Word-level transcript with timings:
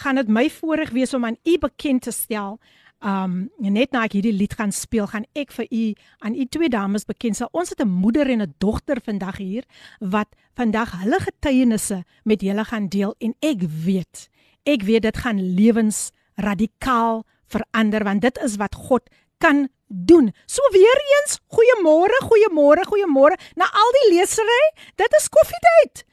gaan 0.02 0.20
dit 0.20 0.32
my 0.32 0.50
voorreg 0.50 0.92
wees 0.96 1.14
om 1.14 1.26
aan 1.26 1.38
u 1.44 1.58
bekend 1.62 2.08
te 2.08 2.12
stel. 2.12 2.58
Um 3.06 3.50
net 3.62 3.94
na 3.94 4.06
ek 4.08 4.16
hierdie 4.18 4.34
lied 4.34 4.56
gaan 4.58 4.74
speel, 4.74 5.06
gaan 5.12 5.28
ek 5.38 5.54
vir 5.54 5.68
u 5.70 5.84
aan 6.26 6.36
u 6.36 6.46
twee 6.50 6.70
dames 6.72 7.06
bekend 7.06 7.38
stel. 7.38 7.52
Ons 7.54 7.70
het 7.70 7.82
'n 7.82 7.88
moeder 7.90 8.30
en 8.30 8.42
'n 8.42 8.56
dogter 8.58 9.02
vandag 9.04 9.38
hier 9.38 9.64
wat 10.00 10.28
vandag 10.56 10.92
hulle 11.02 11.20
getuienisse 11.20 12.04
met 12.24 12.42
julle 12.42 12.66
gaan 12.66 12.88
deel 12.88 13.16
en 13.20 13.36
ek 13.40 13.62
weet, 13.62 14.30
ek 14.64 14.82
weet 14.82 15.02
dit 15.02 15.18
gaan 15.18 15.56
lewens 15.56 16.12
radikaal 16.36 17.24
verander 17.48 18.04
want 18.04 18.22
dit 18.22 18.38
is 18.38 18.56
wat 18.56 18.76
God 18.76 19.04
kan 19.38 19.68
doen. 19.88 20.34
So 20.46 20.62
weer 20.72 21.00
eens, 21.14 21.40
goeiemôre, 21.48 22.18
goeiemôre, 22.30 22.84
goeiemôre. 22.90 23.38
Na 23.56 23.66
al 23.70 23.92
die 24.00 24.18
lesery, 24.18 24.64
dit 24.96 25.18
is 25.20 25.30
koffietyd. 25.30 26.06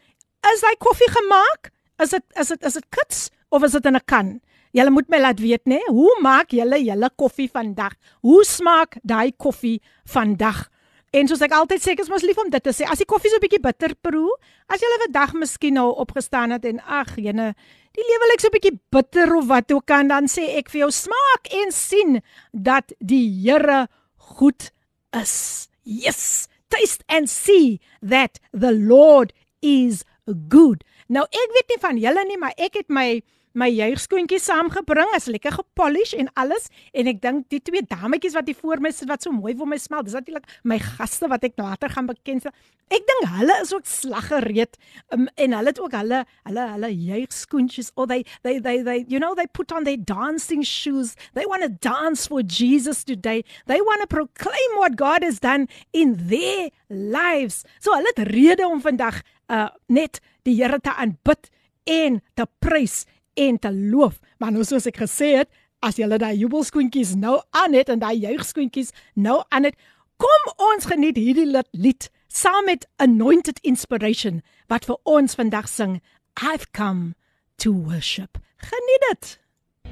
Is 0.50 0.64
hy 0.66 0.74
koffie 0.82 1.10
gemaak? 1.10 1.70
Is 2.02 2.10
dit 2.10 2.24
is 2.40 2.48
dit 2.48 2.64
is 2.66 2.78
dit 2.78 2.88
kits 2.90 3.30
of 3.54 3.62
is 3.62 3.72
dit 3.72 3.86
in 3.86 3.96
'n 3.96 4.04
kan? 4.04 4.40
Julle 4.72 4.90
moet 4.90 5.08
my 5.08 5.18
laat 5.20 5.40
weet 5.40 5.64
nê, 5.68 5.78
hoe 5.86 6.18
maak 6.22 6.50
julle 6.50 6.78
julle 6.80 7.10
koffie 7.16 7.48
vandag? 7.50 7.92
Hoe 8.22 8.44
smaak 8.44 8.96
daai 9.04 9.32
koffie 9.36 9.82
vandag? 10.04 10.68
En 11.12 11.28
soos 11.28 11.42
ek 11.44 11.52
altyd 11.52 11.82
sê, 11.82 11.92
ek 11.92 12.00
is 12.00 12.08
mos 12.08 12.24
lief 12.24 12.38
om 12.40 12.48
dit 12.48 12.62
te 12.64 12.72
sê. 12.72 12.86
As 12.88 12.98
die 12.98 13.04
koffie 13.04 13.28
so 13.28 13.36
'n 13.36 13.44
bietjie 13.44 13.60
bitter 13.60 13.94
proe, 13.94 14.32
as 14.68 14.80
jy 14.80 14.86
'n 14.88 15.12
dag 15.12 15.34
miskien 15.34 15.74
nou 15.74 15.92
opgestaan 15.92 16.50
het 16.50 16.64
en 16.64 16.80
ag, 16.80 17.16
jene, 17.16 17.54
die 17.92 18.04
lewe 18.08 18.30
lyk 18.32 18.40
so 18.40 18.48
'n 18.48 18.56
bietjie 18.56 18.80
bitter 18.90 19.36
of 19.36 19.46
wat 19.46 19.70
ook 19.72 19.90
al, 19.90 20.08
dan 20.08 20.26
sê 20.26 20.56
ek 20.56 20.70
vir 20.70 20.80
jou 20.80 20.90
smaak 20.90 21.52
en 21.52 21.70
sien 21.70 22.22
dat 22.52 22.92
die 22.98 23.28
Here 23.44 23.88
goed 24.16 24.72
is. 25.12 25.68
Yes, 25.84 26.48
taste 26.70 27.04
and 27.08 27.28
see 27.28 27.80
that 28.00 28.40
the 28.52 28.72
Lord 28.72 29.34
is 29.60 30.04
good. 30.26 30.84
Nou 31.08 31.24
ek 31.28 31.54
weet 31.56 31.74
nie 31.74 31.80
van 31.82 32.02
julle 32.02 32.26
nie, 32.28 32.40
maar 32.40 32.56
ek 32.56 32.82
het 32.82 32.92
my 32.92 33.22
my 33.58 33.68
jeugskoontjies 33.68 34.46
saamgebring, 34.48 35.10
as 35.16 35.28
lekker 35.28 35.52
gepolish 35.58 36.14
en 36.16 36.30
alles 36.40 36.70
en 36.96 37.08
ek 37.10 37.20
dink 37.20 37.48
die 37.52 37.60
twee 37.60 37.84
dametjies 37.84 38.36
wat 38.36 38.48
hier 38.48 38.56
voor 38.56 38.80
my 38.80 38.92
sit 38.94 39.10
wat 39.10 39.24
so 39.24 39.32
mooi 39.34 39.52
vir 39.58 39.68
my 39.68 39.78
smel, 39.80 40.04
dis 40.06 40.16
natuurlik 40.16 40.46
my 40.68 40.78
gaste 40.82 41.28
wat 41.28 41.44
ek 41.44 41.58
later 41.60 41.92
gaan 41.92 42.08
bekendstel. 42.08 42.54
Ek 42.92 43.04
dink 43.08 43.28
hulle 43.36 43.56
is 43.62 43.72
ook 43.72 43.88
slaggereed 43.88 44.76
um, 45.14 45.28
en 45.40 45.56
hulle 45.56 45.72
het 45.72 45.80
ook 45.80 45.94
hulle 45.96 46.22
hulle 46.48 46.66
hulle 46.74 46.90
jeugskoontjies 46.92 47.92
or 47.96 48.08
they 48.08 48.24
they 48.44 48.58
they 48.60 48.82
they 48.84 49.04
you 49.08 49.20
know 49.20 49.34
they 49.36 49.48
put 49.48 49.72
on 49.72 49.84
their 49.88 50.00
dancing 50.00 50.64
shoes. 50.64 51.14
They 51.36 51.44
want 51.48 51.64
to 51.64 51.72
dance 51.72 52.26
for 52.28 52.42
Jesus 52.42 53.04
today. 53.04 53.44
They 53.66 53.80
want 53.80 54.04
to 54.04 54.08
proclaim 54.08 54.76
what 54.80 54.96
God 54.96 55.24
has 55.24 55.40
done 55.40 55.68
in 55.92 56.16
their 56.28 56.68
lives. 56.88 57.64
So 57.80 57.96
hulle 57.96 58.12
het 58.16 58.28
rede 58.32 58.68
om 58.68 58.80
vandag 58.80 59.22
uh 59.52 59.68
net 59.88 60.20
die 60.46 60.56
Here 60.58 60.80
te 60.80 60.94
aanbid 60.94 61.50
en 61.84 62.20
te 62.34 62.46
prys 62.58 63.04
en 63.34 63.58
te 63.58 63.72
loof. 63.72 64.18
Maar 64.38 64.52
nou 64.52 64.64
soos 64.64 64.88
ek 64.90 65.02
gesê 65.02 65.36
het, 65.42 65.50
as 65.82 65.98
jy 65.98 66.06
daai 66.08 66.36
jubelskoentjies 66.38 67.14
nou 67.18 67.40
aan 67.50 67.74
het 67.74 67.90
en 67.90 68.02
daai 68.02 68.16
juigskoentjies 68.22 68.92
nou 69.14 69.42
aan 69.50 69.68
het, 69.68 69.76
kom 70.16 70.50
ons 70.72 70.86
geniet 70.86 71.18
hierdie 71.18 71.48
lied 71.72 72.10
saam 72.32 72.64
met 72.64 72.86
Anointed 72.96 73.58
Inspiration 73.62 74.40
wat 74.72 74.86
vir 74.88 74.98
ons 75.04 75.36
vandag 75.36 75.68
sing 75.68 76.00
I've 76.40 76.72
come 76.72 77.14
to 77.58 77.72
worship. 77.72 78.38
Geniet 78.56 79.06
dit. 79.10 79.38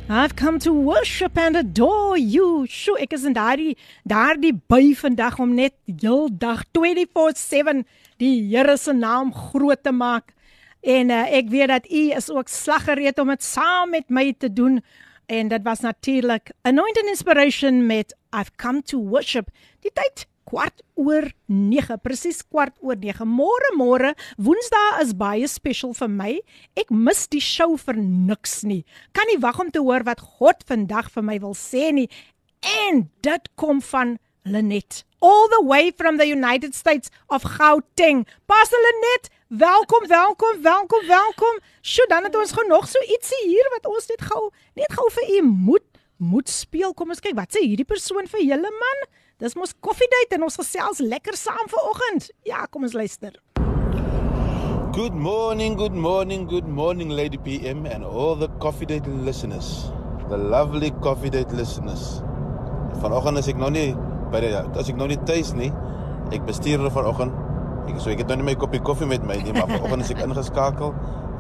I've 0.09 0.35
come 0.35 0.59
to 0.61 0.73
worship 0.73 1.39
and 1.39 1.57
adore 1.57 2.19
you. 2.19 2.67
Sjoe, 2.67 2.97
ek 2.99 3.13
is 3.15 3.27
in 3.29 3.37
daardie 3.37 3.77
daardie 4.09 4.55
by 4.73 4.95
vandag 4.99 5.39
om 5.39 5.53
net 5.55 5.77
heeldag 5.87 6.65
24/7 6.75 7.85
die 8.21 8.37
Here 8.51 8.77
se 8.77 8.93
naam 8.93 9.33
groot 9.35 9.83
te 9.83 9.93
maak. 9.93 10.35
En 10.81 11.13
uh, 11.13 11.27
ek 11.37 11.51
weet 11.53 11.69
dat 11.69 11.91
u 11.91 12.03
is 12.17 12.31
ook 12.31 12.49
slaggereed 12.49 13.19
om 13.21 13.33
dit 13.33 13.45
saam 13.45 13.91
met 13.97 14.09
my 14.09 14.31
te 14.39 14.53
doen. 14.53 14.81
En 15.31 15.49
dit 15.49 15.63
was 15.63 15.81
natuurlik 15.81 16.51
Anointed 16.63 17.07
Inspiration 17.07 17.87
met 17.87 18.17
I've 18.33 18.51
come 18.57 18.83
to 18.83 18.99
worship. 18.99 19.51
Die 19.81 19.93
tyd 19.95 20.27
kwart 20.51 20.83
oor 20.99 21.29
9, 21.47 21.99
presies 22.03 22.43
kwart 22.43 22.75
oor 22.83 22.99
9. 22.99 23.27
Môre 23.29 23.71
môre, 23.79 24.15
Woensdae 24.43 25.03
is 25.05 25.15
baie 25.15 25.47
special 25.49 25.95
vir 25.95 26.11
my. 26.11 26.33
Ek 26.81 26.91
mis 26.91 27.27
die 27.31 27.43
show 27.45 27.77
vir 27.79 28.01
niks 28.01 28.61
nie. 28.67 28.83
Kan 29.15 29.31
nie 29.31 29.39
wag 29.43 29.61
om 29.63 29.71
te 29.71 29.83
hoor 29.85 30.05
wat 30.09 30.25
God 30.41 30.67
vandag 30.67 31.13
vir 31.15 31.27
my 31.27 31.39
wil 31.45 31.55
sê 31.59 31.91
nie. 31.95 32.09
En 32.87 33.07
dit 33.23 33.53
kom 33.61 33.81
van 33.93 34.19
Lenet, 34.45 35.05
all 35.20 35.48
the 35.50 35.64
way 35.66 35.92
from 35.92 36.18
the 36.18 36.28
United 36.28 36.76
States 36.76 37.10
of 37.28 37.44
Gauteng. 37.44 38.26
Pastor 38.46 38.78
Lenet, 38.86 39.30
welkom, 39.48 40.08
welkom, 40.08 40.62
welkom, 40.62 41.08
welkom. 41.08 41.60
Sjoe, 41.82 42.08
dan 42.08 42.24
het 42.24 42.36
ons 42.36 42.52
gou 42.52 42.68
nog 42.68 42.88
so 42.88 43.02
ietsie 43.10 43.42
hier 43.50 43.68
wat 43.74 43.90
ons 43.90 44.08
net 44.14 44.22
gou 44.22 44.50
net 44.76 44.94
gou 44.94 45.10
vir 45.18 45.38
u 45.38 45.42
moet 45.42 45.88
moet 46.18 46.50
speel. 46.50 46.94
Kom 46.94 47.12
ons 47.12 47.20
kyk 47.24 47.36
wat 47.36 47.56
sê 47.56 47.66
hierdie 47.66 47.88
persoon 47.88 48.30
vir 48.32 48.46
julle 48.46 48.72
man. 48.84 49.06
Dis 49.44 49.58
mos 49.60 49.74
koffiedייט 49.84 50.38
en 50.38 50.48
ons 50.48 50.56
gesels 50.62 51.02
lekker 51.04 51.36
saam 51.36 51.66
vanoggend. 51.68 52.30
Ja, 52.48 52.64
kom 52.72 52.88
ons 52.88 52.96
luister. 52.96 53.36
Good 54.96 55.12
morning, 55.12 55.76
good 55.76 55.92
morning, 55.92 56.48
good 56.48 56.68
morning, 56.68 57.10
Lady 57.12 57.38
PM, 57.38 57.86
and 57.86 58.06
all 58.06 58.38
the 58.40 58.48
Coffee 58.64 58.86
Date 58.86 59.10
listeners. 59.10 59.92
The 60.30 60.38
lovely 60.38 60.94
Coffee 61.04 61.30
Date 61.30 61.52
listeners. 61.52 62.22
Vanoggend 63.04 63.44
is 63.44 63.50
ek 63.52 63.60
nog 63.60 63.74
nie 63.76 63.90
by 64.33 64.43
die 64.45 64.53
as 64.57 64.91
ek 64.91 64.99
nog 64.99 65.13
nie 65.13 65.21
tuis 65.29 65.55
nie. 65.59 65.71
Ek 66.35 66.45
bestuur 66.47 66.79
hulle 66.81 66.93
vanoggend. 66.95 67.35
Ek 67.91 67.99
so 68.03 68.13
ek 68.13 68.23
het 68.23 68.31
nou 68.31 68.39
nie 68.41 68.51
my 68.53 68.57
koppie 68.61 68.83
koffie 68.85 69.09
met 69.09 69.25
my 69.27 69.39
nie, 69.43 69.55
maar 69.57 69.71
vanoggend 69.71 70.07
is 70.07 70.13
ek 70.15 70.23
ingeskakel 70.27 70.95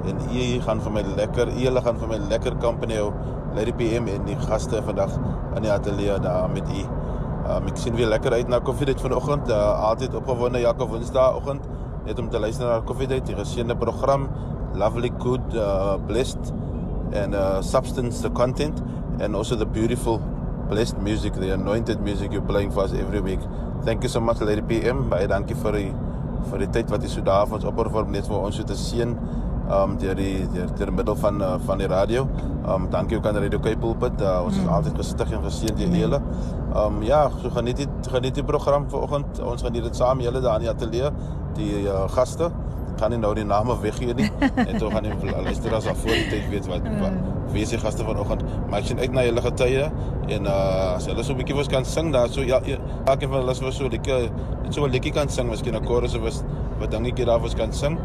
en 0.08 0.22
u 0.32 0.44
gaan 0.64 0.81
vir 0.81 0.94
my 0.94 1.02
lekker, 1.19 1.50
julle 1.60 1.82
gaan 1.84 1.98
vir 2.00 2.08
my 2.08 2.19
lekker 2.31 2.56
company 2.62 2.96
hou. 2.96 3.10
Lady 3.56 3.75
PM 3.76 4.06
en 4.08 4.25
die 4.28 4.37
gaste 4.46 4.81
vandag 4.87 5.12
in 5.58 5.64
die 5.66 5.72
ateljee 5.72 6.16
daar 6.22 6.48
met 6.52 6.69
u. 6.70 6.84
Um, 7.50 7.66
ek 7.66 7.81
sien 7.81 7.96
weer 7.98 8.08
lekker 8.08 8.32
uit 8.37 8.48
na 8.48 8.60
Coffee 8.64 8.87
Date 8.87 9.02
vanoggend. 9.02 9.50
Uh, 9.50 9.58
altyd 9.90 10.14
opgewonde 10.14 10.62
Jakob 10.62 10.92
Woensdaagoggend 10.94 11.66
net 12.06 12.19
om 12.19 12.31
te 12.31 12.40
luister 12.40 12.69
na 12.69 12.81
Coffee 12.87 13.08
Date, 13.10 13.26
die 13.28 13.37
geseënde 13.37 13.76
program, 13.76 14.28
lovely 14.78 15.10
good 15.19 15.54
uh, 15.54 15.96
blessed 16.06 16.52
and 17.12 17.34
uh, 17.34 17.60
substance 17.60 18.22
the 18.22 18.31
content 18.31 18.81
and 19.20 19.34
also 19.34 19.56
the 19.56 19.66
beautiful 19.66 20.20
blessed 20.70 20.99
music, 20.99 21.34
the 21.34 21.52
anointed 21.52 22.00
music 22.00 22.32
you're 22.32 22.49
playing 22.52 22.70
for 22.70 22.84
us 22.84 22.93
every 22.93 23.20
week. 23.20 23.40
Thank 23.84 24.05
you 24.05 24.08
so 24.08 24.20
much 24.20 24.40
Lady 24.40 24.62
PM. 24.62 25.08
Baie 25.11 25.26
dankie 25.26 25.56
vir 25.64 25.76
die 25.76 25.88
vir 26.50 26.62
die 26.62 26.69
tyd 26.76 26.93
wat 26.94 27.02
jy 27.05 27.11
so 27.11 27.25
daar 27.26 27.49
vir 27.49 27.58
ons 27.58 27.67
opoffer 27.69 28.06
net 28.14 28.28
vir 28.31 28.38
ons 28.38 28.61
so 28.61 28.67
te 28.69 28.76
seën 28.78 29.17
um 29.70 29.96
deur 30.02 30.17
die 30.19 30.46
deur 30.55 30.70
deur 30.78 30.93
middel 30.94 31.19
van 31.25 31.43
uh, 31.43 31.50
van 31.67 31.82
die 31.82 31.90
radio. 31.90 32.22
Um 32.70 32.87
dankie 32.94 33.19
ook 33.19 33.26
aan 33.26 33.40
Radio 33.43 33.58
Cape 33.58 33.82
Pulpit. 33.82 34.22
Uh, 34.22 34.38
ons 34.46 34.56
is 34.56 34.62
mm. 34.62 34.72
altyd 34.78 35.02
gestig 35.02 35.34
en 35.37 35.44
geseën 35.49 35.76
deur 35.82 35.99
julle. 36.05 36.22
Um 36.84 37.02
ja, 37.06 37.20
so 37.43 37.50
geniet 37.58 37.82
dit 37.82 38.11
geniet 38.14 38.38
die 38.38 38.46
program 38.46 38.87
vanoggend. 38.94 39.43
Ons 39.43 39.66
gaan 39.66 39.78
dit 39.78 40.02
saam 40.02 40.23
julle 40.23 40.43
daar 40.46 40.62
in 40.62 40.69
die 40.69 40.73
ateljee 40.75 41.11
die 41.58 41.73
uh, 41.82 42.05
gaste 42.14 42.52
gaan 43.00 43.14
nie 43.14 43.20
nou 43.20 43.32
die 43.37 43.47
name 43.49 43.76
weggee 43.82 44.14
nie. 44.14 44.29
En 44.69 44.79
toe 44.79 44.91
gaan 44.93 45.08
die 45.08 45.35
luisteraars 45.43 45.88
af 45.91 45.99
voor 46.05 46.17
die 46.17 46.29
tyd 46.31 46.49
weet 46.52 46.70
wat, 46.70 46.87
wat 47.00 47.17
wie 47.52 47.64
is 47.64 47.73
die 47.75 47.81
gaste 47.82 48.05
vanoggend. 48.06 48.44
Maar 48.69 48.81
ek 48.81 48.91
sien 48.91 49.00
uit 49.00 49.12
na 49.17 49.25
julle 49.26 49.43
getye 49.44 49.88
en 50.31 50.47
uh, 50.47 50.97
as 50.97 51.08
hulle 51.11 51.25
so 51.26 51.35
'n 51.35 51.41
bietjie 51.41 51.56
vir 51.56 51.64
ons 51.64 51.73
kan 51.73 51.85
sing 51.85 52.12
daar 52.14 52.29
so 52.31 52.44
ja, 52.47 52.61
ja 52.64 52.79
elkeen 53.06 53.32
van 53.32 53.41
hulle 53.43 53.55
was 53.67 53.76
so 53.76 53.88
lekker 53.88 54.29
so 54.70 54.87
'n 54.87 54.91
liedjie 54.91 55.12
kan 55.12 55.29
sing 55.29 55.50
miskien 55.50 55.76
'n 55.76 55.87
chorus 55.87 56.14
of 56.14 56.43
wat 56.81 56.91
dingetjie 56.91 57.25
daar 57.25 57.41
was 57.41 57.55
kan 57.55 57.73
sing. 57.73 57.99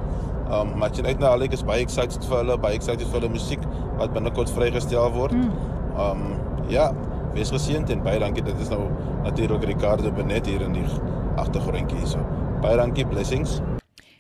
Um, 0.52 0.78
maar 0.78 0.90
ek 0.90 0.96
sien 0.96 1.06
uit 1.06 1.20
na 1.20 1.32
hulle 1.34 1.46
ek 1.46 1.54
is 1.54 1.64
baie 1.64 1.82
excited 1.82 2.26
vir 2.26 2.38
hulle 2.38 2.58
baie 2.58 2.76
excited 2.76 3.08
vir 3.08 3.20
hulle 3.20 3.32
musiek 3.34 3.62
wat 3.98 4.14
binnekort 4.14 4.50
vrygestel 4.50 5.12
word. 5.12 5.34
Mm. 5.34 5.52
um, 5.98 6.26
ja 6.70 6.92
wees 7.36 7.52
geseënd 7.52 7.90
en 7.92 8.04
baie 8.04 8.20
dankie 8.20 8.44
dit 8.44 8.60
is 8.64 8.70
nou 8.72 8.86
natuurlik 9.24 9.64
Ricardo 9.64 10.12
Benet 10.12 10.48
hier 10.48 10.62
in 10.62 10.78
die 10.78 10.88
agtergrondjie 11.36 11.98
hierso. 11.98 12.24
Baie 12.62 12.78
dankie, 12.80 13.06
blessings. 13.06 13.60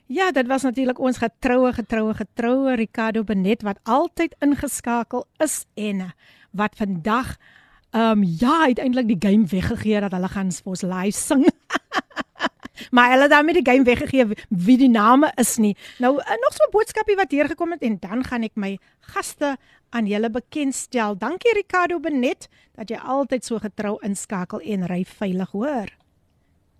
Ja, 0.07 0.31
dit 0.31 0.47
was 0.47 0.61
natuurlik 0.61 0.99
ons 0.99 1.17
getroue 1.17 1.71
getroue 1.73 2.13
getroue 2.13 2.75
Ricardo 2.75 3.23
Benet 3.23 3.63
wat 3.65 3.79
altyd 3.83 4.35
ingeskakel 4.39 5.25
is 5.41 5.65
en 5.73 6.11
wat 6.51 6.75
vandag 6.77 7.37
ehm 7.89 8.21
um, 8.21 8.23
ja, 8.23 8.65
uiteindelik 8.65 9.07
die 9.07 9.29
game 9.29 9.45
weggegee 9.47 9.99
dat 9.99 10.11
hulle 10.11 10.27
gaan 10.27 10.51
vir 10.51 10.69
ons 10.69 10.81
live 10.81 11.17
sing. 11.17 11.47
maar 12.95 13.09
hulle 13.09 13.21
het 13.21 13.31
daarmee 13.31 13.57
die 13.61 13.71
game 13.71 13.83
weggegee 13.83 14.25
wie 14.49 14.77
die 14.77 14.89
name 14.89 15.31
is 15.41 15.55
nie. 15.57 15.73
Nou 15.97 16.13
uh, 16.17 16.37
nog 16.43 16.53
so 16.53 16.67
'n 16.67 16.71
boodskapie 16.71 17.15
wat 17.15 17.31
hier 17.31 17.47
gekom 17.47 17.71
het 17.71 17.81
en 17.81 17.97
dan 17.99 18.23
gaan 18.23 18.43
ek 18.43 18.55
my 18.55 18.77
gaste 18.99 19.57
aan 19.89 20.05
julle 20.05 20.29
bekendstel. 20.29 21.17
Dankie 21.17 21.53
Ricardo 21.53 21.99
Benet 21.99 22.47
dat 22.75 22.89
jy 22.89 22.97
altyd 22.97 23.45
so 23.45 23.57
getrou 23.57 23.97
inskakel 24.01 24.59
en 24.59 24.85
ry 24.85 25.05
veilig, 25.05 25.51
hoor. 25.51 25.89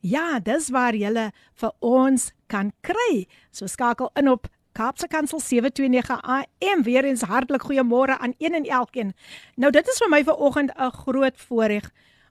Ja, 0.00 0.40
dis 0.40 0.70
waar 0.74 0.94
jy 0.94 1.30
vir 1.54 1.72
ons 1.78 2.32
kan 2.46 2.72
kry. 2.82 3.26
So 3.50 3.66
skakel 3.66 4.10
in 4.18 4.28
op 4.28 4.46
Kaapse 4.78 5.08
Kansel 5.08 5.40
729 5.40 6.20
AM. 6.22 6.82
Weer 6.82 7.04
eens 7.04 7.22
hartlik 7.22 7.64
goeiemôre 7.66 8.18
aan 8.18 8.34
een 8.38 8.54
en 8.54 8.64
elkeen. 8.64 9.14
Nou 9.56 9.72
dit 9.72 9.88
is 9.88 9.98
vir 9.98 10.08
my 10.08 10.24
vanoggend 10.24 10.70
'n 10.74 10.90
groot 10.90 11.36
voorreg 11.36 11.90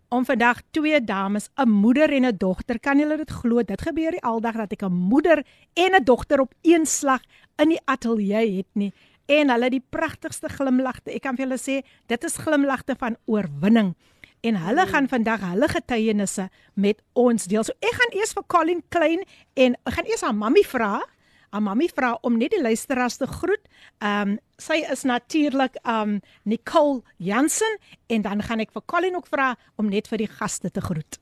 om 0.09 0.25
vandag 0.25 0.61
twee 0.71 1.03
dames, 1.03 1.49
'n 1.55 1.69
moeder 1.69 2.13
en 2.13 2.25
'n 2.25 2.37
dogter. 2.37 2.79
Kan 2.79 2.99
julle 2.99 3.17
dit 3.17 3.31
glo? 3.31 3.63
Dit 3.63 3.81
gebeur 3.81 4.11
nie 4.11 4.23
aldag 4.23 4.55
dat 4.55 4.71
ek 4.71 4.83
'n 4.83 4.93
moeder 4.93 5.45
en 5.73 5.95
'n 5.95 6.03
dogter 6.03 6.39
op 6.39 6.53
een 6.61 6.85
slag 6.85 7.21
in 7.61 7.73
die 7.73 7.81
ateljee 7.85 8.57
het 8.57 8.69
nie. 8.73 8.91
En 9.27 9.51
hulle 9.51 9.69
die 9.73 9.83
pragtigste 9.83 10.49
glimlagte. 10.49 11.11
Ek 11.11 11.25
kan 11.25 11.35
vir 11.35 11.47
julle 11.47 11.59
sê, 11.59 11.81
dit 12.07 12.23
is 12.29 12.39
glimlagte 12.39 12.95
van 12.99 13.17
oorwinning. 13.27 13.93
En 14.45 14.55
hulle 14.61 14.85
mm. 14.85 14.91
gaan 14.93 15.09
vandag 15.11 15.43
hulle 15.49 15.67
getuienisse 15.67 16.47
met 16.73 17.01
ons 17.13 17.49
deel. 17.49 17.65
So 17.67 17.75
ek 17.83 17.99
gaan 17.99 18.17
eers 18.19 18.33
vir 18.37 18.47
Colin 18.47 18.81
Klein 18.93 19.25
en 19.59 19.77
ek 19.83 19.97
gaan 19.97 20.09
eers 20.09 20.23
aan 20.23 20.39
Mammie 20.39 20.65
vra. 20.67 21.01
Aan 21.49 21.65
Mammie 21.67 21.91
vra 21.91 22.13
om 22.27 22.37
net 22.39 22.53
die 22.55 22.61
luisteraars 22.61 23.19
te 23.19 23.27
groet. 23.27 23.63
Ehm 23.99 24.37
um, 24.37 24.39
sy 24.57 24.79
is 24.89 25.03
natuurlik 25.05 25.75
ehm 25.83 26.17
um, 26.17 26.19
Nicole 26.43 27.03
Jansen 27.17 27.77
en 28.09 28.23
dan 28.25 28.41
gaan 28.41 28.63
ek 28.63 28.73
vir 28.73 28.85
Colin 28.85 29.19
ook 29.19 29.27
vra 29.29 29.55
om 29.77 29.89
net 29.89 30.07
vir 30.09 30.23
die 30.23 30.31
gaste 30.39 30.71
te 30.71 30.81
groet. 30.81 31.19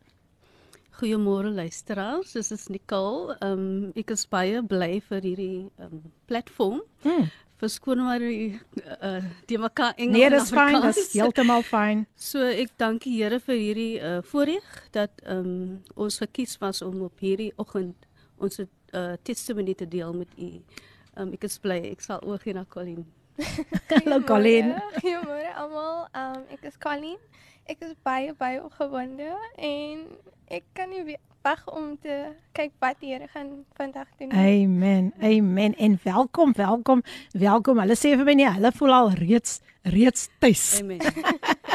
Goeiemôre 0.95 1.51
luisteraars, 1.51 2.31
dis 2.31 2.51
is 2.51 2.67
Nicole. 2.71 3.35
Ehm 3.41 3.59
um, 3.59 3.89
ek 3.99 4.13
is 4.15 4.23
baie 4.31 4.61
bly 4.63 5.01
vir 5.09 5.25
hierdie 5.27 5.65
um, 5.83 6.03
platform. 6.29 6.79
Hmm. 7.03 7.27
Verskoon 7.59 8.03
maar 8.03 8.23
die 8.23 8.59
uh, 9.01 9.23
die 9.49 9.59
mekaar 9.59 9.93
Engels. 9.95 10.17
Nee, 10.17 10.29
dis 10.31 10.53
fyn, 10.55 10.79
dis 10.85 11.11
heeltemal 11.17 11.63
fyn. 11.67 12.05
So 12.15 12.43
ek 12.47 12.71
dank 12.79 13.03
die 13.03 13.17
Here 13.17 13.41
vir 13.43 13.59
hierdie 13.59 13.91
uh, 13.99 14.21
voorreg 14.31 14.71
dat 14.95 15.19
ehm 15.25 15.51
um, 15.51 15.77
ons 16.07 16.21
gekies 16.23 16.55
was 16.63 16.81
om 16.85 17.03
op 17.09 17.23
hierdie 17.23 17.51
oggend 17.59 18.07
ons 18.39 18.59
uh, 18.63 19.13
testimony 19.23 19.75
te 19.75 19.87
deel 19.87 20.15
met 20.15 20.31
u. 20.39 20.49
Ehm 20.55 21.27
um, 21.27 21.35
ek 21.35 21.47
is 21.51 21.59
bly 21.59 21.81
ek 21.91 22.07
sal 22.07 22.23
ook 22.23 22.47
hier 22.47 22.55
na 22.55 22.65
Colleen. 22.69 23.03
Hallo 23.91 24.21
Colleen. 24.23 24.75
Goeiemôre 25.01 25.51
almal. 25.59 26.07
Ehm 26.11 26.35
um, 26.35 26.43
ek 26.55 26.63
is 26.69 26.77
Colleen. 26.79 27.19
Ek 27.67 27.81
is 27.83 27.95
baie 28.05 28.31
baie 28.37 28.61
opgewonde 28.63 29.33
en 29.59 30.03
ek 30.47 30.63
kan 30.77 30.89
nie 30.89 31.17
wag 31.43 31.61
om 31.67 31.95
te 32.01 32.31
kyk 32.55 32.71
wat 32.79 33.01
die 33.01 33.11
Here 33.11 33.27
gaan 33.33 33.65
vandag 33.77 34.07
doen. 34.19 34.31
Amen. 34.31 35.11
Amen. 35.19 35.75
En 35.75 35.99
welkom, 36.03 36.53
welkom, 36.55 37.03
welkom. 37.31 37.81
Hulle 37.83 37.97
sê 37.99 38.15
vir 38.15 38.27
my 38.27 38.35
nie, 38.39 38.47
hulle 38.57 38.71
voel 38.75 38.95
al 38.95 39.11
reeds 39.19 39.59
reeds 39.83 40.29
tuis. 40.39 40.79
Amen. 40.81 41.03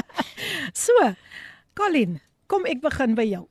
so, 0.84 1.12
Colin, 1.76 2.20
kom 2.50 2.64
ek 2.66 2.80
begin 2.82 3.14
by 3.18 3.28
jou. 3.28 3.44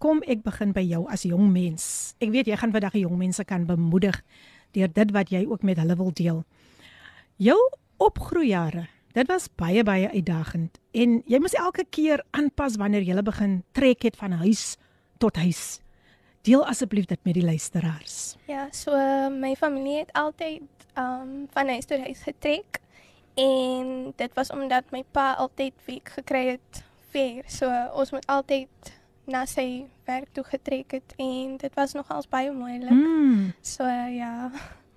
Kom 0.00 0.24
ek 0.24 0.40
begin 0.46 0.72
by 0.72 0.86
jou 0.86 1.04
as 1.12 1.26
jong 1.28 1.52
mens. 1.52 2.16
Ek 2.24 2.32
weet 2.32 2.48
jy 2.48 2.56
gaan 2.56 2.72
vandag 2.72 2.96
die 2.96 3.04
jong 3.04 3.20
mense 3.20 3.44
kan 3.44 3.68
bemoedig 3.68 4.16
deur 4.72 4.88
dit 4.88 5.12
wat 5.12 5.30
jy 5.34 5.44
ook 5.44 5.66
met 5.66 5.78
hulle 5.82 5.98
wil 5.98 6.14
deel. 6.14 6.42
Jou 7.40 7.56
opgroeijare, 7.96 8.82
dit 9.16 9.28
was 9.32 9.46
baie 9.56 9.80
baie 9.80 10.10
uitdagend 10.12 10.74
en 10.92 11.14
jy 11.24 11.38
moes 11.40 11.54
elke 11.56 11.86
keer 11.88 12.20
aanpas 12.36 12.76
wanneer 12.76 13.06
jy 13.06 13.16
begin 13.24 13.54
trek 13.72 14.04
het 14.04 14.18
van 14.20 14.34
huis 14.42 14.74
tot 15.24 15.40
huis. 15.40 15.80
Deel 16.44 16.66
asseblief 16.68 17.08
dit 17.08 17.24
met 17.24 17.38
die 17.38 17.46
luisteraars. 17.46 18.36
Ja, 18.44 18.66
so 18.76 18.92
my 19.32 19.54
familie 19.56 20.02
het 20.02 20.12
altyd 20.12 20.84
um 21.00 21.48
van 21.56 21.72
huis 21.72 21.88
tot 21.88 22.04
huis 22.04 22.20
getrek 22.28 22.82
en 23.40 24.12
dit 24.20 24.36
was 24.36 24.52
omdat 24.52 24.92
my 24.92 25.00
pa 25.08 25.32
altyd 25.40 25.72
werk 25.88 26.12
gekry 26.20 26.46
het 26.58 26.84
ver. 27.08 27.44
So 27.48 27.72
ons 27.96 28.12
moet 28.12 28.28
altyd 28.28 28.96
na 29.24 29.46
sy 29.48 29.86
werk 30.04 30.28
toe 30.36 30.44
getrek 30.44 31.00
het 31.00 31.16
en 31.16 31.56
dit 31.56 31.72
was 31.72 31.96
nogals 31.96 32.28
baie 32.28 32.52
moeilik. 32.52 32.92
Mm. 32.92 33.54
So 33.64 33.88
ja. 33.88 34.50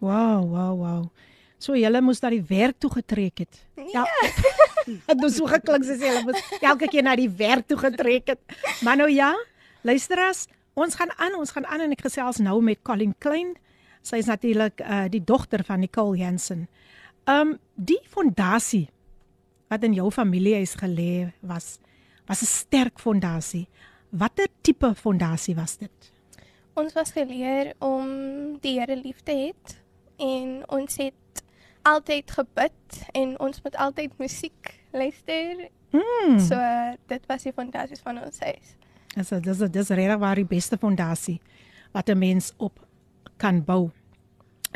Wow, 0.04 0.44
wow, 0.44 0.76
wow. 0.76 1.08
So 1.64 1.78
julle 1.80 2.02
moes 2.04 2.20
na 2.20 2.32
die 2.34 2.44
werk 2.44 2.76
toe 2.84 2.92
getrek 2.92 3.46
het. 3.46 3.62
Ja. 3.94 4.04
Dit 5.08 5.20
moes 5.22 5.38
so 5.38 5.48
geklink 5.48 5.86
soos 5.88 6.02
julle 6.04 6.24
moes 6.28 6.42
elke 6.60 6.90
keer 6.92 7.06
na 7.08 7.16
die 7.16 7.30
werk 7.40 7.70
toe 7.70 7.78
getrek 7.80 8.34
het. 8.34 8.56
Maar 8.84 9.00
nou 9.00 9.10
ja, 9.12 9.32
luisteraars, 9.88 10.48
ons 10.76 10.98
gaan 11.00 11.14
aan, 11.16 11.38
ons 11.40 11.54
gaan 11.56 11.68
aan 11.72 11.86
en 11.86 11.96
ek 11.96 12.04
gesels 12.10 12.42
nou 12.44 12.58
met 12.66 12.82
Colin 12.84 13.14
Klein. 13.24 13.54
Sy 14.04 14.20
is 14.20 14.28
natuurlik 14.28 14.84
uh 14.84 15.06
die 15.12 15.24
dogter 15.24 15.64
van 15.64 15.80
Nicole 15.86 16.20
Jensen. 16.20 16.68
Um 17.32 17.56
die 17.80 18.02
fondasie 18.12 18.90
wat 19.72 19.88
in 19.88 19.96
jou 19.96 20.10
familiehuis 20.12 20.76
gelê 20.82 21.32
was, 21.40 21.80
was 22.28 22.44
'n 22.44 22.52
sterk 22.52 23.00
fondasie. 23.00 23.68
Watter 24.12 24.48
tipe 24.62 24.94
fondasie 24.96 25.56
was 25.56 25.78
dit? 25.78 26.12
Ons 26.76 26.94
was 26.94 27.12
geleer 27.12 27.74
om 27.80 28.60
die 28.62 28.80
Here 28.80 28.96
lief 28.96 29.24
te 29.24 29.32
hê 29.32 29.54
en 30.18 30.64
ons 30.68 30.98
het 30.98 31.43
altyd 31.84 32.32
gebid 32.32 33.00
en 33.12 33.36
ons 33.40 33.62
moet 33.64 33.76
altyd 33.76 34.18
musiek 34.18 34.74
luister. 34.92 35.70
Mm. 35.94 36.40
So 36.40 36.58
dit 37.08 37.26
was 37.30 37.44
die 37.44 37.54
fondasie 37.54 38.00
van 38.02 38.22
ons 38.24 38.40
huis. 38.40 38.76
Dis 39.14 39.30
dis 39.46 39.66
dis 39.72 39.90
regtig 39.94 40.22
waar 40.22 40.40
die 40.40 40.48
beste 40.48 40.78
fondasie 40.78 41.40
wat 41.94 42.10
'n 42.10 42.18
mens 42.18 42.54
op 42.58 42.80
kan 43.38 43.64
bou. 43.64 43.92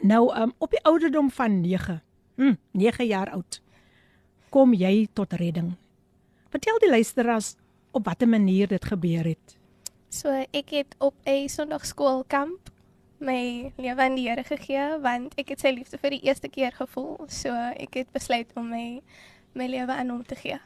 Nou 0.04 0.30
um, 0.36 0.54
op 0.58 0.70
die 0.70 0.84
ouderdom 0.84 1.32
van 1.32 1.62
9. 1.62 2.02
Mm, 2.36 2.58
9 2.72 3.06
jaar 3.06 3.30
oud. 3.30 3.62
Kom 4.50 4.74
jy 4.74 5.08
tot 5.14 5.34
redding. 5.34 5.76
Vertel 6.50 6.80
die 6.80 6.90
luisteraars 6.90 7.56
op 7.92 8.06
watter 8.06 8.28
manier 8.28 8.68
dit 8.68 8.86
gebeur 8.86 9.24
het. 9.26 9.58
So 10.10 10.30
ek 10.52 10.70
het 10.70 10.96
op 10.98 11.16
'n 11.26 11.50
Sondagskoolkamp 11.50 12.70
my 13.20 13.72
lewe 13.78 14.02
aan 14.02 14.16
die 14.16 14.28
Here 14.30 14.44
gegee 14.44 15.00
want 15.02 15.34
ek 15.40 15.56
het 15.56 15.64
sy 15.64 15.74
liefde 15.74 15.98
vir 16.02 16.18
die 16.18 16.24
eerste 16.28 16.50
keer 16.50 16.72
gevoel. 16.72 17.26
So 17.28 17.54
ek 17.54 18.02
het 18.04 18.12
besluit 18.14 18.52
om 18.56 18.70
my 18.70 19.02
my 19.58 19.68
lewe 19.68 19.94
aan 19.94 20.10
hom 20.14 20.24
te 20.24 20.36
gee. 20.38 20.60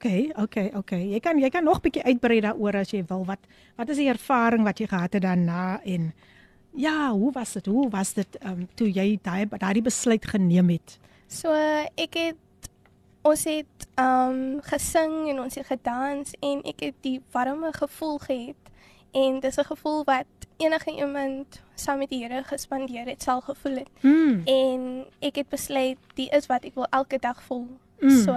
OK, 0.00 0.32
OK, 0.40 0.56
OK. 0.80 0.92
Jy 0.96 1.20
kan 1.20 1.38
jy 1.38 1.50
kan 1.52 1.64
nog 1.64 1.82
bietjie 1.84 2.02
uitbrei 2.02 2.40
daaroor 2.40 2.80
as 2.80 2.90
jy 2.94 3.04
wil. 3.08 3.24
Wat 3.28 3.42
wat 3.76 3.92
is 3.92 4.00
die 4.00 4.08
ervaring 4.08 4.64
wat 4.64 4.80
jy 4.80 4.88
gehad 4.90 5.12
het 5.12 5.22
daarna 5.22 5.80
en 5.84 6.12
ja, 6.72 7.10
hoe 7.10 7.32
was 7.32 7.52
dit? 7.52 7.66
Hoe 7.66 7.88
was 7.90 8.14
dit 8.14 8.38
um, 8.46 8.68
toe 8.74 8.88
jy 8.90 9.18
daai 9.22 9.46
daai 9.50 9.82
besluit 9.82 10.24
geneem 10.26 10.70
het? 10.76 10.98
So 11.28 11.52
ek 11.52 12.16
het 12.16 12.70
ons 13.22 13.44
het 13.44 13.86
um 14.00 14.60
gesing 14.64 15.28
en 15.28 15.42
ons 15.44 15.54
het 15.60 15.68
gedans 15.68 16.32
en 16.40 16.62
ek 16.64 16.86
het 16.88 17.00
die 17.04 17.18
warme 17.34 17.72
gevoel 17.76 18.18
gehad 18.24 18.72
en 19.12 19.40
dis 19.40 19.58
'n 19.58 19.68
gevoel 19.68 20.04
wat 20.04 20.39
enige 20.60 20.92
iemand 20.92 21.62
saam 21.74 21.98
met 21.98 22.10
die 22.12 22.20
Here 22.22 22.42
gespandeer 22.44 23.08
het 23.08 23.22
sal 23.22 23.40
gevoel 23.40 23.80
het. 23.82 23.88
Mm. 24.00 24.42
En 24.44 25.06
ek 25.24 25.40
het 25.42 25.48
besluit 25.48 25.98
die 26.14 26.28
is 26.36 26.46
wat 26.50 26.64
ek 26.68 26.76
wil 26.76 26.86
elke 26.90 27.18
dag 27.18 27.42
voel. 27.48 27.66
Mm. 28.00 28.20
So 28.24 28.36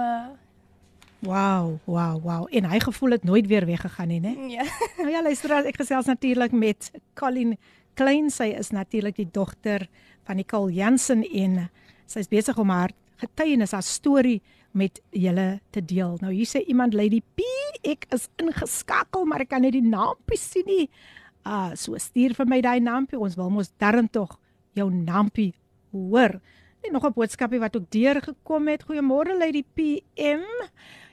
Wow, 1.24 1.78
wow, 1.84 2.20
wow. 2.20 2.46
En 2.50 2.66
hy 2.68 2.78
gevoel 2.84 3.16
het 3.16 3.24
nooit 3.24 3.46
weer 3.48 3.64
weggegaan 3.66 4.10
nie, 4.12 4.20
né? 4.20 4.34
ja. 4.56 4.64
Nou 4.98 5.08
ja, 5.08 5.22
luister, 5.22 5.54
ek 5.64 5.78
gesels 5.80 6.10
natuurlik 6.10 6.52
met 6.52 6.90
Colin 7.16 7.56
Klein. 7.96 8.28
Sy 8.30 8.50
is 8.52 8.74
natuurlik 8.76 9.16
die 9.16 9.28
dogter 9.32 9.86
van 10.28 10.36
Nicole 10.36 10.72
Jansen 10.72 11.24
en 11.24 11.70
sy 12.04 12.20
is 12.24 12.28
besig 12.28 12.58
om 12.60 12.68
haar 12.68 12.92
getuienis, 13.22 13.72
haar 13.72 13.86
storie 13.86 14.42
met 14.76 15.00
julle 15.14 15.60
te 15.72 15.80
deel. 15.80 16.18
Nou 16.20 16.32
hier 16.34 16.48
sê 16.50 16.60
iemand 16.68 16.96
Lady 16.98 17.22
P, 17.38 17.46
ek 17.86 18.08
is 18.12 18.28
ingeskakel, 18.42 19.24
maar 19.24 19.44
ek 19.46 19.52
kan 19.54 19.64
net 19.64 19.76
die 19.76 19.84
naampie 19.84 20.40
sien 20.40 20.68
nie. 20.68 20.88
Ah, 21.44 21.74
so 21.76 21.96
stuur 22.00 22.34
vir 22.34 22.48
my 22.48 22.60
daai 22.64 22.80
naampie. 22.80 23.20
Ons 23.20 23.36
wil 23.36 23.50
mos 23.52 23.70
darm 23.78 24.08
tog 24.08 24.38
jou 24.74 24.88
naampie 24.90 25.52
hoor. 25.92 26.40
En 26.84 26.92
nog 26.92 27.04
'n 27.04 27.12
boodskapie 27.12 27.60
wat 27.60 27.76
ook 27.76 27.90
deurgekom 27.90 28.68
het. 28.68 28.84
Goeiemôre 28.84 29.38
Lady 29.38 29.62
PM. 29.74 30.44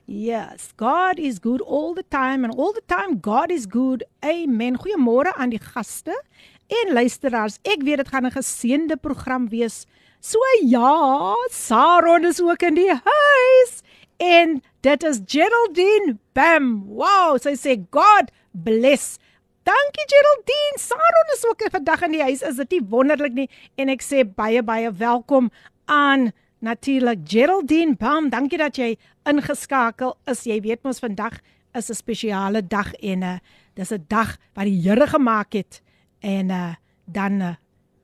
Yes, 0.06 0.74
God 0.76 1.20
is 1.20 1.40
good 1.40 1.62
all 1.62 1.94
the 1.94 2.04
time 2.10 2.44
and 2.44 2.58
all 2.58 2.74
the 2.74 2.84
time 2.86 3.20
God 3.22 3.52
is 3.52 3.66
good. 3.70 4.04
Amen. 4.20 4.78
Goeiemôre 4.78 5.34
aan 5.36 5.50
die 5.50 5.60
gaste 5.60 6.24
en 6.68 6.94
luisteraars. 6.94 7.60
Ek 7.64 7.84
weet 7.84 7.98
dit 7.98 8.08
gaan 8.08 8.26
'n 8.26 8.32
geseënde 8.32 8.98
program 8.98 9.50
wees. 9.50 9.86
So 10.20 10.40
ja, 10.64 11.34
Saron 11.50 12.26
is 12.26 12.42
ook 12.42 12.62
in 12.62 12.76
die 12.76 12.90
huis. 12.90 13.82
En 14.18 14.62
dit 14.82 15.04
is 15.04 15.22
Geraldine 15.26 16.18
Bam. 16.34 16.84
Wow, 16.86 17.40
sy 17.42 17.56
sê 17.56 17.78
God 17.90 18.32
bless. 18.52 19.18
Dankie 19.64 20.06
Geraldine. 20.10 20.78
Saron 20.80 21.34
is 21.36 21.46
ook 21.46 21.62
vandag 21.72 22.02
in 22.02 22.16
die 22.16 22.22
huis. 22.22 22.42
Is 22.42 22.56
dit 22.56 22.78
nie 22.78 22.82
wonderlik 22.90 23.34
nie? 23.38 23.50
En 23.78 23.92
ek 23.94 24.02
sê 24.02 24.24
baie 24.26 24.64
baie 24.66 24.90
welkom 24.98 25.52
aan 25.86 26.32
natuurlik 26.66 27.22
Geraldine 27.30 27.94
Bam. 27.96 28.32
Dankie 28.34 28.58
dat 28.58 28.80
jy 28.82 28.96
ingeskakel 29.30 30.16
is. 30.32 30.48
Jy 30.50 30.58
weet 30.66 30.82
mos 30.84 31.02
vandag 31.04 31.38
is 31.78 31.90
'n 31.90 31.94
spesiale 31.94 32.62
dag 32.68 32.94
en 32.94 33.22
uh, 33.22 33.38
dis 33.76 33.92
'n 33.92 34.06
dag 34.08 34.38
wat 34.54 34.66
die 34.66 34.82
Here 34.82 35.08
gemaak 35.08 35.54
het 35.54 35.82
en 36.20 36.50
uh, 36.50 36.74
dan 37.06 37.42
uh, 37.42 37.56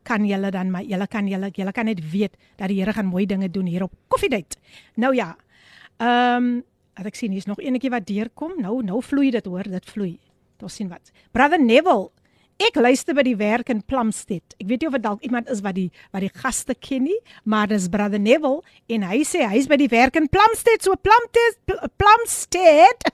kan 0.03 0.25
julle 0.25 0.51
dan 0.51 0.71
maar 0.71 0.83
julle 0.83 1.07
kan 1.07 1.27
julle 1.27 1.49
julle 1.51 1.71
kan 1.71 1.85
net 1.85 2.11
weet 2.11 2.37
dat 2.55 2.67
die 2.67 2.79
Here 2.79 2.93
gaan 2.93 3.05
mooi 3.09 3.25
dinge 3.25 3.49
doen 3.49 3.65
hier 3.65 3.83
op 3.83 3.93
Coffee 4.07 4.29
Date. 4.29 4.57
Nou 4.95 5.15
ja. 5.15 5.35
Ehm 5.97 6.43
um, 6.43 6.63
ek 7.05 7.15
sien 7.15 7.31
hier's 7.31 7.45
nog 7.45 7.59
enetjie 7.59 7.89
wat 7.89 8.05
deurkom. 8.05 8.53
Nou 8.61 8.83
nou 8.83 9.01
vloei 9.01 9.31
dit 9.31 9.45
hoor, 9.45 9.63
dit 9.63 9.85
vloei. 9.85 10.19
Ons 10.63 10.77
sien 10.79 10.89
wat. 10.89 11.11
Brother 11.35 11.59
Neville, 11.61 12.09
ek 12.57 12.79
luister 12.81 13.13
by 13.17 13.23
die 13.27 13.35
werk 13.37 13.69
in 13.69 13.83
Plumstead. 13.85 14.55
Ek 14.57 14.65
weet 14.69 14.81
nie 14.81 14.89
of 14.89 14.95
dit 14.97 15.03
dalk 15.03 15.25
iemand 15.25 15.49
is 15.53 15.61
wat 15.65 15.77
die 15.77 15.89
wat 16.15 16.23
die 16.25 16.31
gaste 16.33 16.73
ken 16.73 17.05
nie, 17.05 17.17
maar 17.45 17.69
dis 17.69 17.89
Brother 17.93 18.21
Neville 18.21 18.63
en 18.93 19.05
hy 19.05 19.21
sê 19.27 19.45
hy's 19.45 19.69
by 19.69 19.77
die 19.77 19.91
werk 19.93 20.17
in 20.17 20.29
Plumstead, 20.33 20.81
so 20.81 20.97
Plumstead 20.97 21.77
Plumstead. 22.01 23.11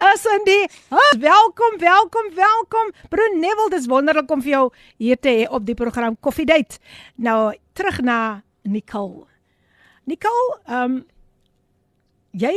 As 0.00 0.24
en 0.24 0.44
die 0.46 0.62
oh, 0.88 1.14
welkom, 1.20 1.74
welkom, 1.80 2.30
welkom. 2.36 2.92
Broer 3.12 3.34
Neville, 3.36 3.72
dis 3.74 3.88
wonderlik 3.90 4.30
om 4.32 4.44
vir 4.44 4.54
jou 4.54 4.66
hier 5.00 5.20
te 5.20 5.34
hê 5.40 5.48
op 5.48 5.66
die 5.68 5.76
program 5.76 6.16
Coffee 6.20 6.48
Date. 6.48 6.80
Nou 7.20 7.52
terug 7.76 8.00
na 8.04 8.18
Nicole. 8.64 9.26
Nicole, 10.08 10.60
um 10.68 11.00
jy 12.30 12.54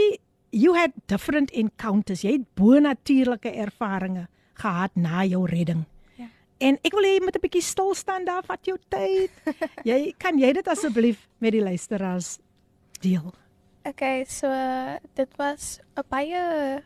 you 0.54 0.76
had 0.78 0.94
different 1.10 1.52
encounters. 1.52 2.22
Jy 2.22 2.38
het 2.38 2.46
bonatuurlike 2.56 3.52
ervarings 3.66 4.30
gehad 4.62 4.94
na 4.96 5.24
jou 5.26 5.48
redding. 5.50 5.84
Ja. 6.16 6.30
En 6.62 6.78
ek 6.86 6.94
wil 6.94 7.08
hê 7.08 7.16
jy 7.18 7.24
moet 7.26 7.36
'n 7.36 7.44
bietjie 7.44 7.66
stil 7.66 7.94
staan 7.98 8.26
daar 8.26 8.46
vat 8.46 8.62
jou 8.66 8.78
tyd. 8.90 9.32
jy 9.92 10.14
kan 10.18 10.38
jy 10.38 10.54
dit 10.54 10.68
asseblief 10.68 11.28
met 11.40 11.52
die 11.52 11.64
luisteraars 11.64 12.38
deel? 13.02 13.34
Okay, 13.84 14.24
so 14.26 14.48
dit 15.16 15.30
was 15.38 15.80
'n 15.98 16.06
baie 16.08 16.84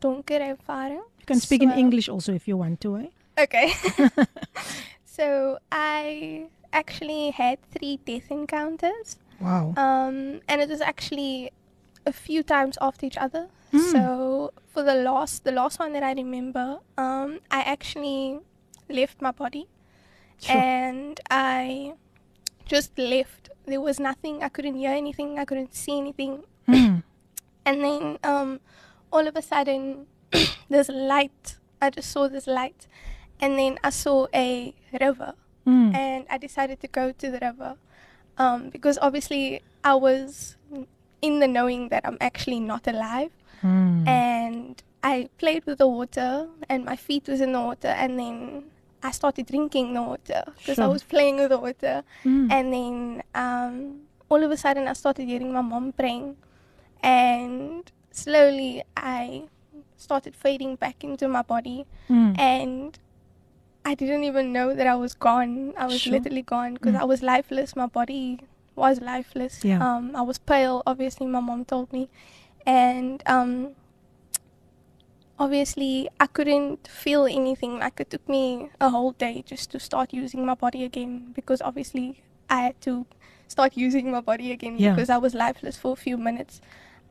donker 0.00 0.40
ervaring. 0.40 1.04
You 1.18 1.26
can 1.26 1.40
speak 1.40 1.62
in 1.62 1.70
English 1.70 2.08
also 2.08 2.32
if 2.32 2.46
you 2.46 2.56
want 2.56 2.80
to, 2.80 2.96
eh? 2.96 3.10
Okay. 3.36 3.68
so 5.04 5.58
I 5.70 6.48
actually 6.72 7.30
had 7.30 7.58
three 7.70 8.00
death 8.04 8.30
encounters. 8.30 9.18
Wow. 9.40 9.74
Um, 9.76 10.40
and 10.48 10.60
it 10.60 10.68
was 10.68 10.80
actually 10.80 11.52
a 12.10 12.12
few 12.26 12.42
times 12.54 12.74
after 12.88 13.06
each 13.06 13.16
other. 13.26 13.44
Mm. 13.72 13.92
So 13.92 14.02
for 14.72 14.82
the 14.82 14.94
last, 15.08 15.44
the 15.48 15.52
last 15.60 15.78
one 15.78 15.92
that 15.96 16.02
I 16.10 16.12
remember, 16.22 16.66
um, 16.98 17.38
I 17.50 17.60
actually 17.74 18.40
left 18.88 19.22
my 19.26 19.30
body, 19.42 19.64
Sure. 20.40 20.56
and 20.56 21.20
I 21.30 21.94
just 22.66 22.98
left. 22.98 23.50
There 23.66 23.80
was 23.80 24.00
nothing. 24.00 24.42
I 24.42 24.48
couldn't 24.48 24.76
hear 24.82 24.90
anything. 25.02 25.38
I 25.38 25.44
couldn't 25.44 25.74
see 25.74 25.96
anything. 26.04 26.42
Mm. 26.68 27.02
And 27.68 27.84
then 27.84 28.04
um, 28.24 28.50
all 29.12 29.28
of 29.28 29.36
a 29.36 29.42
sudden, 29.42 30.06
this 30.68 30.88
light. 30.88 31.56
I 31.82 31.90
just 31.90 32.10
saw 32.10 32.28
this 32.28 32.46
light, 32.46 32.88
and 33.40 33.58
then 33.58 33.78
I 33.84 33.90
saw 33.90 34.26
a 34.34 34.74
river 35.00 35.34
Mm. 35.68 35.94
and 35.94 36.20
I 36.30 36.38
decided 36.38 36.80
to 36.80 36.88
go 36.88 37.12
to 37.12 37.26
the 37.30 37.38
river 37.38 37.76
um, 38.38 38.70
because 38.70 38.96
obviously 39.02 39.60
I 39.84 39.94
was 39.94 40.56
in 41.22 41.40
the 41.40 41.48
knowing 41.48 41.88
that 41.90 42.02
I'm 42.06 42.16
actually 42.20 42.60
not 42.60 42.86
alive, 42.86 43.30
Mm. 43.62 44.08
and 44.08 44.82
I 45.02 45.28
played 45.38 45.64
with 45.66 45.78
the 45.78 45.88
water, 45.88 46.48
and 46.68 46.84
my 46.84 46.96
feet 46.96 47.28
was 47.28 47.40
in 47.40 47.52
the 47.52 47.60
water, 47.60 47.88
and 47.88 48.18
then 48.18 48.64
I 49.02 49.10
started 49.12 49.46
drinking 49.46 49.94
the 49.94 50.02
water 50.02 50.42
because 50.58 50.78
I 50.78 50.86
was 50.86 51.02
playing 51.02 51.36
with 51.36 51.50
the 51.50 51.58
water, 51.58 52.04
Mm. 52.24 52.50
and 52.50 52.72
then 52.72 53.22
um, 53.34 53.74
all 54.30 54.42
of 54.42 54.50
a 54.50 54.56
sudden 54.56 54.88
I 54.88 54.94
started 54.94 55.26
hearing 55.26 55.52
my 55.52 55.60
mom 55.62 55.92
praying, 55.92 56.36
and 57.02 57.90
slowly 58.10 58.82
I 58.96 59.44
started 59.96 60.34
fading 60.34 60.76
back 60.76 61.04
into 61.04 61.28
my 61.28 61.42
body, 61.42 61.86
Mm. 62.08 62.38
and 62.38 62.98
I 63.84 63.94
didn't 63.94 64.24
even 64.24 64.52
know 64.52 64.74
that 64.74 64.86
I 64.86 64.94
was 64.94 65.14
gone. 65.14 65.72
I 65.76 65.86
was 65.86 66.00
Sure. 66.00 66.12
literally 66.12 66.42
gone 66.42 66.74
because 66.74 66.94
Mm. 66.94 67.00
I 67.00 67.04
was 67.04 67.22
lifeless. 67.22 67.74
My 67.76 67.86
body 67.86 68.40
was 68.80 69.00
lifeless. 69.00 69.64
Yeah. 69.64 69.78
Um, 69.86 70.16
I 70.16 70.22
was 70.22 70.38
pale. 70.38 70.82
Obviously, 70.86 71.26
my 71.26 71.40
mom 71.40 71.64
told 71.64 71.92
me, 71.92 72.08
and 72.66 73.22
um, 73.26 73.76
obviously 75.38 76.08
I 76.18 76.26
couldn't 76.26 76.86
feel 76.88 77.24
anything. 77.26 77.78
Like 77.78 78.00
it 78.00 78.10
took 78.10 78.28
me 78.28 78.70
a 78.80 78.90
whole 78.90 79.12
day 79.12 79.42
just 79.46 79.70
to 79.72 79.78
start 79.80 80.12
using 80.12 80.44
my 80.46 80.54
body 80.54 80.84
again 80.84 81.32
because 81.34 81.60
obviously 81.62 82.22
I 82.48 82.60
had 82.62 82.80
to 82.82 83.06
start 83.48 83.76
using 83.76 84.10
my 84.10 84.20
body 84.20 84.52
again 84.52 84.78
Yeah. 84.78 84.94
because 84.94 85.10
I 85.10 85.18
was 85.18 85.34
lifeless 85.34 85.76
for 85.76 85.92
a 85.92 85.96
few 85.96 86.16
minutes, 86.16 86.60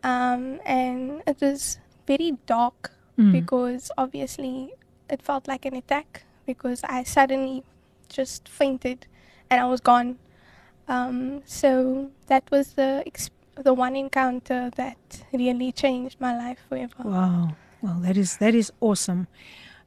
um, 0.03 0.59
and 0.65 1.21
it 1.27 1.37
was 1.41 1.79
very 2.07 2.37
dark 2.45 2.91
Mm. 3.19 3.33
because 3.33 3.91
obviously 3.97 4.71
it 5.09 5.21
felt 5.21 5.45
like 5.45 5.65
an 5.65 5.75
attack 5.75 6.23
because 6.45 6.79
I 6.87 7.03
suddenly 7.03 7.63
just 8.07 8.47
fainted 8.47 9.07
and 9.49 9.59
I 9.59 9.65
was 9.65 9.81
gone. 9.81 10.19
Um, 10.88 11.40
so 11.46 12.10
that 12.26 12.44
was 12.50 12.74
the 12.74 13.02
ex- 13.06 13.30
the 13.62 13.72
one 13.72 13.96
encounter 13.96 14.70
that 14.76 15.24
really 15.32 15.72
changed 15.72 16.20
my 16.20 16.36
life 16.36 16.58
forever. 16.68 17.02
Wow. 17.04 17.56
Well, 17.82 18.00
that 18.02 18.16
is 18.16 18.36
that 18.38 18.54
is 18.54 18.72
awesome. 18.80 19.26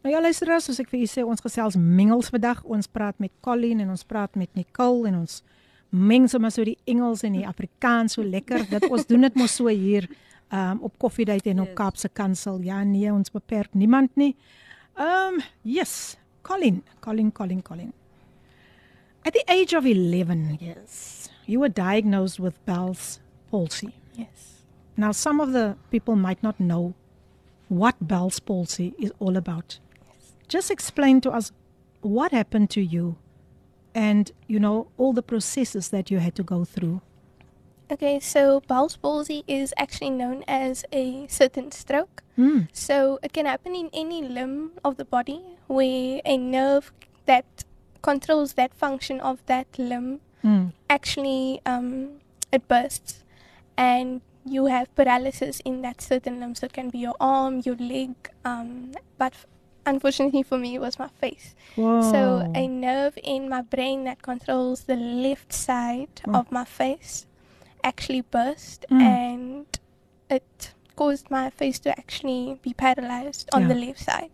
Nou 0.04 0.14
ja, 0.14 0.22
luisteraars, 0.22 0.66
soos 0.70 0.80
ek 0.80 0.90
vir 0.94 1.02
u 1.04 1.08
sê, 1.10 1.24
ons 1.26 1.42
gesels 1.42 1.76
mengels 1.76 2.30
vandag. 2.32 2.64
Ons 2.64 2.88
praat 2.88 3.18
met 3.20 3.32
Colleen 3.42 3.82
en 3.84 3.90
ons 3.90 4.04
praat 4.08 4.36
met 4.38 4.50
Nicole 4.56 5.08
en 5.10 5.18
ons 5.24 5.42
meng 5.90 6.28
sommer 6.30 6.52
so 6.52 6.64
die 6.68 6.78
Engels 6.86 7.24
en 7.28 7.34
die 7.34 7.46
Afrikaans 7.48 8.14
so 8.18 8.24
lekker. 8.24 8.66
Dit 8.70 8.86
ons 8.90 9.06
doen 9.10 9.22
dit 9.28 9.36
mos 9.36 9.56
so 9.58 9.68
hier 9.68 10.08
um 10.54 10.80
op 10.88 10.94
Koffiedייט 11.02 11.48
en 11.52 11.60
op 11.66 11.68
Yes. 11.74 11.76
Kaapse 11.76 12.10
Kansel. 12.10 12.62
Ja, 12.64 12.84
nee, 12.84 13.10
ons 13.12 13.32
beperk 13.34 13.74
niemand 13.76 14.16
nie. 14.16 14.36
Um 14.96 15.42
yes, 15.64 16.16
Colleen, 16.42 16.84
Colleen, 17.04 17.32
Colleen, 17.36 17.62
Colleen. 17.62 17.92
At 19.25 19.35
the 19.35 19.45
age 19.49 19.73
of 19.73 19.87
11 19.87 20.59
years, 20.61 21.31
you 21.47 21.61
were 21.61 21.69
diagnosed 21.69 22.41
with 22.41 22.65
Bell's 22.67 23.21
palsy. 23.51 23.95
Yes. 24.15 24.63
Now, 24.97 25.13
some 25.13 25.41
of 25.41 25.53
the 25.53 25.77
people 25.91 26.17
might 26.17 26.43
not 26.43 26.59
know 26.59 26.95
what 27.69 27.97
Bell's 28.01 28.41
palsy 28.41 28.95
is 28.99 29.13
all 29.21 29.37
about. 29.37 29.79
Yes. 30.09 30.33
Just 30.49 30.71
explain 30.71 31.21
to 31.21 31.31
us 31.31 31.53
what 32.01 32.33
happened 32.33 32.71
to 32.71 32.81
you 32.81 33.17
and, 33.95 34.33
you 34.49 34.59
know, 34.59 34.89
all 34.99 35.13
the 35.13 35.23
processes 35.23 35.91
that 35.91 36.11
you 36.11 36.19
had 36.19 36.35
to 36.35 36.43
go 36.43 36.65
through. 36.65 37.01
Okay, 37.91 38.19
so 38.21 38.61
Bell's 38.67 38.97
palsy 38.97 39.45
is 39.47 39.75
actually 39.77 40.11
known 40.11 40.45
as 40.49 40.85
a 40.93 41.27
certain 41.29 41.71
stroke. 41.71 42.23
Mm. 42.39 42.69
So 42.73 43.19
it 43.23 43.33
can 43.33 43.47
happen 43.47 43.75
in 43.75 43.91
any 43.93 44.23
limb 44.23 44.73
of 44.85 44.97
the 44.97 45.05
body 45.05 45.43
where 45.67 46.21
a 46.25 46.37
nerve 46.37 46.93
that 47.27 47.65
controls 48.03 48.55
that 48.55 48.75
function 48.75 49.21
of 49.21 49.45
that 49.47 49.67
limb 49.79 50.21
Mm. 50.45 50.73
actually 50.91 51.61
um, 51.65 52.19
it 52.51 52.67
bursts 52.67 53.23
and 53.77 54.21
you 54.45 54.67
have 54.67 54.93
paralysis 54.97 55.61
in 55.65 55.83
that 55.83 56.01
certain 56.03 56.41
limb. 56.41 56.57
So 56.57 56.67
it 56.67 56.73
can 56.73 56.91
be 56.91 56.99
your 56.99 57.15
arm, 57.21 57.63
your 57.65 57.77
leg, 57.77 58.11
um, 58.45 58.91
but 59.19 59.35
f- 59.35 59.47
unfortunately 59.87 60.43
for 60.43 60.59
me, 60.59 60.75
it 60.75 60.81
was 60.81 60.99
my 60.99 61.07
face. 61.21 61.55
Wow. 61.77 62.01
So 62.03 62.51
a 62.57 62.67
nerve 62.67 63.17
in 63.23 63.49
my 63.49 63.63
brain 63.63 64.03
that 64.03 64.21
controls 64.21 64.83
the 64.85 64.97
left 64.97 65.53
side 65.53 66.21
Oh. 66.27 66.41
of 66.41 66.51
my 66.51 66.65
face 66.65 67.27
actually 67.85 68.23
burst 68.23 68.85
Mm. 68.91 69.01
and 69.01 69.67
it 70.29 70.73
caused 70.97 71.31
my 71.31 71.51
face 71.51 71.79
to 71.81 71.91
actually 71.97 72.59
be 72.63 72.75
paralyzed 72.75 73.49
on 73.53 73.63
Yeah. 73.63 73.69
the 73.69 73.75
left 73.87 74.01
side. 74.01 74.31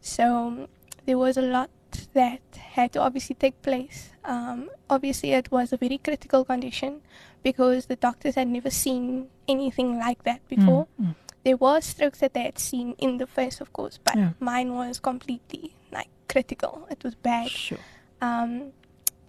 So 0.00 0.66
there 1.04 1.18
was 1.18 1.36
a 1.36 1.42
lot 1.42 1.68
that 2.14 2.40
had 2.56 2.92
to 2.92 3.00
obviously 3.00 3.34
take 3.34 3.60
place. 3.62 4.10
Um, 4.24 4.70
obviously, 4.88 5.32
it 5.32 5.50
was 5.50 5.72
a 5.72 5.76
very 5.76 5.98
critical 5.98 6.44
condition 6.44 7.00
because 7.42 7.86
the 7.86 7.96
doctors 7.96 8.34
had 8.34 8.48
never 8.48 8.70
seen 8.70 9.28
anything 9.48 9.98
like 9.98 10.22
that 10.24 10.46
before. 10.48 10.86
Mm, 11.00 11.06
mm. 11.06 11.14
There 11.44 11.56
were 11.56 11.80
strokes 11.80 12.20
that 12.20 12.34
they 12.34 12.42
had 12.42 12.58
seen 12.58 12.94
in 12.98 13.18
the 13.18 13.26
face, 13.26 13.60
of 13.60 13.72
course, 13.72 13.98
but 14.02 14.16
Yeah. 14.16 14.30
mine 14.38 14.74
was 14.74 15.00
completely 15.00 15.74
like 15.90 16.08
critical. 16.28 16.86
It 16.90 17.02
was 17.02 17.14
bad. 17.16 17.50
Sure. 17.50 17.78
Um, 18.20 18.72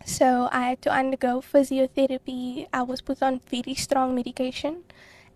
so 0.06 0.48
I 0.52 0.70
had 0.70 0.82
to 0.84 0.92
undergo 0.92 1.42
physiotherapy. 1.42 2.68
I 2.72 2.84
was 2.84 3.02
put 3.02 3.24
on 3.24 3.42
very 3.50 3.74
strong 3.74 4.14
medication, 4.14 4.84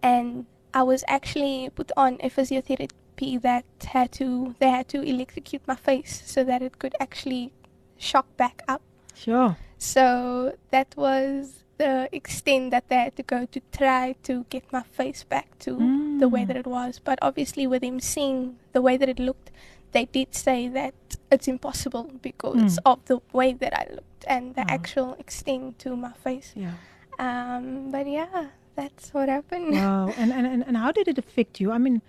and 0.04 0.46
I 0.74 0.84
was 0.84 1.04
actually 1.08 1.70
put 1.74 1.92
on 1.98 2.18
a 2.22 2.30
physiotherapy 2.30 2.92
that 3.22 3.66
had 3.86 4.12
to 4.14 4.56
they 4.60 4.70
had 4.70 4.88
to 4.90 5.02
electrocute 5.02 5.68
my 5.68 5.76
face 5.76 6.22
so 6.26 6.44
that 6.44 6.62
it 6.62 6.78
could 6.80 6.94
actually 7.00 7.52
shock 7.98 8.26
back 8.38 8.62
up. 8.68 8.82
Sure. 9.16 9.58
So 9.78 10.56
that 10.70 10.94
was 10.96 11.64
the 11.78 12.08
extent 12.12 12.72
that 12.72 12.88
they 12.90 12.96
had 12.96 13.16
to 13.16 13.24
go 13.24 13.46
to 13.46 13.60
try 13.72 14.16
to 14.24 14.46
get 14.50 14.72
my 14.72 14.84
face 14.84 15.24
back 15.24 15.48
to 15.60 15.72
the 16.20 16.28
way 16.30 16.44
Mm. 16.44 16.48
that 16.48 16.58
it 16.58 16.68
was. 16.68 17.00
But 17.00 17.18
obviously, 17.22 17.66
with 17.68 17.84
him 17.84 18.00
seeing 18.00 18.58
the 18.74 18.82
way 18.82 18.98
that 18.98 19.10
it 19.10 19.20
looked, 19.20 19.52
they 19.94 20.06
did 20.06 20.34
say 20.36 20.68
that 20.70 20.94
it's 21.32 21.48
impossible 21.48 22.06
because 22.22 22.78
Mm. 22.78 22.92
of 22.92 23.06
the 23.06 23.20
way 23.34 23.54
that 23.54 23.74
I 23.74 23.86
looked 23.94 24.26
and 24.28 24.54
the 24.56 24.62
Wow. 24.62 24.76
actual 24.78 25.14
extent 25.20 25.80
to 25.80 25.96
my 25.96 26.14
face. 26.14 26.54
Yeah. 26.56 26.74
Um, 27.20 27.92
but 27.92 28.06
yeah, 28.08 28.48
that's 28.76 29.14
what 29.14 29.28
happened. 29.30 29.74
Wow. 29.74 30.14
And, 30.18 30.32
and 30.32 30.46
and 30.46 30.62
and 30.68 30.78
how 30.78 30.92
did 30.92 31.08
it 31.08 31.18
affect 31.18 31.60
you? 31.62 31.72
I 31.72 31.78
mean, 31.80 32.02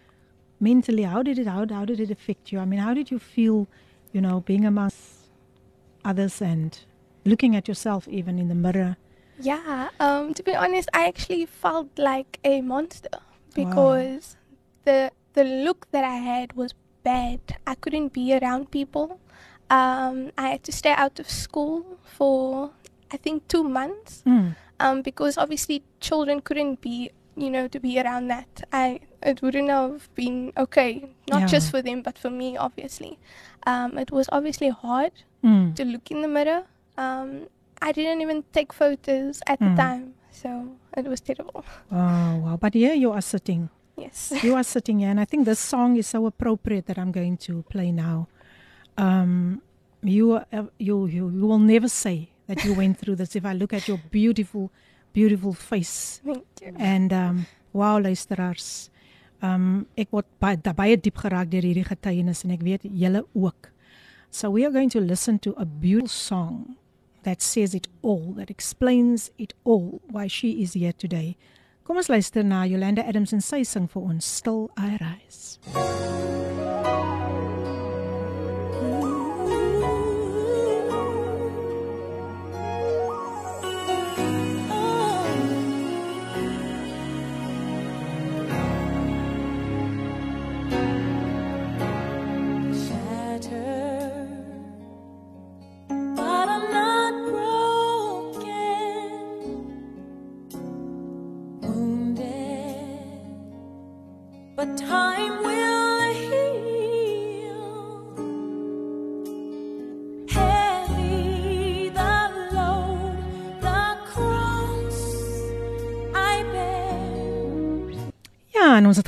mentally, 0.61 1.03
how 1.05 1.23
did 1.23 1.39
it 1.39 1.47
how, 1.47 1.67
how 1.69 1.85
did 1.85 2.01
it 2.01 2.11
affect 2.11 2.53
you? 2.53 2.59
I 2.59 2.65
mean, 2.65 2.81
how 2.81 2.95
did 2.95 3.11
you 3.11 3.19
feel, 3.19 3.67
you 4.13 4.21
know, 4.21 4.41
being 4.41 4.65
amongst 4.65 5.31
others 6.05 6.41
and 6.43 6.79
looking 7.25 7.55
at 7.57 7.69
yourself 7.69 8.09
even 8.09 8.39
in 8.39 8.49
the 8.49 8.55
mirror? 8.55 8.97
Yeah, 9.41 9.91
um, 10.01 10.35
to 10.35 10.43
be 10.43 10.55
honest, 10.55 10.89
I 10.93 11.07
actually 11.07 11.47
felt 11.47 11.89
like 11.97 12.39
a 12.45 12.61
monster 12.61 13.19
because 13.55 14.37
the 14.85 15.11
the 15.35 15.45
look 15.45 15.87
that 15.93 16.05
I 16.05 16.17
had 16.17 16.55
was 16.55 16.75
bad. 17.05 17.41
I 17.67 17.75
couldn't 17.77 18.13
be 18.13 18.37
around 18.37 18.71
people. 18.71 19.21
Um, 19.71 20.33
I 20.39 20.49
had 20.49 20.65
to 20.65 20.73
stay 20.73 20.93
out 20.93 21.21
of 21.21 21.29
school 21.31 21.99
for 22.03 22.71
I 23.13 23.17
think 23.17 23.47
two 23.49 23.63
months 23.65 24.23
Mm. 24.27 24.57
um, 24.81 25.03
because 25.03 25.39
obviously 25.39 25.83
children 26.01 26.41
couldn't 26.41 26.81
be 26.81 27.11
you 27.41 27.51
know 27.51 27.69
to 27.69 27.79
be 27.81 27.99
around 28.01 28.29
that. 28.29 28.63
I 28.73 29.01
it 29.23 29.43
wouldn't 29.43 29.71
have 29.71 30.09
been 30.15 30.53
okay, 30.57 30.93
not 31.31 31.41
Yeah. 31.41 31.47
just 31.47 31.71
for 31.71 31.81
them 31.83 32.03
but 32.03 32.19
for 32.19 32.31
me 32.31 32.57
obviously. 32.57 33.19
Um, 33.67 33.99
it 33.99 34.11
was 34.11 34.27
obviously 34.33 34.69
hard 34.71 35.13
Mm. 35.45 35.75
to 35.77 35.85
look 35.85 36.11
in 36.11 36.23
the 36.23 36.29
mirror. 36.29 36.63
Um, 36.97 37.47
I 37.81 37.93
didn't 37.93 38.21
even 38.23 38.43
take 38.53 38.73
photos 38.73 39.41
at 39.47 39.61
Mm. 39.61 39.67
the 39.77 39.83
time, 39.83 40.05
so 40.31 40.49
it 40.97 41.07
was 41.07 41.21
terrible. 41.21 41.65
Oh, 41.93 42.31
wow. 42.45 42.57
But 42.61 42.75
here 42.75 42.95
you 42.95 43.13
are 43.13 43.23
sitting. 43.23 43.71
Yes. 43.97 44.33
You 44.43 44.55
are 44.57 44.65
sitting 44.65 44.99
here, 45.01 45.11
and 45.11 45.21
I 45.21 45.25
think 45.25 45.45
this 45.45 45.61
song 45.61 45.97
is 45.97 46.07
so 46.07 46.27
appropriate 46.27 46.87
that 46.87 46.99
I'm 46.99 47.13
going 47.13 47.37
to 47.47 47.63
play 47.71 47.93
now. 47.93 48.27
Um, 48.97 49.63
you, 50.03 50.33
uh, 50.35 50.43
you, 50.79 51.07
you, 51.07 51.29
you 51.31 51.47
will 51.47 51.59
never 51.59 51.89
say 51.89 52.31
that 52.47 52.65
you 52.65 52.75
went 52.75 52.99
through 52.99 53.17
this 53.17 53.37
if 53.37 53.45
I 53.45 53.53
look 53.53 53.73
at 53.73 53.87
your 53.89 53.99
beautiful, 54.11 54.71
beautiful 55.13 55.53
face. 55.53 56.21
Thank 56.25 56.45
you. 56.63 56.75
And 56.79 57.13
um, 57.13 57.47
wow, 57.73 57.99
luisteraars. 57.99 58.91
Um, 59.41 59.87
ek 59.95 60.11
word 60.11 60.27
baie 60.43 60.59
baie 60.59 60.97
diep 60.99 61.21
geraak 61.23 61.51
deur 61.53 61.63
hierdie 61.63 61.87
getuienis 61.87 62.43
en 62.45 62.57
ek 62.57 62.65
weet 62.67 62.87
julle 62.91 63.23
ook. 63.39 63.71
So 64.31 64.51
we 64.51 64.65
are 64.67 64.73
going 64.73 64.91
to 64.91 65.01
listen 65.01 65.39
to 65.41 65.55
a 65.57 65.65
beautiful 65.65 66.09
song 66.09 66.77
that 67.23 67.41
says 67.41 67.75
it 67.75 67.89
all, 68.03 68.35
that 68.37 68.51
explains 68.51 69.31
it 69.39 69.55
all 69.65 70.01
why 70.11 70.27
she 70.27 70.63
is 70.63 70.75
here 70.75 70.93
today. 70.93 71.37
Kom 71.85 71.97
ons 71.97 72.09
luister 72.09 72.45
na 72.45 72.65
Yolanda 72.69 73.07
Adams 73.07 73.33
en 73.33 73.41
sy 73.41 73.63
sing 73.65 73.89
vir 73.89 74.11
ons 74.13 74.27
Still 74.27 74.69
I 74.77 74.99
Rise. 75.01 76.58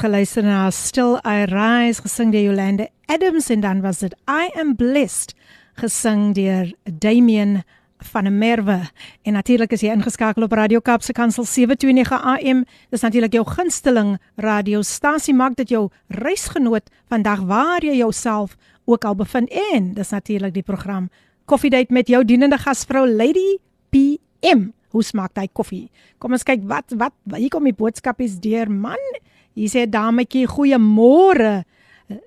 Geluister 0.00 0.42
na 0.42 0.70
Still 0.70 1.18
I 1.28 1.44
Rise 1.44 2.00
gesing 2.00 2.30
deur 2.32 2.46
Jolande 2.48 2.88
Adams 3.12 3.50
en 3.52 3.60
dan 3.60 3.82
was 3.84 3.98
dit 4.00 4.14
I 4.24 4.48
am 4.56 4.72
blessed 4.76 5.34
gesing 5.76 6.32
deur 6.34 6.72
Damian 6.84 7.60
van 7.98 8.24
der 8.24 8.32
Merwe. 8.32 8.78
En 9.22 9.36
natuurlik 9.36 9.74
is 9.76 9.84
jy 9.84 9.92
ingeskakel 9.92 10.46
op 10.46 10.56
Radio 10.56 10.80
Kaapse 10.80 11.12
Kansel 11.12 11.44
729 11.44 12.16
AM. 12.16 12.64
Dis 12.88 13.04
natuurlik 13.04 13.36
jou 13.36 13.44
gunsteling 13.44 14.16
radiostasie 14.40 15.34
maak 15.36 15.58
dit 15.60 15.68
jou 15.76 15.90
reisgenoot 16.08 16.88
vandag 17.12 17.44
waar 17.44 17.84
jy 17.84 17.98
jouself 18.00 18.56
ook 18.88 19.04
al 19.04 19.20
bevind 19.20 19.52
en 19.74 19.92
dis 19.94 20.16
natuurlik 20.16 20.54
die 20.56 20.64
program 20.64 21.10
Coffee 21.44 21.70
Date 21.70 21.92
met 21.92 22.08
jou 22.08 22.24
dienende 22.24 22.56
gasvrou 22.58 23.04
Lady 23.04 23.58
PM. 23.92 24.70
Hoe 24.96 25.04
smaak 25.04 25.34
daai 25.36 25.48
koffie? 25.52 25.90
Kom 26.18 26.32
ons 26.32 26.46
kyk 26.46 26.64
wat 26.64 26.96
wat 26.96 27.12
hier 27.36 27.52
kom 27.52 27.68
die 27.68 27.76
boodskapies 27.76 28.40
deur 28.40 28.72
man. 28.72 29.20
Hier 29.60 29.68
sê 29.68 29.82
dametjie 29.84 30.46
goeiemôre. 30.48 31.66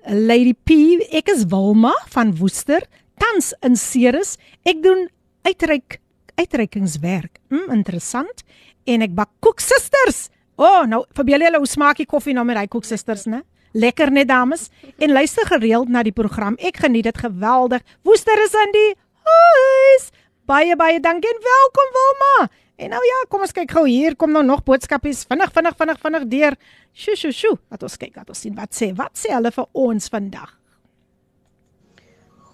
Lady 0.06 0.54
P, 0.54 1.00
ek 1.10 1.32
is 1.32 1.42
Wilma 1.50 1.90
van 2.14 2.30
Woester, 2.38 2.86
tans 3.20 3.50
in 3.66 3.74
Ceres. 3.76 4.36
Ek 4.62 4.78
doen 4.84 5.08
uitreik 5.44 5.98
uitreikingswerk. 6.38 7.40
Mm, 7.50 7.66
interessant. 7.74 8.46
En 8.86 9.02
ek 9.02 9.12
bak 9.18 9.32
koeksisters. 9.42 10.28
O, 10.54 10.62
oh, 10.62 10.80
nou 10.86 11.02
verbeel 11.14 11.42
julle 11.46 11.58
hoe 11.58 11.68
smaak 11.68 11.98
die 11.98 12.08
koffie 12.10 12.34
nou 12.34 12.46
met 12.46 12.58
daai 12.58 12.70
koeksisters, 12.70 13.26
né? 13.30 13.42
Lekker 13.74 14.14
net 14.14 14.30
dames. 14.30 14.68
En 15.02 15.14
luister 15.14 15.46
gereeld 15.50 15.90
na 15.90 16.04
die 16.06 16.14
program. 16.14 16.54
Ek 16.62 16.78
geniet 16.86 17.08
dit 17.10 17.18
geweldig. 17.18 17.82
Woester 18.06 18.38
is 18.46 18.54
in 18.62 18.74
die 18.78 18.90
huis. 19.26 20.10
Baie 20.46 20.78
baie 20.78 21.02
dankie 21.02 21.34
en 21.34 21.42
welkom 21.42 21.94
Wilma. 21.98 22.34
En 22.74 22.90
nou 22.90 23.00
ja, 23.06 23.18
kom 23.30 23.44
ons 23.46 23.54
kyk 23.54 23.70
gou 23.76 23.84
hier. 23.86 24.16
Kom 24.18 24.32
nou 24.34 24.42
nog 24.42 24.64
boodskapies 24.66 25.22
vinnig 25.30 25.52
vinnig 25.54 25.76
vinnig 25.78 26.00
vinnig 26.02 26.24
deur. 26.32 26.56
Sjoe 26.90 27.14
sjoe 27.18 27.34
sjoe. 27.34 27.58
Laat 27.70 27.86
ons 27.86 27.98
kyk, 28.00 28.14
laat 28.18 28.32
ons 28.34 28.40
sien 28.46 28.54
wat 28.58 28.74
sê. 28.74 28.90
Wat 28.98 29.14
sê 29.18 29.30
hulle 29.36 29.52
vir 29.54 29.68
ons 29.84 30.10
vandag? 30.10 30.56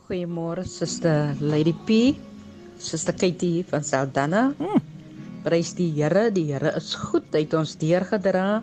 Goeiemôre 0.08 0.66
suster 0.68 1.32
Lady 1.40 1.72
P. 1.86 2.00
Suster 2.80 3.16
Katie 3.16 3.64
van 3.70 3.84
Saldanha. 3.86 4.50
Hmm. 4.58 4.84
Prys 5.44 5.72
die 5.78 5.88
Here, 5.96 6.28
die 6.34 6.50
Here 6.50 6.74
is 6.76 6.92
goed. 7.00 7.30
Hy 7.32 7.46
het 7.46 7.56
ons 7.56 7.78
deurgedra. 7.80 8.60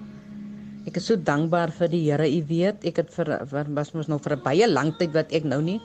Ek 0.88 1.02
is 1.02 1.10
so 1.10 1.18
dankbaar 1.18 1.74
vir 1.80 1.90
die 1.90 2.04
Here. 2.06 2.28
U 2.30 2.42
weet, 2.52 2.86
ek 2.86 3.02
het 3.02 3.10
vir, 3.18 3.34
vir 3.50 3.72
was 3.74 3.96
mos 3.98 4.12
nog 4.12 4.22
vir 4.28 4.38
'n 4.38 4.44
baie 4.46 4.68
lang 4.70 4.94
tyd 5.00 5.16
wat 5.18 5.34
ek 5.34 5.44
nou 5.44 5.62
nie 5.62 5.82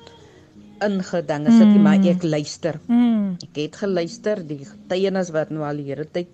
ingedinge 0.81 1.51
sit 1.51 1.67
nie, 1.69 1.79
maar 1.79 2.01
ek 2.07 2.23
luister. 2.23 2.81
Mm. 2.89 3.37
Ek 3.43 3.57
het 3.57 3.77
geluister 3.77 4.43
die 4.47 4.65
getuienis 4.65 5.31
wat 5.31 5.51
nou 5.51 5.65
al 5.65 5.77
die 5.77 5.85
Here 5.91 6.05
tyd 6.05 6.29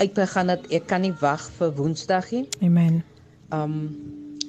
uitgegaan 0.00 0.48
het. 0.48 0.66
Ek 0.72 0.86
kan 0.86 1.02
nie 1.02 1.12
wag 1.20 1.50
vir 1.58 1.72
Woensdag 1.76 2.30
nie. 2.32 2.48
Amen. 2.62 3.02
Um 3.52 3.96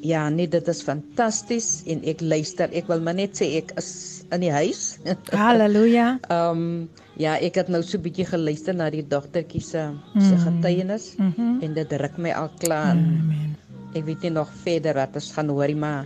ja, 0.06 0.30
nee, 0.30 0.48
dit 0.48 0.68
is 0.68 0.82
fantasties 0.84 1.84
en 1.88 2.04
ek 2.06 2.22
luister. 2.22 2.70
Ek 2.74 2.88
wil 2.88 3.00
maar 3.02 3.16
net 3.18 3.34
sê 3.42 3.56
ek 3.58 3.72
is 3.78 4.24
in 4.32 4.42
die 4.42 4.52
huis. 4.52 5.00
Halleluja. 5.34 6.20
Um 6.30 6.90
ja, 7.18 7.38
ek 7.38 7.56
het 7.56 7.70
nou 7.70 7.82
so 7.84 7.98
'n 7.98 8.02
bietjie 8.04 8.26
geluister 8.26 8.74
na 8.76 8.90
die 8.90 9.02
dogtertjie 9.08 9.62
se 9.62 9.92
se 10.20 10.36
getuienis 10.38 11.16
Mhm. 11.18 11.62
en 11.64 11.74
dit 11.74 11.94
ruk 11.94 12.18
my 12.18 12.32
al 12.32 12.50
klaar. 12.60 12.92
Amen. 12.92 13.56
Ek 13.96 14.06
weet 14.06 14.22
nie 14.24 14.30
nog 14.32 14.50
verder 14.64 14.94
wat 14.94 15.16
ons 15.16 15.32
gaan 15.32 15.50
hoorie, 15.50 15.76
maar 15.76 16.06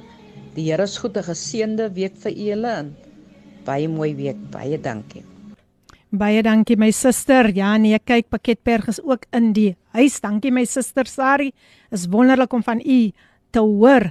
die 0.56 0.70
Here 0.72 0.84
is 0.84 0.98
goed 0.98 1.18
'n 1.18 1.24
geseënde 1.24 1.94
week 1.94 2.15
vir 2.18 2.32
julle 2.32 2.68
en 2.68 2.96
baie 3.70 3.90
mooi 3.90 4.16
week. 4.18 4.40
Baie 4.52 4.80
dankie. 4.82 5.24
Baie 6.10 6.42
dankie 6.42 6.78
my 6.80 6.90
suster. 6.96 7.52
Ja 7.54 7.76
nee, 7.78 7.98
kyk 8.02 8.32
Pakketberg 8.34 8.90
is 8.90 9.02
ook 9.06 9.28
in 9.36 9.52
die 9.54 9.76
huis. 9.94 10.18
Dankie 10.24 10.52
my 10.52 10.66
suster 10.66 11.06
Sari. 11.06 11.52
Is 11.94 12.08
wonderlik 12.10 12.54
om 12.54 12.66
van 12.66 12.82
u 12.82 13.12
te 13.54 13.62
hoor. 13.62 14.10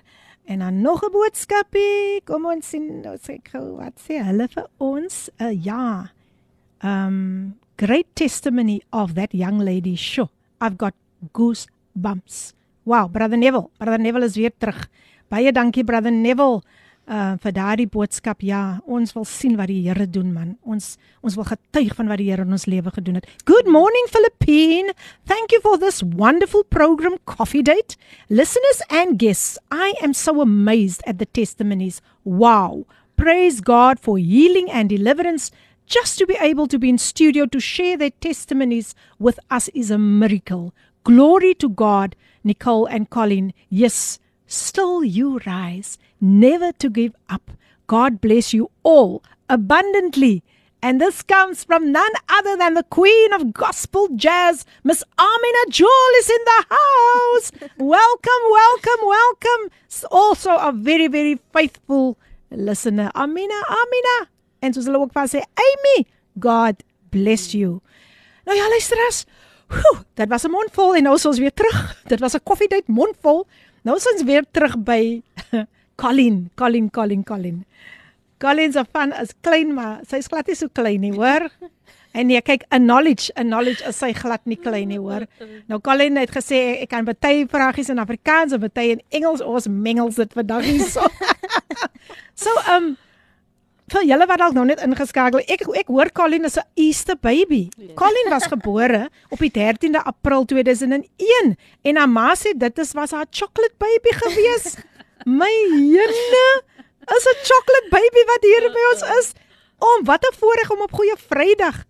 En 0.49 0.59
dan 0.59 0.81
nog 0.81 1.03
'n 1.03 1.13
boodskapie. 1.13 2.23
Kom 2.25 2.47
ons 2.47 2.69
sien, 2.69 3.03
sê 3.21 3.35
ek 3.35 3.49
gou 3.53 3.77
wat 3.77 3.99
sê 4.01 4.23
hulle 4.25 4.49
vir 4.49 4.67
ons? 4.79 5.31
Uh, 5.41 5.65
ja. 5.65 6.11
Um 6.83 7.59
great 7.77 8.07
testimony 8.15 8.81
of 8.93 9.15
that 9.15 9.33
young 9.33 9.61
lady. 9.61 9.97
Sure. 9.97 10.29
I've 10.61 10.77
got 10.79 10.95
goosebumps. 11.33 12.55
Wow, 12.85 13.09
brother 13.11 13.37
Neville. 13.37 13.71
Brother 13.79 13.99
Neville 14.01 14.25
is 14.25 14.37
weer 14.37 14.53
terug. 14.59 14.89
Baie 15.29 15.53
dankie 15.53 15.85
brother 15.85 16.13
Neville 16.13 16.63
uh 17.09 17.37
vir 17.43 17.53
daardie 17.57 17.89
boodskap. 17.89 18.43
Ja, 18.45 18.81
ons 18.87 19.15
wil 19.17 19.25
sien 19.25 19.57
wat 19.57 19.71
die 19.73 19.81
Here 19.87 20.07
doen 20.07 20.33
man. 20.33 20.57
Ons 20.63 20.97
ons 21.25 21.37
wil 21.39 21.49
getuig 21.49 21.95
van 21.97 22.09
wat 22.13 22.21
die 22.21 22.29
Here 22.31 22.45
in 22.45 22.53
ons 22.53 22.69
lewe 22.69 22.93
gedoen 22.95 23.19
het. 23.19 23.29
Good 23.49 23.67
morning 23.67 24.07
Philippine. 24.13 24.93
Thank 25.27 25.53
you 25.53 25.61
for 25.65 25.79
this 25.79 26.03
wonderful 26.03 26.65
program 26.65 27.17
Coffee 27.25 27.63
Date. 27.63 27.97
Listeners 28.29 28.83
and 28.91 29.19
guests, 29.19 29.59
I 29.73 29.95
am 30.03 30.13
so 30.13 30.41
amazed 30.41 31.03
at 31.07 31.19
the 31.19 31.27
testimonies. 31.27 32.03
Wow. 32.25 32.85
Praise 33.17 33.61
God 33.61 33.99
for 33.99 34.19
healing 34.19 34.71
and 34.71 34.89
deliverance. 34.89 35.51
Just 35.87 36.19
to 36.19 36.27
be 36.27 36.37
able 36.39 36.69
to 36.69 36.79
be 36.79 36.91
in 36.91 36.99
studio 36.99 37.47
to 37.47 37.59
share 37.59 37.97
their 37.97 38.11
testimonies 38.21 38.95
with 39.19 39.41
us 39.51 39.69
is 39.69 39.91
a 39.91 39.97
miracle. 39.97 40.75
Glory 41.03 41.55
to 41.55 41.71
God, 41.71 42.15
Nicole 42.45 42.85
and 42.85 43.09
Colin. 43.09 43.55
Yes, 43.71 44.19
still 44.47 45.03
you 45.03 45.41
rise, 45.47 45.97
never 46.20 46.72
to 46.74 46.90
give 46.90 47.14
up. 47.30 47.52
God 47.88 48.20
bless 48.22 48.54
you 48.54 48.70
all 48.84 49.22
abundantly. 49.50 50.44
And 50.82 51.00
this 51.00 51.22
comes 51.24 51.64
from 51.64 51.92
none 51.94 52.12
other 52.28 52.58
than 52.58 52.74
the 52.74 52.84
queen 52.90 53.32
of 53.34 53.54
gospel 53.54 54.10
jazz, 54.16 54.66
Miss 54.84 55.02
Amina 55.18 55.64
Jewel 55.70 56.14
is 56.20 56.30
in 56.30 56.44
the 56.46 56.66
house. 56.76 57.52
welcome, 57.78 58.44
welcome, 58.52 59.02
welcome. 59.08 59.70
S- 59.88 60.04
Also 60.12 60.52
a 60.52 60.72
very, 60.74 61.08
very 61.08 61.40
faithful 61.54 62.18
listener. 62.52 63.10
Amina, 63.16 63.60
Amina. 63.70 64.30
En 64.60 64.74
soos 64.74 64.86
hulle 64.86 65.00
ook 65.00 65.12
van 65.16 65.28
sê, 65.28 65.40
Amy, 65.56 66.06
God 66.40 66.84
bless 67.12 67.52
you. 67.54 67.80
Nou 68.46 68.58
ja, 68.58 68.68
luisterers. 68.70 69.24
Whew, 69.68 70.02
dit 70.14 70.30
was 70.30 70.44
'n 70.44 70.52
mondvol 70.52 70.96
en 70.96 71.04
nou 71.04 71.16
is 71.16 71.26
ons 71.26 71.40
weer 71.40 71.54
terug. 71.54 72.04
Dit 72.08 72.20
was 72.20 72.34
'n 72.36 72.44
koffiedייט 72.44 72.88
mondvol. 72.88 73.48
Nou 73.84 73.98
is 73.98 74.12
ons 74.12 74.24
weer 74.24 74.44
terug 74.52 74.78
by 74.84 75.22
Colin, 75.99 76.51
Colin, 76.55 76.91
Colin, 76.91 77.25
Colin. 77.25 77.65
Colin 78.39 78.73
se 78.73 78.85
van 78.93 79.13
is 79.19 79.35
klein 79.43 79.75
maar 79.75 79.99
sy's 80.07 80.29
glad 80.31 80.47
nie 80.47 80.55
so 80.55 80.71
klein 80.73 81.03
nie, 81.03 81.13
hoor? 81.13 81.49
En 82.17 82.27
nee, 82.27 82.41
kyk, 82.41 82.63
'n 82.73 82.87
knowledge, 82.89 83.31
'n 83.37 83.51
knowledge 83.51 83.85
is 83.85 83.99
sy 83.99 84.13
glad 84.17 84.41
nie 84.49 84.57
klein 84.57 84.89
nie, 84.89 84.99
hoor. 84.99 85.27
Nou 85.69 85.79
Colin 85.81 86.17
het 86.17 86.31
gesê 86.33 86.81
ek 86.83 86.89
kan 86.89 87.05
baie 87.05 87.45
vragies 87.47 87.91
in 87.93 88.01
Afrikaans 88.01 88.55
en 88.57 88.65
baie 88.65 88.95
in 88.97 89.03
Engels, 89.11 89.43
ons 89.45 89.69
mengels 89.69 90.17
dit 90.17 90.33
vandag 90.33 90.65
hier 90.65 90.81
so. 90.89 91.05
so, 92.43 92.51
um 92.73 92.97
vir 93.93 94.05
julle 94.09 94.27
wat 94.27 94.41
dalk 94.41 94.57
nou 94.57 94.65
net 94.65 94.81
ingeskakel, 94.85 95.45
ek 95.47 95.67
ek 95.83 95.93
hoor 95.93 96.11
Colin 96.17 96.49
is 96.49 96.57
'n 96.57 96.65
Easter 96.77 97.17
baby. 97.21 97.69
Colin 97.95 98.33
was 98.33 98.49
gebore 98.49 99.11
op 99.31 99.39
die 99.39 99.53
13de 99.53 100.01
April 100.03 100.45
2001 100.45 101.57
en 101.85 101.97
haar 101.97 102.09
ma 102.09 102.35
sê 102.35 102.57
dit 102.57 102.79
is 102.79 102.95
was 102.95 103.13
haar 103.13 103.29
chocolate 103.31 103.77
baby 103.79 104.13
gewees. 104.25 104.79
My 105.25 105.51
jene, 105.73 106.47
is 107.17 107.27
'n 107.27 107.39
chocolate 107.51 107.89
baby 107.91 108.23
wat 108.27 108.43
hier 108.43 108.71
by 108.71 108.85
ons 108.93 109.05
is. 109.19 109.33
Om 109.79 110.05
wat 110.05 110.23
'n 110.23 110.35
voorreg 110.39 110.71
om 110.71 110.81
op 110.81 110.93
Goeie 110.93 111.17
Vrydag 111.17 111.85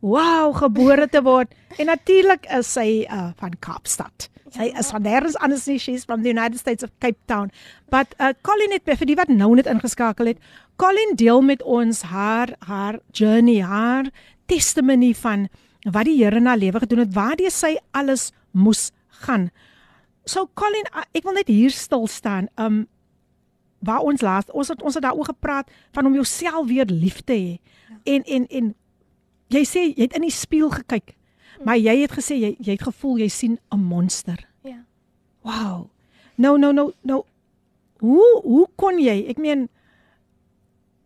Wow, 0.00 0.52
gebore 0.54 1.08
te 1.08 1.22
word. 1.22 1.54
En 1.80 1.88
natuurlik 1.88 2.46
is 2.52 2.68
sy 2.72 3.06
uh 3.10 3.32
van 3.40 3.56
Kaapstad. 3.58 4.28
Sy 4.54 4.70
is 4.78 4.90
van 4.92 5.02
nêrens 5.02 5.34
anders 5.42 5.64
nie. 5.66 5.78
She's 5.78 6.04
from 6.04 6.22
the 6.22 6.28
United 6.28 6.58
States 6.58 6.84
of 6.84 6.90
Cape 6.98 7.18
Town. 7.26 7.50
But 7.90 8.14
uh 8.20 8.34
Colin 8.42 8.70
het 8.70 8.84
vir 8.84 9.06
die 9.06 9.16
wat 9.16 9.32
nou 9.32 9.54
net 9.56 9.66
ingeskakel 9.66 10.26
het. 10.26 10.38
Colin 10.76 11.16
deel 11.16 11.40
met 11.42 11.62
ons 11.62 12.02
haar 12.02 12.54
haar 12.68 13.00
journey, 13.10 13.62
haar 13.62 14.10
testimony 14.46 15.14
van 15.14 15.48
wat 15.90 16.04
die 16.04 16.18
Here 16.22 16.40
haar 16.44 16.58
lewe 16.58 16.78
gedoen 16.78 16.98
het, 16.98 17.14
waardeur 17.14 17.50
sy 17.50 17.76
alles 17.90 18.32
moes 18.52 18.90
gaan. 19.24 19.50
So 20.26 20.48
Colin, 20.58 20.86
ek 21.14 21.22
wil 21.22 21.36
net 21.38 21.50
hier 21.50 21.70
stil 21.70 22.06
staan. 22.10 22.50
Um 22.58 22.86
waar 23.86 24.02
ons 24.02 24.22
laas 24.24 24.48
ons 24.50 24.68
het 24.72 24.80
ons 24.82 24.96
het 24.96 25.04
daaroor 25.04 25.28
gepraat 25.28 25.70
van 25.94 26.06
om 26.08 26.14
jouself 26.16 26.66
weer 26.66 26.88
lief 26.90 27.20
te 27.22 27.36
hê. 27.36 27.52
En 28.02 28.24
en 28.24 28.46
en 28.46 28.72
jy 29.54 29.62
sê 29.68 29.84
jy 29.92 30.08
het 30.08 30.16
in 30.18 30.26
die 30.26 30.34
spieël 30.34 30.72
gekyk. 30.74 31.14
Maar 31.64 31.78
jy 31.78 31.94
het 32.02 32.16
gesê 32.16 32.38
jy 32.40 32.56
jy 32.58 32.74
het 32.74 32.82
gevoel 32.88 33.22
jy 33.22 33.28
sien 33.28 33.58
'n 33.70 33.78
monster. 33.78 34.48
Ja. 34.64 34.82
Wow. 35.42 35.90
Nou 36.34 36.58
nou 36.58 36.72
nou 36.72 36.92
nou 37.02 37.22
hoe 38.00 38.40
hoe 38.42 38.66
kon 38.76 38.98
jy? 38.98 39.26
Ek 39.28 39.38
meen 39.38 39.68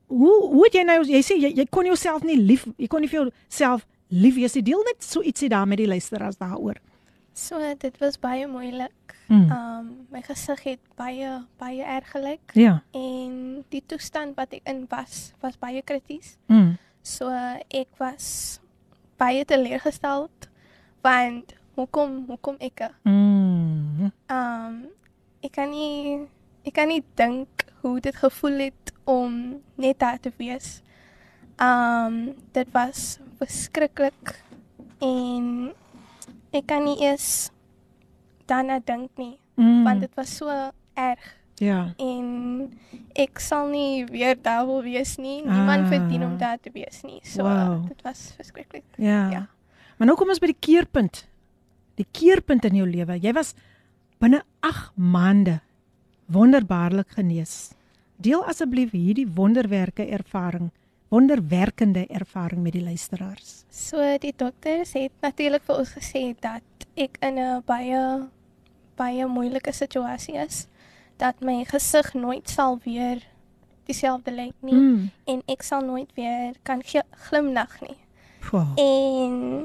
hoe 0.07 0.49
hoe 0.49 0.69
jy 0.73 0.83
nou 0.83 1.05
jy 1.05 1.23
sê 1.23 1.37
jy, 1.37 1.53
jy 1.55 1.67
kon 1.71 1.85
jouself 1.85 2.23
nie 2.23 2.37
lief 2.37 2.67
jy 2.77 2.87
kon 2.87 3.01
nie 3.01 3.09
vir 3.09 3.29
jouself 3.29 3.87
lief 4.09 4.35
wees 4.35 4.55
nie. 4.55 4.63
Deel 4.63 4.83
net 4.85 5.05
so 5.05 5.23
ietsie 5.23 5.49
daar 5.49 5.67
met 5.67 5.79
die 5.79 5.87
luisteraars 5.87 6.37
daaroor. 6.37 6.81
So 7.41 7.57
dit 7.79 7.97
was 8.03 8.19
baie 8.21 8.45
moeilik. 8.51 9.15
Mm. 9.31 9.47
Um 9.55 9.87
my 10.13 10.21
gesig 10.27 10.61
het 10.67 10.81
baie 10.99 11.31
baie 11.61 11.83
erg 11.87 12.11
gelyk 12.13 12.53
Ja. 12.59 12.83
en 12.93 13.65
die 13.73 13.83
toestand 13.87 14.37
wat 14.37 14.53
ek 14.53 14.67
in 14.69 14.85
was 14.91 15.33
was 15.41 15.57
baie 15.63 15.81
krities. 15.83 16.37
Mm. 16.51 16.77
So 17.03 17.31
ek 17.71 17.89
was 17.99 18.61
baie 19.17 19.45
teleurgesteld 19.45 20.49
want 21.03 21.55
hoekom 21.77 22.25
hoekom 22.29 22.57
ek 22.61 22.91
Mm. 23.05 24.11
um 24.29 24.75
ek 25.43 25.53
kan 25.57 25.71
nie 25.71 26.27
ek 26.67 26.75
kan 26.77 26.89
nie 26.89 27.03
dink 27.17 27.65
hoe 27.81 28.01
dit 28.01 28.17
gevoel 28.17 28.59
het 28.69 28.93
om 29.07 29.63
net 29.81 29.99
daar 29.99 30.21
te 30.21 30.33
wees. 30.37 30.83
Um 31.59 32.35
dit 32.53 32.69
was 32.73 33.19
verskriklik 33.39 34.43
en 35.01 35.73
ek 36.53 36.67
kan 36.67 36.85
nie 36.85 36.99
eens 37.01 37.51
daarna 38.47 38.81
dink 38.85 39.11
nie 39.19 39.37
Mm. 39.61 39.85
want 39.85 40.01
dit 40.01 40.15
was 40.17 40.31
so 40.37 40.49
erg 40.97 41.21
ja. 41.59 41.93
en 41.99 42.71
ek 43.15 43.39
sal 43.39 43.69
nie 43.69 44.07
weer 44.07 44.35
daar 44.43 44.65
wil 44.67 44.83
wees 44.83 45.17
nie. 45.19 45.43
Niemand 45.43 45.85
Ah. 45.85 45.89
verdien 45.89 46.25
om 46.25 46.39
daar 46.39 46.57
te 46.61 46.71
wees 46.73 47.03
nie. 47.05 47.21
So 47.23 47.43
Wow. 47.43 47.89
dit 47.89 48.03
was 48.03 48.33
verskriklik. 48.37 48.85
Ja. 48.97 49.29
Ja. 49.31 49.47
Maar 49.99 50.07
nou 50.07 50.17
kom 50.17 50.29
ons 50.29 50.39
by 50.39 50.47
die 50.47 50.57
keerpunt. 50.61 51.27
Die 51.97 52.07
keerpunt 52.13 52.65
in 52.65 52.75
jou 52.75 52.87
lewe. 52.89 53.19
Jy 53.21 53.33
was 53.33 53.55
binne 54.19 54.43
8 54.61 54.93
maande 54.97 55.61
wonderbaarlik 56.27 57.09
genees. 57.11 57.73
Deel 58.17 58.45
asseblief 58.47 58.91
hierdie 58.93 59.27
wonderwerke 59.35 60.07
ervaring, 60.07 60.71
wonderwerkende 61.11 62.07
ervaring 62.07 62.63
met 62.63 62.73
die 62.73 62.83
luisteraars. 62.83 63.65
So 63.71 63.99
die 64.23 64.33
dokters 64.37 64.93
het 64.95 65.13
natuurlik 65.21 65.63
vir 65.67 65.79
ons 65.83 65.91
gesê 65.97 66.23
dat 66.41 66.63
ek 66.97 67.17
in 67.21 67.39
'n 67.39 67.63
baie 67.67 68.29
baie 68.97 69.27
moeilike 69.27 69.73
situasie 69.73 70.35
is. 70.37 70.67
Dat 71.17 71.41
my 71.41 71.65
gesig 71.65 72.15
nooit 72.15 72.49
sal 72.51 72.79
weer 72.85 73.23
dieselfde 73.87 74.31
lyk 74.33 74.55
nie 74.63 74.75
Mm. 74.75 75.11
en 75.27 75.43
ek 75.49 75.63
sal 75.63 75.81
nooit 75.81 76.11
weer 76.15 76.55
kan 76.63 76.83
gl- 76.83 77.09
glimlag 77.29 77.81
nie. 77.81 77.97
Wow. 78.53 78.79
En 78.79 79.65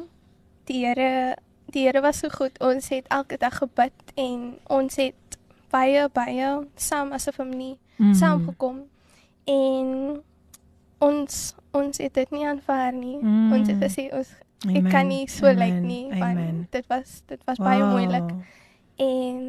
die 0.65 0.85
Here 0.85 1.35
die 1.69 1.83
Here 1.85 2.01
was 2.01 2.17
so 2.19 2.29
goed. 2.29 2.59
Ons 2.59 2.89
het 2.89 3.07
elke 3.07 3.37
dag 3.37 3.57
gebid 3.57 3.91
en 4.15 4.57
ons 4.67 4.95
het 4.95 5.13
baie 5.69 6.09
baie 6.13 6.67
saam 6.75 7.11
as 7.11 7.27
'n 7.27 7.31
familie 7.33 7.77
Mm. 7.97 8.13
saamgekom 8.13 8.79
en 9.45 10.21
ons 10.99 11.55
ons 11.71 11.97
het 11.97 12.13
dit 12.13 12.29
nie 12.31 12.45
aanvaar 12.47 12.93
nie. 12.93 13.17
Mm. 13.21 13.51
Ons 13.53 13.67
het 13.67 13.81
gesê 13.83 14.09
ons 14.13 14.29
ek 14.65 14.77
Amen, 14.77 14.91
kan 14.91 15.07
nie 15.07 15.27
so 15.29 15.45
lyk 15.51 15.75
amen, 15.75 15.85
nie 15.85 16.11
amen. 16.11 16.35
want 16.35 16.71
dit 16.71 16.85
was 16.87 17.21
dit 17.27 17.41
was 17.45 17.57
baie 17.57 17.81
Wow. 17.83 17.91
moeilik 17.91 18.29
en 18.97 19.39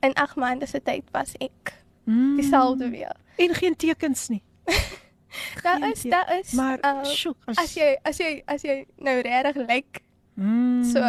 in 0.00 0.12
8 0.14 0.36
maande 0.36 0.66
se 0.66 0.80
tyd 0.82 1.04
was 1.12 1.34
ek 1.40 1.80
Mm. 2.06 2.36
dieselfde 2.36 2.90
weer. 2.90 3.16
En 3.36 3.54
geen 3.54 3.76
tekens 3.76 4.28
nie. 4.28 4.42
Daar 5.62 5.78
Geen 5.80 5.92
is 5.92 6.02
daar 6.02 6.38
is 6.38 6.52
Maar 6.52 6.78
uh, 6.84 7.04
sjoe, 7.04 7.34
as 7.54 7.72
jy 7.74 7.96
as 8.02 8.18
jy 8.18 8.42
as 8.46 8.62
jy 8.62 8.84
nou 8.98 9.20
regtig 9.20 9.56
lyk 9.66 10.00
mm, 10.34 10.84
so, 10.84 11.00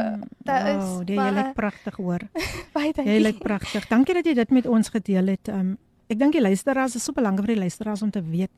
daar 0.44 0.68
is 0.78 0.84
wow, 0.84 1.02
jy 1.06 1.16
baie- 1.16 1.34
lyk 1.34 1.54
pragtig 1.54 1.96
hoor. 1.96 2.20
baie 2.74 2.88
Jy 2.88 2.94
dankie. 2.94 3.20
lyk 3.22 3.38
pragtig. 3.44 3.88
Dankie 3.88 4.14
dat 4.14 4.26
jy 4.26 4.34
dit 4.34 4.50
met 4.50 4.66
ons 4.66 4.90
gedeel 4.90 5.28
het. 5.28 5.48
Um 5.48 5.78
ek 6.08 6.20
dink 6.20 6.32
die 6.34 6.42
luisteraars 6.42 6.96
is 6.96 7.04
so 7.04 7.12
belangrik 7.14 7.46
vir 7.46 7.54
die 7.56 7.62
luisteraars 7.68 8.02
om 8.02 8.12
te 8.12 8.22
weet 8.24 8.52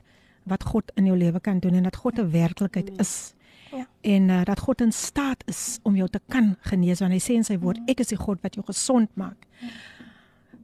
wat 0.48 0.64
God 0.64 0.92
in 0.94 1.06
jou 1.06 1.16
lewe 1.16 1.40
kan 1.40 1.58
doen 1.58 1.74
en 1.74 1.82
dat 1.82 1.96
God 1.96 2.18
'n 2.18 2.30
werklikheid 2.30 2.90
is. 2.98 3.34
Ja. 3.70 3.86
En 4.00 4.28
uh, 4.28 4.44
dat 4.44 4.60
God 4.60 4.80
in 4.80 4.92
staat 4.92 5.42
is 5.46 5.78
om 5.82 5.96
jou 5.96 6.08
te 6.08 6.20
kan 6.28 6.56
genees 6.60 7.00
want 7.00 7.12
hy 7.12 7.20
sê 7.20 7.36
in 7.36 7.44
sy 7.44 7.58
woord 7.58 7.78
ek 7.86 8.00
is 8.00 8.12
die 8.12 8.18
God 8.18 8.40
wat 8.42 8.54
jou 8.54 8.64
gesond 8.66 9.08
maak. 9.14 9.46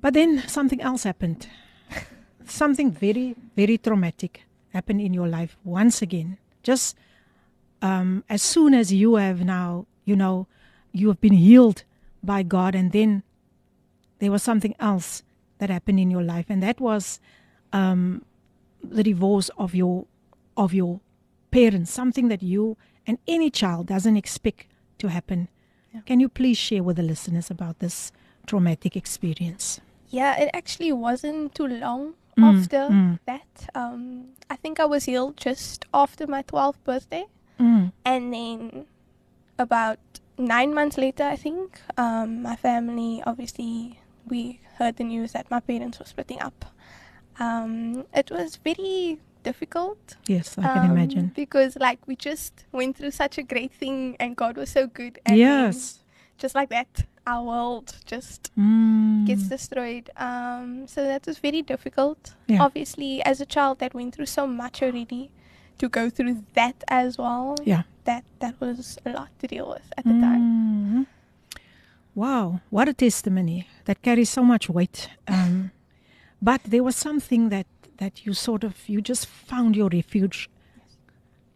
But 0.00 0.14
then 0.14 0.42
something 0.48 0.80
else 0.80 1.08
happened. 1.08 1.48
Something 2.46 2.92
very 2.92 3.34
very 3.56 3.78
traumatic 3.78 4.46
happened 4.72 5.00
in 5.00 5.14
your 5.14 5.28
life 5.28 5.56
once 5.64 6.02
again. 6.02 6.36
Just 6.62 6.96
um 7.80 8.24
as 8.28 8.42
soon 8.42 8.74
as 8.74 8.92
you 8.92 9.16
have 9.16 9.44
now, 9.44 9.86
you 10.04 10.16
know, 10.16 10.46
you 10.92 11.08
have 11.08 11.20
been 11.20 11.36
healed 11.36 11.84
by 12.22 12.42
God 12.42 12.74
and 12.74 12.92
then 12.92 13.22
there 14.18 14.30
was 14.30 14.42
something 14.42 14.74
else 14.78 15.22
that 15.58 15.70
happened 15.70 16.00
in 16.00 16.10
your 16.10 16.22
life 16.22 16.46
and 16.48 16.62
that 16.62 16.80
was 16.80 17.20
um 17.72 18.22
the 18.90 19.02
divorce 19.02 19.50
of 19.58 19.74
your 19.74 20.06
of 20.56 20.72
your 20.74 21.00
parents 21.50 21.90
something 21.92 22.28
that 22.28 22.42
you 22.42 22.76
and 23.06 23.18
any 23.28 23.50
child 23.50 23.86
doesn't 23.86 24.16
expect 24.16 24.66
to 24.98 25.08
happen 25.08 25.48
Yeah. 25.94 26.00
can 26.06 26.20
you 26.20 26.28
please 26.28 26.58
share 26.58 26.82
with 26.82 26.96
the 26.96 27.02
listeners 27.02 27.50
about 27.50 27.78
this 27.78 28.12
traumatic 28.46 28.96
experience 28.96 29.80
Yeah, 30.10 30.38
it 30.42 30.50
actually 30.54 30.92
wasn't 30.92 31.54
too 31.54 31.66
long 31.66 32.14
Mm, 32.36 32.44
after 32.50 32.78
mm. 32.90 33.18
that. 33.26 33.68
Um, 33.76 34.34
I 34.50 34.56
think 34.56 34.80
I 34.80 34.86
was 34.86 35.04
healed 35.04 35.36
just 35.36 35.84
after 35.94 36.26
my 36.26 36.42
12th 36.42 36.82
birthday. 36.82 37.24
mm. 37.60 37.92
And 38.04 38.32
then 38.34 38.86
about 39.56 39.98
nine 40.36 40.74
months 40.74 40.98
later, 40.98 41.22
I 41.22 41.36
think, 41.36 41.78
um, 41.96 42.42
my 42.42 42.56
family 42.56 43.22
obviously 43.24 44.00
we 44.26 44.58
heard 44.78 44.96
the 44.96 45.04
news 45.04 45.30
that 45.32 45.48
my 45.48 45.60
parents 45.60 45.98
were 46.00 46.06
splitting 46.06 46.40
up. 46.42 46.64
Um, 47.38 48.04
it 48.14 48.30
was 48.30 48.56
very 48.56 49.18
difficult. 49.42 50.16
yes 50.26 50.56
i 50.56 50.62
can 50.62 50.84
um, 50.86 50.90
imagine 50.96 51.30
because 51.36 51.76
like 51.76 52.00
we 52.06 52.16
just 52.16 52.64
went 52.72 52.96
through 52.96 53.10
such 53.10 53.36
a 53.36 53.42
great 53.42 53.72
thing, 53.72 54.16
and 54.18 54.36
God 54.36 54.56
was 54.56 54.70
so 54.70 54.86
good. 54.86 55.18
And 55.26 55.36
yes 55.36 56.04
just 56.38 56.54
like 56.54 56.68
that, 56.70 57.04
our 57.26 57.42
world 57.42 57.96
just 58.04 58.50
mm. 58.58 59.26
gets 59.26 59.44
destroyed. 59.44 60.10
Um, 60.16 60.86
so 60.86 61.04
that 61.04 61.26
was 61.26 61.38
very 61.38 61.62
difficult. 61.62 62.34
Yeah. 62.46 62.62
Obviously, 62.62 63.22
as 63.22 63.40
a 63.40 63.46
child 63.46 63.78
that 63.78 63.94
went 63.94 64.14
through 64.14 64.26
so 64.26 64.46
much 64.46 64.82
already, 64.82 65.30
to 65.78 65.88
go 65.88 66.10
through 66.10 66.44
that 66.54 66.84
as 66.88 67.18
well. 67.18 67.56
Yeah. 67.64 67.82
That 68.04 68.24
that 68.40 68.60
was 68.60 68.98
a 69.06 69.10
lot 69.10 69.30
to 69.40 69.46
deal 69.46 69.68
with 69.68 69.92
at 69.96 70.04
the 70.04 70.10
time. 70.10 70.42
Mhm. 70.42 71.06
Wow, 72.14 72.60
what 72.70 72.88
a 72.88 72.92
testimony 72.92 73.66
that 73.86 74.02
carries 74.02 74.30
so 74.30 74.44
much 74.44 74.68
weight. 74.68 75.08
Um, 75.26 75.72
but 76.44 76.60
there 76.64 76.82
was 76.82 76.96
something 76.96 77.48
that 77.48 77.66
that 77.96 78.26
you 78.26 78.34
sort 78.34 78.64
of 78.64 78.74
you 78.88 79.00
just 79.00 79.26
found 79.26 79.76
your 79.76 79.88
refuge 79.88 80.50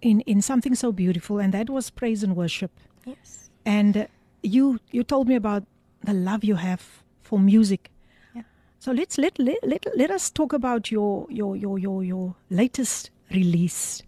in 0.01 0.21
in 0.23 0.41
something 0.43 0.75
so 0.75 0.93
beautiful, 0.93 1.39
and 1.39 1.53
that 1.53 1.69
was 1.69 1.91
praise 1.91 2.23
and 2.23 2.35
worship. 2.35 2.71
Yes. 3.05 3.51
And 3.65 3.97
uh, 3.97 4.07
you 4.43 4.79
you 4.91 5.03
told 5.05 5.29
me 5.29 5.35
about 5.35 5.65
the 6.05 6.15
love 6.15 6.45
you 6.45 6.57
have 6.57 6.83
for 7.21 7.39
music. 7.39 7.91
Yeah. 8.35 8.43
So 8.79 8.93
let's 8.93 9.19
let 9.19 9.39
let 9.39 9.59
let, 9.63 9.87
let 9.97 10.11
us 10.11 10.31
talk 10.31 10.53
about 10.53 10.91
your 10.91 11.27
your 11.29 11.57
your 11.57 11.79
your 11.79 12.05
your 12.05 12.35
latest 12.51 13.11
release, 13.31 14.03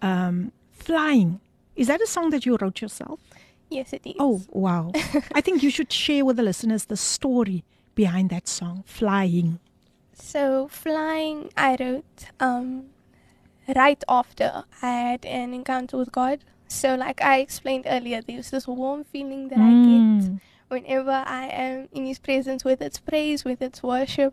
um, 0.00 0.52
"Flying." 0.70 1.40
Is 1.74 1.86
that 1.86 2.00
a 2.00 2.06
song 2.06 2.30
that 2.30 2.46
you 2.46 2.56
wrote 2.60 2.80
yourself? 2.80 3.20
Yes, 3.70 3.92
it 3.94 4.06
is. 4.06 4.14
Oh, 4.18 4.42
wow. 4.50 4.92
I 5.34 5.40
think 5.40 5.62
you 5.62 5.70
should 5.70 5.90
share 5.90 6.24
with 6.26 6.36
the 6.36 6.42
listeners 6.42 6.84
the 6.84 6.98
story 6.98 7.64
behind 7.94 8.28
that 8.28 8.46
song, 8.46 8.84
Flying. 8.86 9.58
So 10.32 10.66
flying, 10.66 11.50
I 11.58 11.76
wrote 11.78 12.30
um, 12.40 12.86
right 13.76 14.02
after 14.08 14.64
I 14.80 14.86
had 14.86 15.26
an 15.26 15.52
encounter 15.52 15.98
with 15.98 16.10
God. 16.10 16.38
So 16.68 16.94
like 16.94 17.20
I 17.20 17.40
explained 17.40 17.84
earlier, 17.86 18.22
there's 18.22 18.50
this 18.50 18.66
warm 18.66 19.04
feeling 19.04 19.48
that 19.48 19.60
I 19.60 19.72
get 19.74 20.08
Mm. 20.08 20.40
whenever 20.68 21.10
I 21.26 21.48
am 21.48 21.88
in 21.92 22.06
His 22.06 22.18
presence, 22.18 22.64
with 22.64 22.80
its 22.80 22.98
praise, 22.98 23.44
with 23.44 23.60
its 23.60 23.82
worship. 23.82 24.32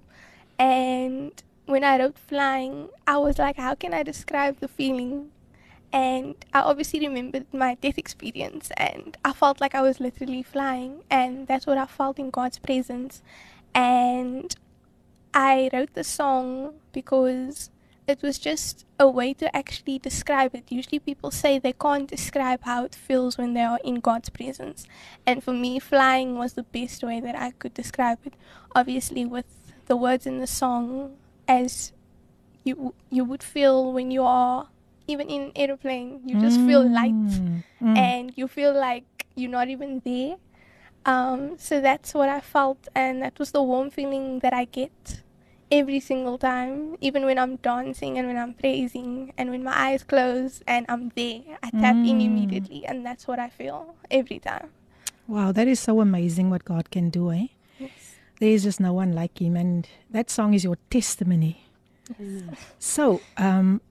And 0.57 1.33
when 1.65 1.83
I 1.83 1.99
wrote 1.99 2.17
flying, 2.17 2.87
I 3.05 3.17
was 3.17 3.37
like, 3.37 3.57
how 3.57 3.75
can 3.75 3.93
I 3.93 4.03
describe 4.03 4.61
the 4.61 4.69
feeling? 4.69 5.31
And 5.91 6.35
I 6.53 6.61
obviously 6.61 7.01
remembered 7.01 7.53
my 7.53 7.75
death 7.75 7.97
experience, 7.97 8.71
and 8.77 9.17
I 9.25 9.33
felt 9.33 9.59
like 9.59 9.75
I 9.75 9.81
was 9.81 9.99
literally 9.99 10.43
flying, 10.43 11.01
and 11.09 11.45
that's 11.45 11.67
what 11.67 11.77
I 11.77 11.87
felt 11.87 12.19
in 12.19 12.29
God's 12.29 12.59
presence. 12.59 13.21
And 13.75 14.55
I 15.33 15.69
wrote 15.71 15.93
the 15.93 16.03
song 16.03 16.73
because 16.91 17.69
it 18.07 18.23
was 18.23 18.39
just 18.39 18.85
a 18.99 19.07
way 19.07 19.33
to 19.35 19.55
actually 19.55 19.99
describe 19.99 20.55
it. 20.55 20.63
Usually 20.69 20.97
people 20.97 21.29
say 21.29 21.59
they 21.59 21.73
can't 21.73 22.09
describe 22.09 22.61
how 22.63 22.83
it 22.83 22.95
feels 22.95 23.37
when 23.37 23.53
they 23.53 23.61
are 23.61 23.79
in 23.83 23.99
God's 23.99 24.29
presence. 24.29 24.87
And 25.27 25.43
for 25.43 25.53
me, 25.53 25.77
flying 25.79 26.37
was 26.37 26.53
the 26.53 26.63
best 26.63 27.03
way 27.03 27.19
that 27.19 27.35
I 27.35 27.51
could 27.51 27.73
describe 27.75 28.17
it. 28.25 28.33
Obviously, 28.75 29.25
with 29.25 29.45
the 29.85 29.95
words 29.95 30.25
in 30.25 30.39
the 30.39 30.47
song, 30.47 31.17
as 31.47 31.91
you 32.63 32.93
you 33.09 33.23
would 33.23 33.43
feel 33.43 33.93
when 33.93 34.09
you 34.11 34.23
are 34.23 34.67
even 35.07 35.29
in 35.29 35.41
an 35.43 35.51
aeroplane, 35.55 36.21
you 36.25 36.39
just 36.41 36.59
feel 36.61 36.87
light 36.87 37.13
Mm, 37.13 37.63
mm. 37.81 37.97
and 37.97 38.33
you 38.35 38.47
feel 38.47 38.73
like 38.73 39.25
you're 39.35 39.49
not 39.49 39.69
even 39.69 40.01
there. 40.05 40.35
Um, 41.05 41.57
so 41.57 41.81
that's 41.81 42.13
what 42.13 42.29
I 42.29 42.39
felt, 42.41 42.87
and 42.93 43.21
that 43.21 43.39
was 43.39 43.51
the 43.51 43.63
warm 43.63 43.89
feeling 43.89 44.39
that 44.39 44.53
I 44.53 44.65
get 44.65 45.21
every 45.71 45.99
single 45.99 46.37
time, 46.37 46.97
even 46.99 47.25
when 47.25 47.37
I'm 47.37 47.55
dancing 47.57 48.17
and 48.17 48.27
when 48.27 48.37
I'm 48.37 48.53
praising 48.53 49.33
and 49.37 49.49
when 49.49 49.63
my 49.63 49.73
eyes 49.75 50.03
close 50.03 50.61
and 50.67 50.85
I'm 50.89 51.09
there. 51.15 51.41
I 51.63 51.69
tap 51.71 51.95
in 51.95 52.19
Mm. 52.19 52.25
immediately, 52.25 52.85
and 52.85 53.05
that's 53.05 53.27
what 53.27 53.39
I 53.39 53.49
feel 53.49 53.95
every 54.11 54.39
time. 54.39 54.69
Wow, 55.27 55.51
that 55.51 55.67
is 55.67 55.79
so 55.79 56.01
amazing 56.01 56.49
what 56.49 56.65
God 56.65 56.89
can 56.91 57.09
do, 57.09 57.31
eh? 57.31 57.47
Yes. 57.79 58.15
There 58.39 58.49
is 58.49 58.63
just 58.63 58.79
no 58.79 58.93
one 58.93 59.13
like 59.13 59.39
Him, 59.41 59.55
and 59.55 59.87
that 60.09 60.29
song 60.29 60.53
is 60.53 60.63
your 60.63 60.77
testimony. 60.89 61.63
So, 62.79 63.21
um, 63.37 63.81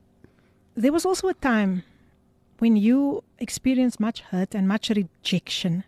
there 0.75 0.93
was 0.93 1.07
also 1.07 1.29
a 1.29 1.35
time 1.35 1.85
when 2.59 2.77
you 2.77 3.23
experienced 3.39 4.01
much 4.01 4.21
hurt 4.21 4.55
and 4.55 4.67
much 4.67 4.91
rejection, 4.91 5.85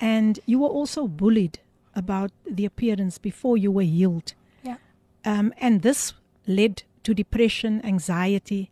and 0.00 0.40
you 0.46 0.58
were 0.58 0.68
also 0.68 1.06
bullied 1.06 1.58
about 1.94 2.30
the 2.48 2.64
appearance 2.64 3.18
before 3.18 3.56
you 3.56 3.70
were 3.70 3.82
healed. 3.82 4.34
Yeah. 4.62 4.76
Um, 5.24 5.52
and 5.58 5.82
this 5.82 6.12
led 6.46 6.82
to 7.04 7.14
depression, 7.14 7.84
anxiety, 7.84 8.70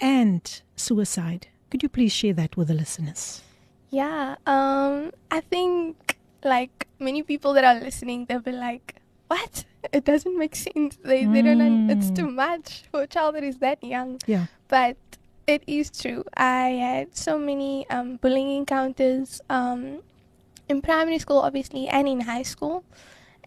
and 0.00 0.62
suicide. 0.76 1.48
Could 1.70 1.82
you 1.82 1.88
please 1.88 2.12
share 2.12 2.32
that 2.34 2.56
with 2.56 2.68
the 2.68 2.74
listeners? 2.74 3.42
Yeah, 3.90 4.36
um, 4.46 5.12
I 5.30 5.40
think 5.40 6.18
like 6.44 6.88
many 6.98 7.22
people 7.22 7.52
that 7.54 7.64
are 7.64 7.80
listening, 7.80 8.26
they'll 8.26 8.40
be 8.40 8.52
like, 8.52 8.96
"What? 9.28 9.64
It 9.92 10.04
doesn't 10.04 10.38
make 10.38 10.56
sense. 10.56 10.98
They 11.04 11.24
they 11.26 11.42
don't. 11.42 11.90
It's 11.90 12.10
too 12.10 12.30
much 12.30 12.84
for 12.90 13.02
a 13.02 13.06
child 13.06 13.34
that 13.36 13.44
is 13.44 13.58
that 13.58 13.82
young." 13.82 14.20
Yeah. 14.26 14.46
But 14.68 14.96
it 15.46 15.62
is 15.66 15.90
true. 15.90 16.24
I 16.36 16.68
had 16.80 17.16
so 17.16 17.38
many 17.38 17.88
um, 17.90 18.16
bullying 18.16 18.56
encounters 18.56 19.40
um, 19.50 20.00
in 20.68 20.80
primary 20.82 21.18
school, 21.18 21.38
obviously, 21.40 21.88
and 21.88 22.08
in 22.08 22.22
high 22.22 22.42
school. 22.42 22.84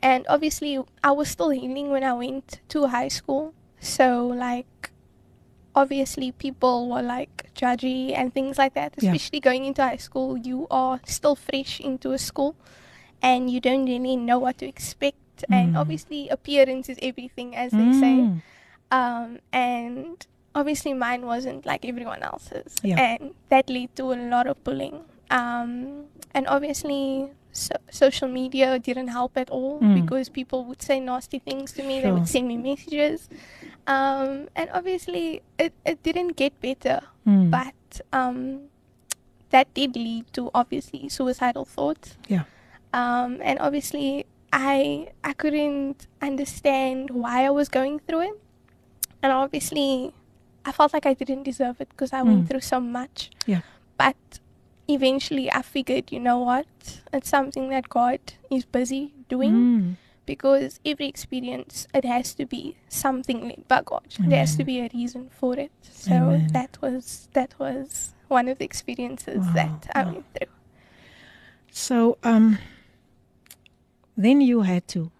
And 0.01 0.25
obviously, 0.30 0.80
I 1.03 1.12
was 1.12 1.30
still 1.30 1.49
healing 1.49 1.89
when 1.89 2.03
I 2.03 2.13
went 2.13 2.60
to 2.69 2.88
high 2.88 3.08
school. 3.08 3.53
So 3.80 4.27
like, 4.27 4.91
obviously, 5.75 6.32
people 6.32 6.89
were 6.89 7.01
like 7.01 7.49
judgy 7.56 8.13
and 8.17 8.34
things 8.34 8.58
like 8.58 8.73
that. 8.75 8.93
Yeah. 8.99 9.12
Especially 9.13 9.39
going 9.39 9.65
into 9.65 9.82
high 9.82 9.97
school, 9.97 10.38
you 10.38 10.67
are 10.69 10.99
still 11.06 11.36
fresh 11.36 11.80
into 11.80 12.12
a 12.12 12.17
school, 12.17 12.56
and 13.21 13.49
you 13.49 13.60
don't 13.60 13.86
really 13.86 14.15
know 14.15 14.38
what 14.39 14.58
to 14.60 14.67
expect. 14.67 15.17
And 15.49 15.73
Mm. 15.75 15.80
obviously, 15.80 16.30
appearance 16.30 16.89
is 16.89 16.97
everything, 17.01 17.56
as 17.56 17.71
they 17.71 17.93
say 17.93 18.25
Mm. 18.25 18.41
um, 18.89 19.39
and 19.53 20.25
obviously 20.56 20.93
mine 20.93 21.25
wasn't 21.27 21.65
like 21.65 21.86
everyone 21.86 22.23
else's, 22.23 22.73
Yeah. 22.82 22.97
and 22.97 23.36
that 23.49 23.69
led 23.69 23.93
to 23.97 24.13
a 24.13 24.17
lot 24.17 24.47
of 24.47 24.63
bullying. 24.63 25.06
Um, 25.30 26.06
and 26.34 26.48
obviously, 26.48 27.32
so- 27.52 27.76
social 27.92 28.28
media 28.28 28.80
didn't 28.80 29.08
help 29.10 29.36
at 29.38 29.50
all 29.50 29.80
Mm. 29.80 30.02
because 30.02 30.30
people 30.30 30.63
would 30.66 30.82
say 30.82 31.00
nasty 31.00 31.40
things 31.40 31.72
to 31.74 31.84
me. 31.84 32.02
They 32.02 32.12
would 32.12 32.28
send 32.28 32.48
me 32.48 32.58
messages, 32.58 33.30
um, 33.88 34.48
and 34.56 34.70
obviously, 34.74 35.42
it, 35.58 35.74
it 35.86 36.02
didn't 36.04 36.36
get 36.38 36.60
better. 36.62 37.02
Mm. 37.26 37.50
But 37.52 38.02
um, 38.13 38.70
that 39.50 39.74
did 39.74 39.96
lead 39.96 40.32
to 40.34 40.52
obviously 40.54 41.10
suicidal 41.10 41.66
thoughts. 41.66 42.16
Yeah. 42.28 42.44
Um, 42.94 43.40
and 43.44 43.60
obviously, 43.60 44.26
I 44.54 45.10
I 45.24 45.34
couldn't 45.34 46.08
understand 46.22 47.10
why 47.12 47.46
I 47.46 47.50
was 47.50 47.68
going 47.68 48.00
through 48.00 48.22
it, 48.32 48.38
and 49.22 49.32
obviously, 49.34 50.13
I 50.63 50.72
felt 50.72 50.94
like 50.94 51.06
I 51.06 51.13
didn't 51.13 51.44
deserve 51.44 51.82
it 51.82 51.90
because 51.90 52.13
I 52.13 52.22
Mm. 52.22 52.28
went 52.28 52.50
through 52.50 52.62
so 52.63 52.80
much. 52.80 53.32
Yeah. 53.46 53.62
But 53.98 54.16
eventually, 54.88 55.52
I 55.52 55.62
figured, 55.62 56.12
you 56.12 56.19
know 56.19 56.39
what? 56.39 56.67
It's 57.13 57.30
something 57.30 57.69
that 57.69 57.89
God 57.89 58.19
is 58.50 58.65
busy 58.65 59.13
doing 59.30 59.54
Mm. 59.54 59.95
because 60.26 60.80
every 60.86 61.08
experience 61.08 61.88
it 61.93 62.06
has 62.06 62.34
to 62.36 62.45
be 62.45 62.76
something 62.89 63.47
led 63.47 63.67
by 63.67 63.82
God. 63.84 64.04
There 64.19 64.39
has 64.39 64.56
to 64.58 64.63
be 64.63 64.80
a 64.80 64.89
reason 64.93 65.30
for 65.39 65.58
it. 65.58 65.71
So 65.82 66.13
Amen. 66.13 66.47
that 66.54 66.78
was 66.82 67.28
that 67.34 67.58
was 67.60 68.13
one 68.28 68.47
of 68.47 68.58
the 68.60 68.65
experiences 68.65 69.45
Wow, 69.47 69.54
that 69.54 69.91
I 69.95 70.04
wow. 70.04 70.12
went 70.12 70.26
through. 70.34 70.52
So, 71.71 72.17
um, 72.23 72.58
then 74.17 74.41
you 74.41 74.62
had 74.62 74.88
to 74.89 75.12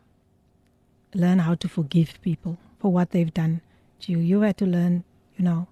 learn 1.13 1.39
how 1.39 1.56
to 1.56 1.67
forgive 1.69 2.19
people 2.21 2.58
for 2.80 2.91
what 2.91 3.12
they've 3.12 3.34
done 3.34 3.62
to 4.01 4.12
you. 4.12 4.19
You 4.19 4.41
had 4.41 4.58
to 4.58 4.65
learn, 4.65 5.03
you 5.38 5.43
know, 5.45 5.67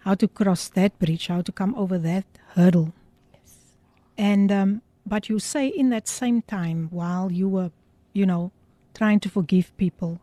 how 0.00 0.14
to 0.14 0.28
cross 0.28 0.68
that 0.70 0.98
bridge, 0.98 1.26
how 1.28 1.40
to 1.42 1.52
come 1.52 1.74
over 1.74 1.98
that 1.98 2.24
hurdle. 2.54 2.92
And 4.16 4.52
um, 4.52 4.82
but 5.06 5.28
you 5.28 5.38
say 5.38 5.68
in 5.68 5.90
that 5.90 6.08
same 6.08 6.42
time, 6.42 6.88
while 6.90 7.32
you 7.32 7.48
were, 7.48 7.70
you 8.12 8.26
know, 8.26 8.52
trying 8.94 9.20
to 9.20 9.28
forgive 9.28 9.76
people, 9.76 10.20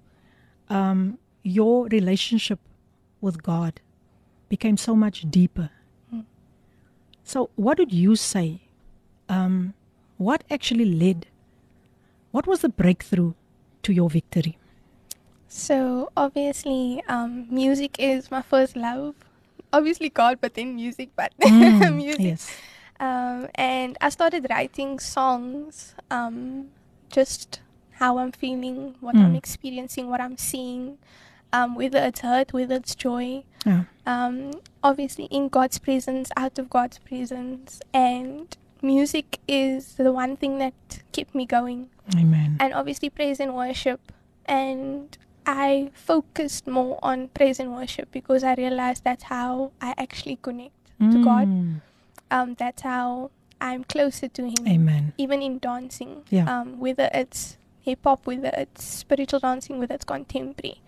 um, 0.69 1.17
your 1.43 1.87
relationship 1.87 2.59
with 3.19 3.43
God 3.43 3.81
became 4.49 4.77
so 4.77 4.95
much 4.95 5.29
deeper. 5.29 5.69
So, 7.23 7.49
what 7.55 7.77
did 7.77 7.93
you 7.93 8.15
say? 8.15 8.61
Um, 9.29 9.73
what 10.17 10.43
actually 10.49 10.85
led? 10.85 11.27
What 12.31 12.47
was 12.47 12.59
the 12.59 12.69
breakthrough 12.69 13.33
to 13.83 13.93
your 13.93 14.09
victory? 14.09 14.57
So 15.47 16.11
obviously, 16.15 17.03
um, 17.09 17.45
music 17.49 17.97
is 17.99 18.31
my 18.31 18.41
first 18.41 18.75
love. 18.75 19.15
Obviously 19.73 20.09
God, 20.09 20.39
but 20.39 20.53
then 20.53 20.75
music, 20.75 21.09
but 21.15 21.33
Mm, 21.39 21.95
music. 22.03 22.21
Yes. 22.21 22.57
Um, 23.01 23.47
and 23.55 23.97
I 23.99 24.09
started 24.09 24.45
writing 24.49 24.99
songs, 24.99 25.95
um, 26.11 26.67
just 27.11 27.59
how 27.99 28.19
I'm 28.19 28.31
feeling, 28.31 28.95
what 29.01 29.15
I'm 29.15 29.33
Mm. 29.33 29.37
experiencing, 29.37 30.07
what 30.09 30.21
I'm 30.21 30.37
seeing, 30.37 30.99
um, 31.51 31.73
whether 31.75 31.97
it's 31.99 32.21
hurt, 32.21 32.53
whether 32.53 32.75
it's 32.75 32.93
joy. 32.95 33.43
Yeah. 33.65 33.83
Um, 34.05 34.51
obviously, 34.83 35.25
in 35.25 35.49
God's 35.49 35.79
presence, 35.79 36.29
out 36.37 36.59
of 36.59 36.69
God's 36.69 36.99
presence, 36.99 37.81
and 37.93 38.55
music 38.83 39.39
is 39.47 39.95
the 39.95 40.11
one 40.11 40.37
thing 40.37 40.59
that 40.59 40.73
kept 41.11 41.33
me 41.35 41.45
going 41.45 41.89
Amen. 42.15 42.57
and 42.59 42.73
obviously 42.73 43.09
praise 43.09 43.39
and 43.39 43.55
worship. 43.55 44.11
And 44.45 45.17
I 45.45 45.89
focused 45.93 46.67
more 46.67 46.99
on 47.03 47.29
praise 47.29 47.59
and 47.59 47.73
worship 47.75 48.11
because 48.11 48.43
I 48.43 48.53
realized 48.55 49.03
that's 49.03 49.23
how 49.23 49.71
I 49.81 49.93
actually 49.97 50.37
connect 50.41 50.73
to 50.99 51.17
God. 51.23 51.47
Um, 52.31 52.55
that's 52.57 52.81
how 52.81 53.29
I'm 53.59 53.83
closer 53.83 54.27
to 54.27 54.43
Him, 54.43 54.67
Amen. 54.67 55.13
even 55.17 55.41
in 55.41 55.59
dancing. 55.59 56.23
Yeah. 56.29 56.49
Um, 56.49 56.79
whether 56.79 57.09
it's 57.13 57.57
hip 57.81 57.99
hop, 58.03 58.25
whether 58.25 58.51
it's 58.57 58.83
spiritual 58.83 59.39
dancing, 59.39 59.77
whether 59.79 59.93
it's 59.93 60.05
contemporary, 60.05 60.81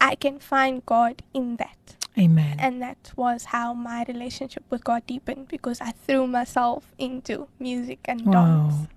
I 0.00 0.14
can 0.14 0.38
find 0.38 0.84
God 0.86 1.22
in 1.34 1.56
that. 1.56 1.96
Amen. 2.18 2.56
And 2.58 2.80
that 2.80 3.12
was 3.16 3.46
how 3.46 3.74
my 3.74 4.04
relationship 4.08 4.62
with 4.70 4.84
God 4.84 5.06
deepened 5.06 5.48
because 5.48 5.80
I 5.80 5.90
threw 5.90 6.26
myself 6.26 6.94
into 6.98 7.48
music 7.58 7.98
and 8.06 8.24
dance. 8.24 8.88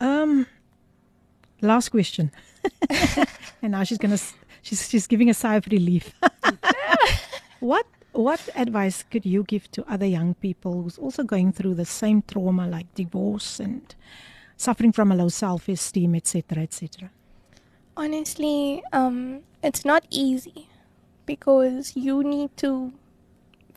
Wow. 0.00 0.22
Um, 0.22 0.46
last 1.60 1.88
question. 1.88 2.30
and 3.62 3.72
now 3.72 3.82
she's 3.84 3.98
gonna. 3.98 4.18
She's 4.62 4.88
she's 4.88 5.06
giving 5.06 5.28
a 5.28 5.34
sigh 5.34 5.56
of 5.56 5.66
relief. 5.66 6.14
what 7.60 7.86
what 8.14 8.48
advice 8.54 9.02
could 9.02 9.26
you 9.26 9.42
give 9.42 9.70
to 9.72 9.84
other 9.90 10.06
young 10.06 10.34
people 10.34 10.82
who's 10.82 10.98
also 10.98 11.22
going 11.24 11.52
through 11.52 11.74
the 11.74 11.84
same 11.84 12.22
trauma 12.22 12.66
like 12.66 12.92
divorce 12.94 13.60
and 13.60 13.94
suffering 14.56 14.92
from 14.92 15.10
a 15.10 15.16
low 15.16 15.28
self-esteem, 15.28 16.14
etc., 16.14 16.62
etc.? 16.62 17.10
Honestly, 17.96 18.82
um, 18.92 19.40
it's 19.62 19.84
not 19.84 20.04
easy 20.10 20.68
because 21.26 21.96
you 21.96 22.22
need 22.22 22.56
to 22.56 22.92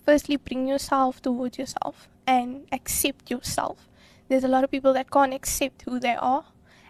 firstly 0.05 0.37
bring 0.37 0.67
yourself 0.67 1.21
towards 1.21 1.57
yourself 1.57 2.07
and 2.25 2.67
accept 2.71 3.31
yourself. 3.31 3.87
There's 4.27 4.43
a 4.43 4.47
lot 4.47 4.63
of 4.63 4.71
people 4.71 4.93
that 4.93 5.09
can't 5.09 5.33
accept 5.33 5.83
who 5.83 5.99
they 5.99 6.15
are, 6.15 6.45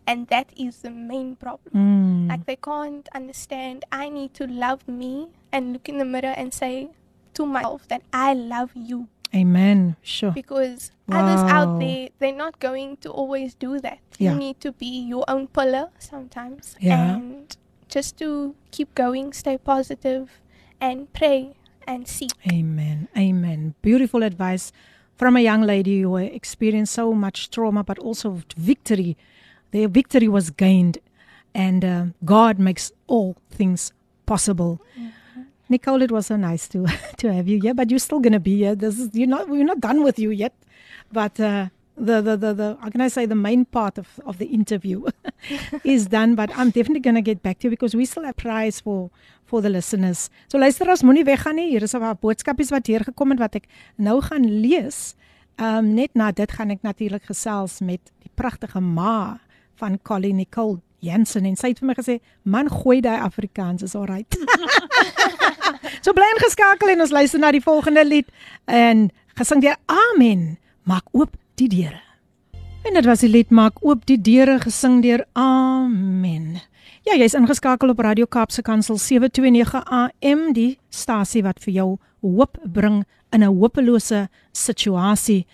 and 0.06 0.28
that 0.28 0.52
is 0.58 0.82
the 0.82 0.90
main 0.90 1.36
problem. 1.36 1.74
Mm. 1.74 2.30
Like 2.30 2.46
they 2.46 2.56
can't 2.56 3.08
understand. 3.14 3.86
I 3.92 4.10
need 4.10 4.34
to 4.36 4.48
love 4.48 4.88
me 4.88 5.30
and 5.52 5.74
look 5.74 5.88
in 5.88 5.98
the 5.98 6.06
mirror 6.06 6.34
and 6.36 6.54
say 6.54 6.90
to 7.38 7.46
myself 7.46 7.88
that 7.88 8.02
I 8.12 8.34
love 8.34 8.72
you 8.76 9.08
Amen. 9.36 9.96
Sure. 10.02 10.32
because 10.32 10.92
others 11.12 11.44
out 11.58 11.80
there 11.80 12.10
they're 12.20 12.40
not 12.46 12.60
going 12.68 12.98
to 13.04 13.10
always 13.12 13.54
do 13.66 13.80
that. 13.88 14.00
Yeah. 14.18 14.32
You 14.34 14.40
need 14.46 14.58
to 14.66 14.72
be 14.72 14.92
your 15.14 15.26
own 15.28 15.48
pillar 15.48 15.86
sometimes 16.00 16.76
Yeah. 16.80 17.16
and 17.16 17.56
just 17.96 18.18
to 18.20 18.56
keep 18.72 18.90
going, 18.96 19.34
stay 19.34 19.58
positive 19.58 20.24
and 20.80 21.12
pray 21.14 21.56
and 21.88 22.08
seek. 22.08 22.32
Amen. 22.52 23.08
Amen. 23.18 23.76
Beautiful 23.82 24.24
advice 24.24 24.72
from 25.16 25.36
a 25.36 25.42
young 25.50 25.62
lady 25.62 26.02
who 26.02 26.16
experienced 26.18 26.94
so 26.94 27.14
much 27.14 27.50
trauma, 27.50 27.84
but 27.84 27.98
also 28.00 28.42
victory. 28.58 29.18
Their 29.72 29.88
victory 29.88 30.28
was 30.28 30.50
gained, 30.52 31.00
and 31.54 31.84
uh, 31.84 32.06
God 32.24 32.60
makes 32.60 32.92
all 33.08 33.36
things 33.50 33.92
possible. 34.26 34.82
Nicole, 35.70 36.02
it 36.02 36.12
was 36.12 36.28
so 36.28 36.38
nice 36.38 36.68
to 36.70 36.86
to 37.18 37.34
have 37.34 37.48
you 37.48 37.60
here, 37.62 37.74
but 37.74 37.90
you're 37.90 38.00
still 38.00 38.20
gonna 38.20 38.40
be 38.40 38.58
here. 38.58 38.76
This 38.76 39.00
is 39.00 39.10
you're 39.14 39.28
not 39.28 39.50
we're 39.50 39.66
not 39.66 39.80
done 39.80 40.04
with 40.04 40.18
you 40.18 40.32
yet, 40.32 40.54
but 41.12 41.40
uh, 41.40 41.68
the, 41.98 42.22
the 42.22 42.38
the 42.38 42.54
the 42.54 42.78
how 42.82 42.90
can 42.90 43.02
I 43.02 43.10
say 43.10 43.26
the 43.26 43.36
main 43.36 43.66
part 43.66 43.98
of 43.98 44.08
of 44.26 44.38
the 44.38 44.46
interview 44.46 45.06
is 45.84 46.08
done. 46.08 46.36
But 46.36 46.52
I'm 46.58 46.70
definitely 46.70 47.02
gonna 47.02 47.22
get 47.22 47.44
back 47.44 47.60
to 47.60 47.68
you 47.68 47.70
because 47.72 47.96
we 47.96 48.06
still 48.06 48.24
have 48.24 48.38
prize 48.38 48.80
for 48.80 49.10
for 49.46 49.62
the 49.62 49.70
listeners. 49.70 50.30
So 50.48 50.58
luisteraars, 50.58 51.04
moenie 51.04 51.26
weggaan 51.26 51.56
nie. 51.56 51.70
Hier 51.70 51.84
is 51.84 51.94
'n 51.94 52.18
boodskapies 52.22 52.70
wat 52.70 52.88
hier 52.88 53.04
gekom 53.04 53.30
het 53.32 53.40
wat 53.40 53.56
ek 53.56 53.68
nou 53.98 54.22
gaan 54.22 54.46
lees. 54.62 55.16
Um, 55.60 55.96
net 55.96 56.14
na 56.14 56.32
dit 56.32 56.52
gaan 56.52 56.70
ek 56.70 56.82
natuurlik 56.82 57.26
gesels 57.26 57.82
met 57.82 58.12
die 58.22 58.32
pragtige 58.36 58.80
ma 58.80 59.40
van 59.76 60.00
Collie 60.04 60.34
Nicole 60.34 60.82
Jensen 61.00 61.46
en 61.46 61.56
sy 61.56 61.68
het 61.74 61.80
vir 61.80 61.88
my 61.88 61.96
gesê, 61.98 62.20
"Man, 62.44 62.70
gooi 62.70 63.02
daai 63.02 63.20
Afrikaans 63.22 63.84
is 63.84 63.96
alright." 63.96 64.38
so 66.04 66.14
bly 66.14 66.26
ingeskakel 66.36 66.90
en 66.90 67.02
ons 67.02 67.12
luister 67.12 67.40
na 67.40 67.52
die 67.52 67.62
volgende 67.62 68.06
lied 68.06 68.28
en 68.66 69.10
gesing 69.36 69.62
deur 69.62 69.78
Amen. 69.86 70.58
Maak 70.84 71.06
oop 71.12 71.36
die 71.56 71.68
deure. 71.68 72.02
En 72.88 72.94
dit 72.94 73.06
was 73.06 73.20
die 73.20 73.30
lied 73.30 73.50
maak 73.50 73.82
oop 73.82 74.06
die 74.06 74.22
deure 74.22 74.60
gesing 74.60 75.02
deur 75.04 75.26
Amen. 75.34 76.62
Ja, 77.08 77.16
jy's 77.16 77.34
ingeskakel 77.34 77.90
op 77.90 78.00
Radio 78.00 78.26
Kaapse 78.26 78.62
Kansel 78.62 78.98
729 78.98 79.84
AM, 79.86 80.54
die 80.54 80.78
stasie 80.90 81.44
wat 81.44 81.60
vir 81.64 81.74
jou 81.74 81.88
hoop 82.26 82.58
bring 82.64 83.06
in 83.32 83.44
'n 83.44 83.60
hopelose 83.60 84.28
situasie. 84.52 85.46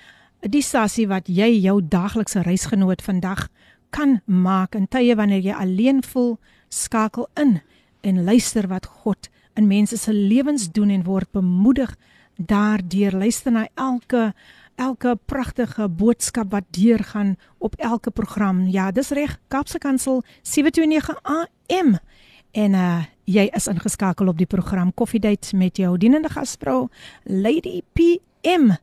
Die 0.42 0.62
stasie 0.62 1.08
wat 1.08 1.28
jy 1.28 1.62
jou 1.62 1.82
daaglikse 1.82 2.42
reisgenoot 2.42 3.02
vandag 3.02 3.48
kan 3.94 4.22
maak 4.26 4.76
in 4.76 4.88
tye 4.90 5.16
wanneer 5.16 5.44
jy 5.46 5.54
alleen 5.54 6.02
voel, 6.04 6.38
skakel 6.70 7.30
in 7.40 7.60
en 8.02 8.24
luister 8.26 8.68
wat 8.68 8.90
God 9.04 9.30
in 9.56 9.70
mense 9.70 9.98
se 9.98 10.14
lewens 10.14 10.72
doen 10.74 10.90
en 10.90 11.06
word 11.06 11.30
bemoedig 11.32 11.94
daardeur. 12.38 13.14
Luister 13.14 13.52
na 13.52 13.68
elke 13.76 14.34
elke 14.76 15.14
pragtige 15.26 15.86
boodskap 15.90 16.50
wat 16.52 16.66
deurgaan 16.74 17.36
op 17.58 17.76
elke 17.78 18.12
program. 18.12 18.66
Ja, 18.68 18.92
dis 18.92 19.10
reg. 19.14 19.38
Kaapse 19.48 19.78
Kansel 19.78 20.24
729 20.42 21.20
AM. 21.24 21.98
En 22.52 22.74
uh 22.74 23.02
jy 23.24 23.46
is 23.56 23.70
ingeskakel 23.72 24.28
op 24.28 24.36
die 24.38 24.50
program 24.50 24.90
Coffee 24.94 25.20
Date 25.20 25.56
met 25.56 25.78
jou 25.80 25.94
dienende 25.98 26.28
gasvrou 26.30 26.90
Lady 27.24 27.80
PM. 27.96 28.74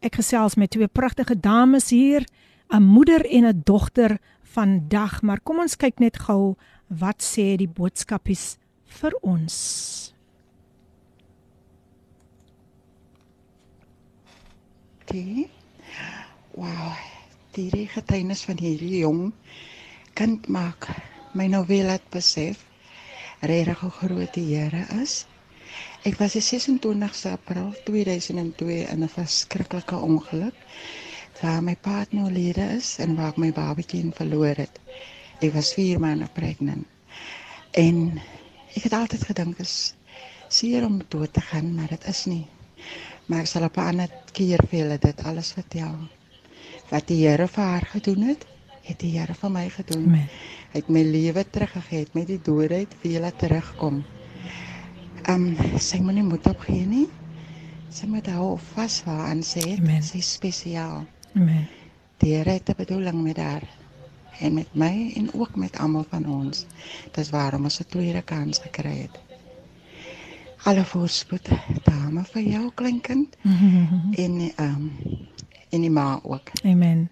Ek 0.00 0.16
gesels 0.16 0.54
met 0.56 0.70
twee 0.72 0.88
pragtige 0.88 1.36
dames 1.36 1.90
hier, 1.90 2.24
'n 2.72 2.82
moeder 2.82 3.26
en 3.26 3.44
'n 3.44 3.60
dogter 3.64 4.18
vandag, 4.54 5.22
maar 5.22 5.40
kom 5.40 5.60
ons 5.62 5.76
kyk 5.76 6.00
net 6.00 6.18
gou 6.26 6.56
wat 6.88 7.22
sê 7.22 7.54
die 7.56 7.70
boodskapies 7.70 8.56
vir 9.00 9.14
ons. 9.22 9.58
die 15.10 15.48
wow, 16.54 16.94
die 17.56 17.86
getuienis 17.90 18.44
van 18.46 18.60
hierdie 18.62 19.00
jong 19.02 19.30
kind 20.18 20.46
maak 20.52 20.86
my 21.34 21.48
nou 21.50 21.64
weer 21.66 21.88
laat 21.88 22.04
besef 22.14 22.62
regtig 23.50 23.80
hoe 23.82 23.90
groot 23.96 24.34
die 24.36 24.44
Here 24.52 24.84
is. 25.00 25.24
Ek 26.06 26.18
was 26.20 26.36
die 26.36 26.44
26ste 26.44 27.32
April 27.32 27.72
2002 27.86 28.84
in 28.92 29.02
'n 29.02 29.10
verskriklike 29.10 29.96
ongeluk 29.96 30.54
waar 31.40 31.62
my 31.64 31.76
partner 31.76 32.24
oorlede 32.24 32.66
is 32.76 32.98
en 32.98 33.16
waar 33.16 33.32
ek 33.32 33.40
my 33.40 33.50
babatjie 33.56 34.02
verloor 34.16 34.58
het. 34.60 34.80
Ek 35.40 35.54
was 35.56 35.72
4 35.76 36.00
maande 36.00 36.28
pregnant. 36.36 36.86
En 37.72 38.20
ek 38.76 38.82
het 38.88 38.96
altyd 38.96 39.24
gedink 39.30 39.60
is 39.64 39.94
seer 40.52 40.84
om 40.84 41.00
dood 41.08 41.32
te 41.32 41.40
gaan, 41.40 41.74
maar 41.74 41.88
dit 41.88 42.04
is 42.10 42.24
nie. 42.28 42.46
Maar 43.26 43.44
ek 43.44 43.50
sal 43.52 43.64
op 43.64 43.76
'n 43.76 43.88
ander 43.92 44.10
keer 44.32 44.60
vir 44.70 44.78
julle 44.80 44.98
dit 44.98 45.24
alles 45.24 45.52
vertel. 45.52 45.96
Wat 46.90 47.06
die 47.06 47.20
Here 47.26 47.46
vir 47.48 47.64
haar 47.64 47.86
gedoen 47.92 48.22
het, 48.22 48.46
het 48.82 48.98
die 48.98 49.12
Here 49.18 49.34
vir 49.34 49.50
my 49.50 49.68
gedoen. 49.70 50.04
Amen. 50.04 50.28
Hy 50.72 50.78
het 50.80 50.88
my 50.88 51.02
lewe 51.02 51.44
teruggegee, 51.50 51.98
het 51.98 52.14
my 52.14 52.24
die 52.24 52.40
doodheid 52.42 52.94
vir 53.02 53.12
julle 53.12 53.32
terugkom. 53.36 54.04
Ehm 55.28 55.46
um, 55.46 55.78
sy 55.78 56.00
moenie 56.00 56.22
moed 56.22 56.46
opgee 56.46 56.86
nie. 56.86 57.06
Sy 57.90 58.06
moet 58.06 58.26
hou 58.26 58.58
vas 58.74 59.02
waaraan 59.06 59.42
sy 59.42 59.60
het. 59.60 59.78
Amen. 59.78 60.02
Sy 60.02 60.18
is 60.18 60.32
spesiaal. 60.32 61.06
Amen. 61.34 61.68
Die 62.16 62.34
Here 62.34 62.50
het 62.50 62.68
'n 62.68 62.74
bedoeling 62.76 63.22
met 63.22 63.36
haar 63.36 63.62
en 64.40 64.54
met 64.54 64.74
my 64.74 65.12
en 65.16 65.34
ook 65.34 65.56
met 65.56 65.78
almal 65.78 66.04
van 66.08 66.26
ons. 66.26 66.66
Dis 67.12 67.30
waarom 67.30 67.64
ons 67.64 67.80
'n 67.80 67.84
tweede 67.88 68.22
kans 68.22 68.58
gekry 68.58 68.96
het. 68.98 69.20
Alle 70.64 70.84
voorspoed 70.84 71.48
dame 71.84 72.24
vir 72.24 72.42
jou 72.42 72.70
kleinkind 72.74 73.36
en 74.24 74.52
ehm 74.56 74.74
um, 74.74 74.92
en 75.70 75.80
die 75.80 75.90
ma 75.90 76.20
ook 76.22 76.50
Amen. 76.64 77.10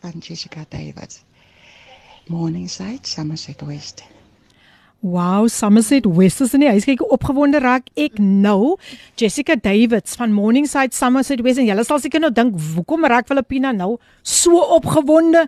van 0.00 0.18
Jessica 0.18 0.64
Davids. 0.68 1.22
Morningside, 2.26 2.98
Somerset 3.02 3.60
West. 3.60 4.04
Wow, 5.02 5.48
Somerset 5.48 6.04
West 6.04 6.42
is 6.42 6.52
in 6.52 6.60
die 6.60 6.68
huis. 6.68 6.84
Kyk 6.84 7.00
opgewonde 7.08 7.56
raak 7.64 7.86
ek 7.96 8.18
nou. 8.20 8.74
Jessica 9.16 9.56
Davids 9.56 10.18
van 10.20 10.34
Morningside 10.36 10.92
Somerset 10.92 11.40
West 11.40 11.62
en 11.62 11.70
julle 11.70 11.86
sal 11.88 12.02
seker 12.04 12.20
nou 12.20 12.28
dink, 12.36 12.58
hoekom 12.74 13.08
raak 13.08 13.30
Filippina 13.30 13.72
nou 13.72 13.94
so 14.20 14.60
opgewonde? 14.76 15.46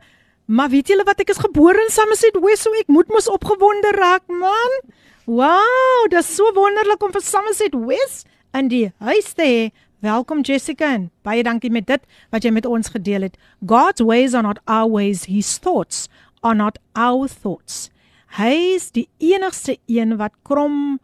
Maar 0.49 0.73
weet 0.73 0.95
julle 0.95 1.05
wat 1.05 1.21
ek 1.21 1.35
is 1.35 1.43
gebore 1.45 1.85
in 1.85 1.93
Somerset 1.93 2.41
West, 2.41 2.65
so 2.65 2.81
ek 2.81 2.89
moet 2.89 3.13
mos 3.13 3.29
opgewonde 3.29 3.93
raak, 3.99 4.25
man. 4.33 4.81
Wow, 5.29 6.09
dit 6.09 6.23
is 6.23 6.33
so 6.33 6.49
wonderlik 6.57 7.05
om 7.05 7.13
vir 7.13 7.29
Somerset 7.29 7.77
West 7.77 8.25
in 8.57 8.73
die 8.73 8.87
huis 9.05 9.35
te 9.37 9.45
hê. 9.45 9.63
Welkom 10.01 10.41
Jessica 10.49 10.95
en 10.97 11.11
baie 11.29 11.45
dankie 11.45 11.71
met 11.71 11.93
dit 11.93 12.13
wat 12.33 12.49
jy 12.49 12.57
met 12.57 12.65
ons 12.65 12.89
gedeel 12.97 13.29
het. 13.29 13.37
God's 13.61 14.01
ways 14.01 14.33
are 14.33 14.49
not 14.49 14.65
our 14.65 14.89
ways, 14.89 15.29
his 15.29 15.59
thoughts 15.61 16.09
are 16.41 16.57
not 16.57 16.81
our 16.97 17.29
thoughts. 17.29 17.92
Hy 18.39 18.77
is 18.77 18.91
die 18.97 19.09
enigste 19.21 19.77
een 19.87 20.17
wat 20.17 20.33
krom 20.43 21.01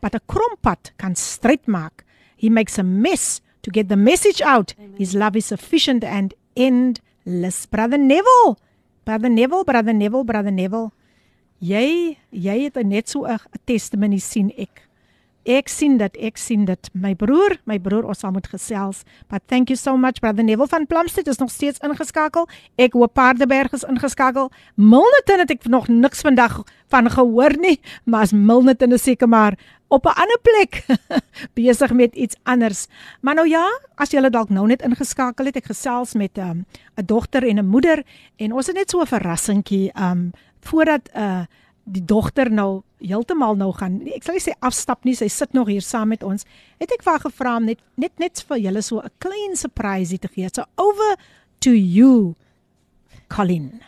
wat 0.00 0.14
'n 0.14 0.22
krompad 0.26 0.92
kan 0.96 1.14
stryd 1.16 1.66
maak. 1.66 2.04
He 2.36 2.48
makes 2.48 2.78
a 2.78 2.82
mess 2.82 3.40
to 3.62 3.70
get 3.70 3.88
the 3.88 3.96
message 3.96 4.40
out. 4.44 4.74
Amen. 4.78 4.94
His 4.96 5.14
love 5.14 5.36
is 5.36 5.46
sufficient 5.46 6.04
and 6.04 6.34
endless. 6.54 7.66
Brother 7.66 7.98
Neville. 7.98 8.56
Brother 9.04 9.30
Neville, 9.30 9.64
brother 9.64 9.94
Neville, 9.94 10.24
brother 10.24 10.52
Neville. 10.52 10.92
Jy 11.58 12.16
jy 12.30 12.62
het 12.64 12.76
net 12.86 13.08
so 13.08 13.26
'n 13.26 13.38
testimony 13.64 14.18
sien 14.18 14.52
ek. 14.56 14.87
Ek 15.48 15.70
sien 15.72 15.94
dit, 15.96 16.16
ek 16.28 16.36
sien 16.36 16.66
dit. 16.68 16.88
My 16.92 17.14
broer, 17.16 17.54
my 17.64 17.78
broer, 17.80 18.04
ons 18.04 18.18
sal 18.20 18.34
moet 18.34 18.44
gesels. 18.52 19.00
But 19.32 19.46
thank 19.48 19.70
you 19.72 19.78
so 19.80 19.96
much 19.96 20.20
brother 20.20 20.44
Neville 20.44 20.68
van 20.68 20.84
Plumstead 20.86 21.30
is 21.32 21.40
nog 21.40 21.48
steeds 21.48 21.80
ingeskakel. 21.80 22.44
Ek 22.76 22.92
hoop 22.92 23.14
Paardeberg 23.16 23.72
is 23.72 23.86
ingeskakel. 23.88 24.50
Milnerton 24.76 25.40
het 25.40 25.54
ek 25.56 25.64
nog 25.72 25.88
niks 25.88 26.20
vandag 26.20 26.60
van 26.92 27.08
gehoor 27.08 27.56
nie, 27.56 27.78
maar 28.04 28.28
as 28.28 28.34
Milnerton 28.36 28.92
is 28.92 29.06
seker 29.08 29.28
maar 29.28 29.56
op 29.88 30.04
'n 30.04 30.20
ander 30.20 30.38
plek 30.44 30.84
besig 31.56 31.92
met 31.92 32.14
iets 32.14 32.36
anders. 32.44 32.86
Maar 33.20 33.34
nou 33.34 33.48
ja, 33.48 33.64
as 33.96 34.10
jy 34.10 34.20
dalk 34.28 34.50
nou 34.50 34.66
net 34.66 34.82
ingeskakel 34.82 35.46
het, 35.46 35.56
ek 35.56 35.72
gesels 35.72 36.12
met 36.12 36.36
'n 36.36 36.40
um, 36.40 36.66
'n 37.00 37.06
dogter 37.06 37.42
en 37.48 37.58
'n 37.58 37.68
moeder 37.68 38.04
en 38.36 38.52
ons 38.52 38.66
het 38.66 38.76
net 38.76 38.90
so 38.90 39.00
'n 39.00 39.06
verrassingkie 39.06 39.92
um 39.96 40.30
voordat 40.60 41.08
'n 41.14 41.18
uh, 41.18 41.42
die 41.92 42.04
dogter 42.04 42.50
nou 42.50 42.82
heeltemal 43.00 43.56
nou 43.58 43.72
gaan. 43.76 44.00
Ek 44.14 44.26
sal 44.26 44.38
nie 44.38 44.44
sê 44.44 44.54
afstap 44.64 45.04
nie, 45.06 45.14
sy 45.16 45.28
sit 45.32 45.54
nog 45.56 45.70
hier 45.70 45.84
saam 45.84 46.12
met 46.12 46.24
ons. 46.26 46.46
Het 46.82 46.92
ek 46.98 47.04
vir 47.06 47.14
haar 47.14 47.24
gevra 47.26 47.56
om 47.60 47.68
net 47.68 47.82
net 47.96 48.18
net 48.22 48.42
vir 48.48 48.58
julle 48.66 48.82
so 48.82 49.00
'n 49.00 49.10
klein 49.18 49.56
surprise 49.56 50.18
te 50.18 50.28
gee. 50.28 50.48
So 50.52 50.64
over 50.76 51.16
to 51.60 51.70
you, 51.70 52.34
Colin. 53.28 53.80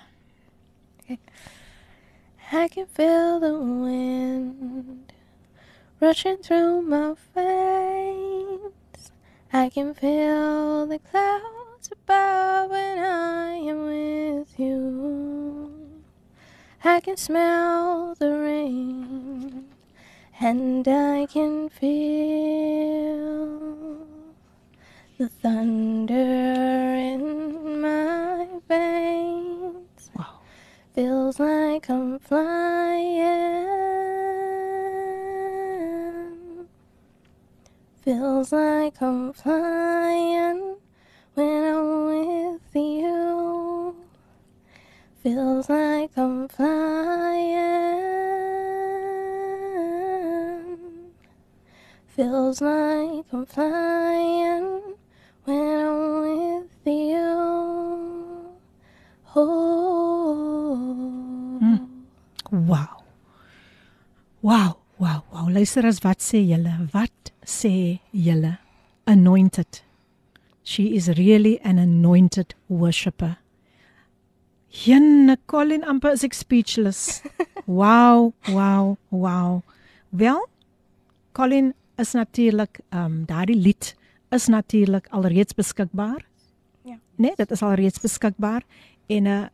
I 2.52 2.66
can 2.66 2.86
feel 2.86 3.38
the 3.38 3.54
wind 3.54 5.12
rushing 6.00 6.38
through 6.38 6.82
my 6.82 7.14
veins. 7.32 9.12
I 9.52 9.68
can 9.68 9.94
feel 9.94 10.86
the 10.86 10.98
clouds 10.98 11.90
above 11.92 12.70
when 12.70 12.98
I 12.98 13.54
am 13.70 13.86
with 13.86 14.58
you. 14.58 15.69
I 16.82 17.00
can 17.00 17.18
smell 17.18 18.14
the 18.18 18.30
rain 18.30 19.66
and 20.40 20.88
I 20.88 21.26
can 21.26 21.68
feel 21.68 23.10
the 25.18 25.28
thunder 25.28 26.14
in 26.14 27.82
my 27.82 28.46
veins. 28.66 30.10
Wow. 30.16 30.40
Feels 30.94 31.38
like 31.38 31.90
I'm 31.90 32.18
flying. 32.18 33.66
Feels 38.00 38.52
like 38.52 39.02
I'm 39.02 39.34
flying 39.34 40.76
when 41.34 41.64
I'm 41.64 42.06
with 42.06 42.74
you. 42.74 43.69
Feels 45.22 45.68
like 45.68 46.16
I'm 46.16 46.48
flying. 46.48 48.00
Feels 52.06 52.62
like 52.62 53.26
I'm 53.30 53.44
flying 53.44 54.80
when 55.44 55.60
I'm 55.60 56.20
with 56.22 56.86
you. 56.86 58.56
Oh. 59.36 60.78
Hmm. 61.60 61.76
Wow. 62.50 63.04
Wow, 64.40 64.78
wow, 64.98 65.24
wow. 65.30 65.48
Luister 65.50 65.86
as 65.86 66.00
wat 66.02 66.20
sê 66.24 66.40
julle? 66.48 66.88
Wat 66.94 67.32
sê 67.44 68.00
julle? 68.14 68.56
Anointed. 69.06 69.82
She 70.62 70.96
is 70.96 71.08
really 71.08 71.60
an 71.60 71.78
anointed 71.78 72.54
worshipper. 72.70 73.36
Jenne 74.70 75.36
Colin 75.50 75.84
amper 75.84 76.14
is 76.14 76.24
ek 76.26 76.36
speechless. 76.36 77.22
Wow, 77.70 78.32
wow, 78.50 78.96
wow. 79.14 79.60
Wel, 80.10 80.40
Colin 81.38 81.68
is 82.02 82.16
natuurlik 82.18 82.80
ehm 82.88 83.04
um, 83.04 83.18
daardie 83.28 83.54
lied 83.54 83.94
is 84.34 84.48
natuurlik 84.50 85.06
alreeds 85.14 85.54
beskikbaar. 85.54 86.24
Ja. 86.82 86.98
Nee, 87.14 87.36
dit 87.36 87.50
is 87.50 87.62
alreeds 87.62 88.00
beskikbaar 88.02 88.64
En 89.10 89.26
uh 89.26 89.46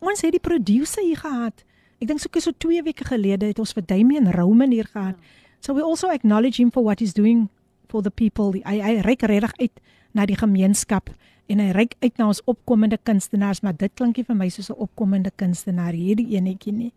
ons 0.00 0.22
het 0.24 0.32
die 0.32 0.40
producer 0.40 1.04
hier 1.04 1.18
gehad. 1.20 1.58
Ek 2.00 2.08
dink 2.08 2.20
so 2.22 2.40
so 2.40 2.52
2 2.56 2.82
weke 2.86 3.04
gelede 3.04 3.50
het 3.50 3.58
ons 3.60 3.74
vir 3.76 3.84
Damian 3.84 4.30
Roman 4.32 4.70
hier 4.72 4.88
gehad. 4.88 5.18
So 5.60 5.74
we 5.76 5.82
also 5.84 6.08
acknowledge 6.08 6.56
him 6.56 6.70
for 6.72 6.82
what 6.82 7.00
he's 7.00 7.12
doing 7.12 7.50
for 7.88 8.00
the 8.00 8.10
people. 8.10 8.56
Hy 8.64 8.80
hy 8.80 8.94
reik 9.04 9.26
regtig 9.28 9.52
uit 9.60 9.80
na 10.16 10.24
die 10.24 10.38
gemeenskap 10.40 11.10
en 11.46 11.60
hy 11.60 11.70
reik 11.76 11.94
uit 12.00 12.18
na 12.18 12.28
ons 12.30 12.40
opkomende 12.50 12.98
kunstenaars, 13.02 13.60
maar 13.60 13.76
dit 13.76 13.92
klink 13.94 14.16
nie 14.16 14.24
vir 14.24 14.36
my 14.36 14.48
soos 14.48 14.70
'n 14.70 14.80
opkomende 14.80 15.30
kunstenaar 15.36 15.92
hierdie 15.92 16.36
enetjie 16.36 16.72
nie. 16.72 16.92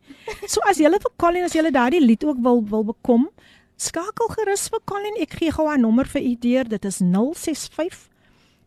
So 0.47 0.61
as 0.69 0.77
julle 0.77 0.99
vir 0.99 1.11
Colin 1.17 1.43
as 1.43 1.53
julle 1.53 1.71
daardie 1.71 2.01
lied 2.01 2.23
ook 2.23 2.37
wil 2.41 2.63
wil 2.63 2.83
bekom, 2.83 3.29
skakel 3.77 4.27
gerus 4.27 4.69
vir 4.69 4.79
Colin. 4.85 5.15
Ek 5.19 5.33
gee 5.33 5.51
gou 5.51 5.67
haar 5.67 5.79
nommer 5.79 6.05
vir 6.05 6.21
u 6.21 6.35
deur. 6.35 6.63
Dit 6.63 6.85
is 6.85 7.01
065 7.01 8.09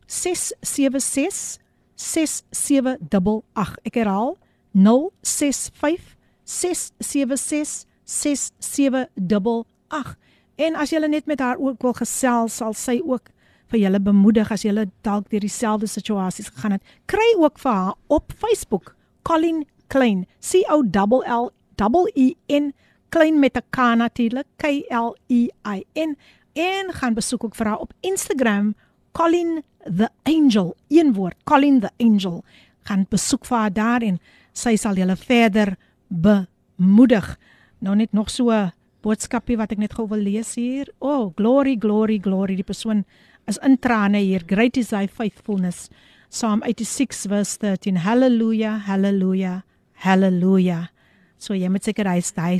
676 0.07 1.57
6788. 1.95 3.77
Ek 3.83 3.95
herhaal 3.95 4.37
065 4.73 6.15
676 6.43 7.85
6788. 8.03 10.17
En 10.55 10.75
as 10.75 10.91
jy 10.91 11.07
net 11.07 11.25
met 11.25 11.39
haar 11.39 11.57
ook 11.57 11.81
wil 11.81 11.93
gesels, 11.93 12.59
sal 12.59 12.73
sy 12.73 13.01
ook 13.03 13.31
vir 13.71 13.79
julle 13.79 13.99
bemoedig 13.99 14.51
as 14.51 14.65
julle 14.67 14.89
dalk 15.07 15.29
deur 15.31 15.43
dieselfde 15.43 15.87
situasies 15.87 16.51
gegaan 16.51 16.77
het. 16.77 16.83
Kry 17.07 17.29
ook 17.39 17.59
vir 17.59 17.71
haar 17.71 17.95
op 18.07 18.33
Facebook 18.37 18.95
Colin 19.23 19.65
Klein, 19.87 20.25
C 20.39 20.63
O 20.69 20.83
L 20.83 21.51
L 21.77 22.07
E 22.15 22.33
N 22.47 22.73
klein 23.09 23.39
met 23.39 23.57
'n 23.57 23.63
K 23.69 23.77
natuurlik, 23.95 24.47
K 24.57 24.83
L 24.89 25.15
E 25.27 25.49
I 25.65 25.83
N 25.95 26.17
en 26.53 26.93
gaan 26.93 27.13
besoek 27.13 27.43
ook 27.43 27.55
vir 27.55 27.67
haar 27.67 27.79
op 27.79 27.93
Instagram 27.99 28.75
Colin 29.11 29.63
the 29.83 30.09
Angel, 30.23 30.75
een 30.87 31.13
woord, 31.13 31.35
Colin 31.43 31.79
the 31.79 31.89
Angel. 31.97 32.43
Gaan 32.83 33.05
besoek 33.09 33.45
vir 33.45 33.57
haar 33.57 33.73
daar 33.73 34.01
en 34.01 34.19
sy 34.53 34.75
sal 34.75 34.95
julle 34.95 35.15
verder 35.15 35.75
bemoedig. 36.07 37.37
Nou 37.79 37.95
net 37.95 38.13
nog 38.13 38.29
so 38.29 38.49
'n 38.49 38.71
boodskapie 39.01 39.57
wat 39.57 39.71
ek 39.71 39.77
net 39.77 39.93
gou 39.93 40.07
wil 40.07 40.21
lees 40.21 40.55
hier. 40.55 40.87
Oh, 40.99 41.31
glory, 41.35 41.75
glory, 41.79 42.19
glory. 42.19 42.55
Die 42.55 42.63
persoon 42.63 43.05
is 43.47 43.59
in 43.63 43.77
trane 43.77 44.19
hier. 44.19 44.43
Great 44.47 44.77
is 44.77 44.89
thy 44.89 45.07
faithfulness. 45.07 45.89
Psalm 46.29 46.61
86 46.63 47.25
verse 47.27 47.57
13. 47.57 47.97
Hallelujah, 48.05 48.77
hallelujah, 48.87 49.63
hallelujah. 49.93 50.89
So 51.37 51.53
jy 51.57 51.69
moet 51.69 51.83
seker 51.83 52.07
hy 52.07 52.21
hy 52.21 52.59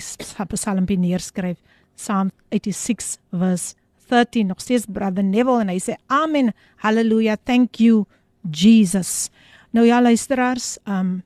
psalmpie 0.56 0.98
neerskryf. 0.98 1.60
Psalm 1.96 2.32
86 2.52 3.20
verse 3.32 3.76
13 4.12 4.48
nog 4.48 4.60
steeds 4.62 4.86
brother 4.88 5.24
Neville 5.24 5.64
en 5.64 5.72
hy 5.72 5.80
sê 5.80 5.96
amen 6.12 6.52
hallelujah 6.84 7.38
thank 7.48 7.80
you 7.80 8.06
Jesus 8.44 9.30
nou 9.76 9.86
ja 9.88 10.02
luisteraars 10.04 10.76
um 10.86 11.22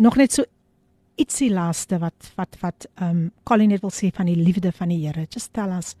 nog 0.00 0.16
net 0.16 0.32
so 0.32 0.46
ietsie 1.20 1.50
laaste 1.52 2.00
wat 2.00 2.32
wat 2.36 2.56
wat 2.62 2.88
um 3.04 3.26
Colin 3.48 3.72
net 3.74 3.84
wil 3.84 3.92
sê 3.92 4.10
van 4.16 4.30
die 4.30 4.38
liefde 4.40 4.72
van 4.72 4.92
die 4.92 5.02
Here 5.04 5.26
just 5.28 5.52
tell 5.56 5.72
us 5.76 5.94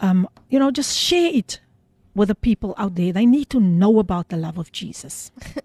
um 0.00 0.28
you 0.48 0.58
know 0.58 0.70
just 0.70 0.96
share 0.96 1.30
it 1.32 1.60
with 2.14 2.28
the 2.28 2.34
people 2.34 2.74
out 2.76 2.94
there 2.96 3.12
they 3.12 3.26
need 3.26 3.48
to 3.50 3.60
know 3.60 3.98
about 3.98 4.28
the 4.28 4.36
love 4.36 4.58
of 4.58 4.72
Jesus 4.72 5.30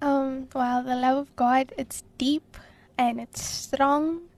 Um, 0.00 0.46
well, 0.54 0.84
the 0.84 0.94
love 0.94 1.16
of 1.18 1.34
God, 1.34 1.72
it's 1.76 2.04
deep 2.18 2.56
and 2.96 3.20
it's 3.20 3.42
strong 3.42 4.28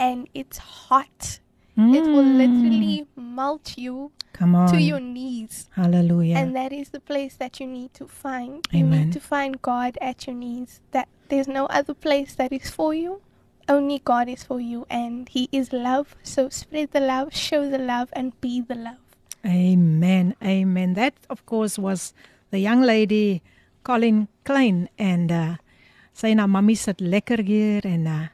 and 0.00 0.28
it's 0.34 0.58
hot. 0.58 1.38
It 1.76 2.02
will 2.12 2.24
Mm. 2.24 2.38
literally 2.38 3.06
melt 3.14 3.78
you 3.78 4.10
come 4.32 4.56
on 4.56 4.72
to 4.72 4.78
your 4.80 4.98
knees. 4.98 5.68
hallelujah 5.76 6.34
And 6.38 6.56
that 6.56 6.72
is 6.72 6.88
the 6.88 6.98
place 6.98 7.36
that 7.36 7.60
you 7.60 7.68
need 7.68 7.94
to 7.94 8.08
find. 8.08 8.66
You 8.72 8.82
need 8.84 9.12
to 9.12 9.20
find 9.20 9.62
God 9.62 9.96
at 10.00 10.26
your 10.26 10.34
knees. 10.34 10.80
That 10.90 11.06
there's 11.28 11.46
no 11.46 11.66
other 11.66 11.94
place 11.94 12.34
that 12.34 12.52
is 12.52 12.68
for 12.70 12.92
you. 12.94 13.20
Only 13.68 13.98
God 13.98 14.28
is 14.28 14.44
for 14.44 14.60
you 14.60 14.86
and 14.88 15.28
he 15.28 15.48
is 15.50 15.72
love. 15.72 16.14
So 16.22 16.48
spread 16.50 16.92
the 16.92 17.00
love, 17.00 17.34
show 17.34 17.68
the 17.68 17.78
love 17.78 18.10
and 18.12 18.32
be 18.40 18.60
the 18.60 18.74
love. 18.74 19.02
Amen. 19.44 20.34
Amen. 20.42 20.94
That 20.94 21.14
of 21.28 21.44
course 21.46 21.78
was 21.78 22.14
the 22.50 22.58
young 22.58 22.82
lady 22.82 23.42
Colin 23.82 24.28
Klein 24.44 24.88
and 24.98 25.30
uh 25.30 25.54
sy 26.16 26.32
na 26.34 26.46
mammy 26.46 26.74
sit 26.74 27.02
lekker 27.02 27.42
hier 27.44 27.84
en 27.86 28.06
uh 28.06 28.26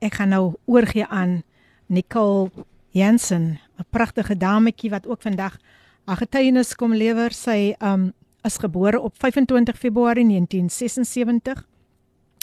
ek 0.00 0.18
gaan 0.18 0.32
nou 0.34 0.54
oorgie 0.66 1.06
aan 1.06 1.42
Nicole 1.86 2.50
Jensen, 2.90 3.58
'n 3.78 3.86
pragtige 3.90 4.36
dametjie 4.36 4.90
wat 4.90 5.06
ook 5.06 5.22
vandag 5.22 5.58
haar 6.06 6.16
getuienis 6.16 6.74
kom 6.74 6.94
lewer. 6.94 7.30
Sy 7.30 7.74
um 7.82 8.12
is 8.42 8.58
gebore 8.58 9.00
op 9.00 9.14
25 9.18 9.78
Februarie 9.78 10.26
1976. 10.26 11.66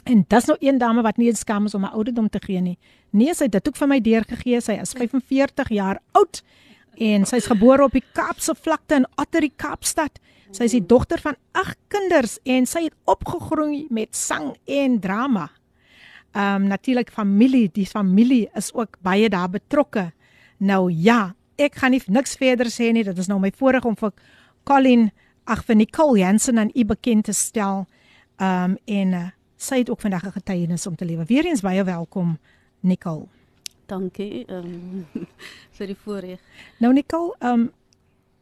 En 0.04 0.26
dis 0.28 0.46
nou 0.46 0.58
een 0.60 0.78
dame 0.78 1.02
wat 1.02 1.18
nie 1.18 1.28
eens 1.28 1.40
skam 1.40 1.66
is 1.66 1.74
om 1.74 1.84
haar 1.84 1.96
ouderdom 1.96 2.30
te 2.30 2.42
gee 2.44 2.62
nie. 2.62 2.78
Nee, 3.10 3.34
sy 3.34 3.48
het 3.48 3.56
dit 3.56 3.68
ook 3.68 3.80
vir 3.80 3.88
my 3.88 4.00
deurgegee. 4.04 4.62
Sy 4.62 4.76
is 4.82 4.94
45 4.98 5.70
jaar 5.72 6.02
oud 6.12 6.44
en 7.02 7.26
sy 7.26 7.40
is 7.42 7.50
gebore 7.50 7.88
op 7.88 7.96
die 7.96 8.04
Kaapse 8.14 8.54
vlakte 8.56 9.00
in 9.02 9.08
Ottery, 9.18 9.50
Kaapstad. 9.56 10.20
Sy 10.54 10.68
is 10.68 10.76
die 10.76 10.86
dogter 10.86 11.22
van 11.24 11.38
8 11.58 11.78
kinders 11.90 12.38
en 12.46 12.68
sy 12.70 12.86
het 12.86 12.96
opgegroei 13.10 13.88
met 13.90 14.14
sang 14.16 14.54
en 14.70 15.00
drama. 15.02 15.50
Ehm 16.34 16.64
um, 16.64 16.68
natuurlik 16.68 17.12
familie, 17.14 17.70
die 17.74 17.86
familie 17.86 18.50
is 18.58 18.72
ook 18.74 18.98
baie 19.02 19.30
daar 19.30 19.50
betrokke. 19.50 20.12
Nou 20.58 20.92
ja, 20.92 21.36
ek 21.56 21.76
gaan 21.76 21.94
nie 21.94 22.02
niks 22.08 22.36
verder 22.36 22.70
sê 22.70 22.92
nie. 22.92 23.04
Dit 23.04 23.18
is 23.18 23.30
nou 23.30 23.40
my 23.40 23.52
voorreg 23.56 23.86
om 23.86 23.96
vir 23.96 24.14
Colin, 24.64 25.12
ag 25.46 25.64
vir 25.66 25.76
Nicole 25.76 26.20
Jansen 26.20 26.60
aan 26.60 26.72
u 26.74 26.86
bekend 26.86 27.26
te 27.26 27.34
stel. 27.34 27.86
Ehm 28.38 28.72
um, 28.72 28.78
en 28.86 29.14
uh, 29.14 29.30
sy 29.64 29.80
het 29.84 29.90
ook 29.90 30.02
vandag 30.02 30.26
'n 30.26 30.32
getuienis 30.32 30.88
om 30.88 30.96
te 30.96 31.06
lewe. 31.06 31.26
Weereens 31.26 31.62
baie 31.62 31.84
welkom 31.84 32.38
Nicole. 32.80 33.28
Dankie 33.86 34.46
um, 34.52 35.08
vir 35.78 35.88
die 35.88 35.96
voorreg. 35.96 36.40
Nou 36.80 36.94
Nicole, 36.94 37.36
ehm 37.40 37.60
um, 37.60 37.72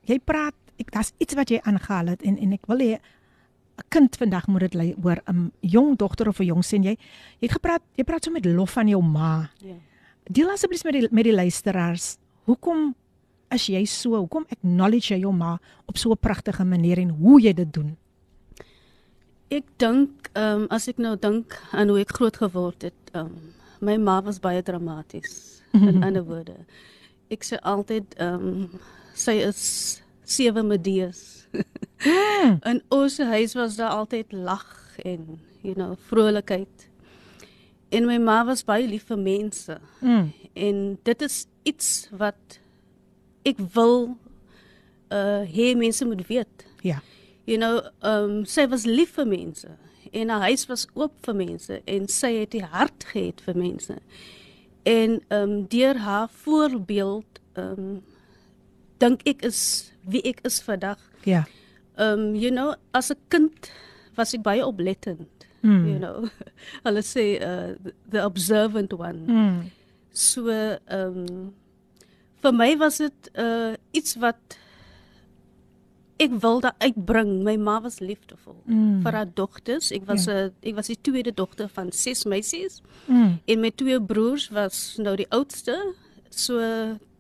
jy 0.02 0.20
praat 0.20 0.56
ek 0.82 0.92
daar's 0.92 1.12
iets 1.18 1.34
wat 1.34 1.50
jy 1.50 1.60
aangehaal 1.62 2.08
het 2.16 2.22
en 2.22 2.38
en 2.38 2.54
ek 2.54 2.66
wil 2.66 2.80
hê 2.80 2.98
'n 2.98 3.88
kind 3.90 4.16
vandag 4.18 4.48
moet 4.48 4.72
dit 4.72 4.96
hoor 5.04 5.22
'n 5.28 5.52
jong 5.60 5.98
dogter 5.98 6.28
of 6.28 6.40
'n 6.40 6.46
jong 6.46 6.64
seun 6.64 6.84
jy 6.84 6.98
jy 7.40 7.48
het 7.48 7.52
gepraat 7.52 7.82
jy 7.96 8.04
praat 8.04 8.24
so 8.24 8.32
met 8.32 8.46
lof 8.46 8.72
van 8.72 8.88
jou 8.88 9.04
ma. 9.04 9.50
Ja. 9.58 9.76
Deel 10.24 10.50
asseblief 10.50 10.84
met 10.84 10.94
die 10.94 11.08
met 11.12 11.24
die 11.24 11.34
luisteraars. 11.34 12.18
Hoekom 12.44 12.96
is 13.50 13.66
jy 13.68 13.86
so? 13.86 14.18
Hoekom 14.18 14.46
acknowledge 14.50 15.14
jy 15.14 15.20
jou 15.20 15.34
ma 15.34 15.60
op 15.86 15.98
so 15.98 16.12
'n 16.12 16.18
pragtige 16.18 16.64
manier 16.66 16.98
en 16.98 17.10
hoe 17.10 17.42
jy 17.42 17.54
dit 17.54 17.74
doen? 17.74 17.98
Ek 19.52 19.68
dink 19.84 20.30
ehm 20.32 20.64
um, 20.64 20.68
as 20.72 20.88
ek 20.88 21.02
nou 21.04 21.18
dink 21.20 21.58
aan 21.76 21.90
hoe 21.92 22.00
ek 22.00 22.14
groot 22.16 22.38
geword 22.40 22.88
het, 22.88 23.12
ehm 23.12 23.28
um, 23.28 23.50
my 23.82 23.98
ma 23.98 24.22
was 24.24 24.40
baie 24.40 24.62
dramaties. 24.64 25.62
In 25.74 26.04
ander 26.04 26.24
woorde, 26.24 26.56
ek 27.34 27.44
sê 27.48 27.60
altyd 27.68 28.16
ehm 28.16 28.48
um, 28.48 28.80
sy 29.16 29.42
is 29.44 29.64
sewe 30.24 30.64
Medees. 30.64 31.48
In 32.72 32.80
ons 32.90 33.18
huis 33.18 33.54
was 33.60 33.76
daar 33.76 33.98
altyd 34.00 34.32
lag 34.32 34.68
en 35.04 35.40
you 35.62 35.76
know 35.76 35.96
vrolikheid. 36.08 36.88
En 37.92 38.08
my 38.08 38.18
ma 38.24 38.42
was 38.48 38.64
baie 38.64 38.88
lief 38.88 39.10
vir 39.12 39.20
mense. 39.20 39.78
Mm. 40.00 40.32
En 40.54 40.84
dit 41.04 41.22
is 41.28 41.46
iets 41.68 42.08
wat 42.16 42.60
ek 43.44 43.60
wil 43.76 44.14
uh 45.12 45.44
hê 45.44 45.74
mense 45.76 46.06
moet 46.08 46.24
weet. 46.28 46.70
Ja. 46.88 47.02
You 47.52 47.58
know, 47.60 47.82
um 48.08 48.46
sy 48.48 48.64
was 48.72 48.86
lief 48.88 49.18
vir 49.20 49.26
mense 49.28 49.68
en 50.16 50.30
haar 50.32 50.46
huis 50.48 50.64
was 50.70 50.86
oop 50.96 51.18
vir 51.26 51.36
mense 51.36 51.80
en 51.88 52.08
sy 52.12 52.30
het 52.42 52.52
die 52.56 52.64
hart 52.64 53.04
gehad 53.12 53.42
vir 53.46 53.58
mense. 53.60 53.98
En 54.88 55.18
um 55.36 55.58
deur 55.72 56.00
haar 56.06 56.30
voorbeeld 56.44 57.42
um 57.60 58.02
dink 59.04 59.26
ek 59.28 59.44
is 59.50 59.60
wie 60.08 60.22
ek 60.32 60.40
is 60.48 60.62
vandag. 60.64 61.00
Ja. 61.28 61.44
Um 62.00 62.32
you 62.40 62.52
know, 62.56 62.76
as 62.94 63.12
'n 63.12 63.20
kind 63.30 63.72
was 64.18 64.34
ek 64.34 64.44
baie 64.48 64.64
oplettend. 64.66 65.28
Mm. 65.62 65.86
You 65.92 66.00
know, 66.00 66.30
hulle 66.86 67.04
sê 67.04 67.26
uh 67.42 67.76
the- 67.84 67.96
the 68.10 68.24
observant 68.26 68.94
one. 68.94 69.20
Mm. 69.28 69.60
So 70.14 70.48
ehm 70.50 71.26
um, 71.28 71.54
vir 72.42 72.54
my 72.54 72.76
was 72.78 72.98
dit 72.98 73.30
uh 73.38 73.76
iets 73.94 74.16
wat 74.24 74.58
ek 76.22 76.32
wilde 76.42 76.72
uitbring. 76.80 77.44
My 77.44 77.56
ma 77.58 77.80
was 77.82 78.00
liefdevol 78.00 78.56
Mm. 78.66 79.02
vir 79.04 79.12
haar 79.12 79.28
dogters. 79.34 79.92
Ek 79.92 80.06
was 80.06 80.28
'n 80.28 80.32
ja. 80.32 80.50
ek 80.70 80.76
was 80.76 80.88
die 80.88 80.98
tweede 81.02 81.32
dogter 81.34 81.68
van 81.70 81.92
ses 81.92 82.24
meisies 82.26 82.82
Mm. 83.08 83.40
en 83.46 83.60
my 83.62 83.72
twee 83.76 84.00
broers 84.02 84.50
was 84.50 84.96
nou 84.98 85.16
die 85.16 85.28
oudste. 85.30 85.94
So 86.30 86.60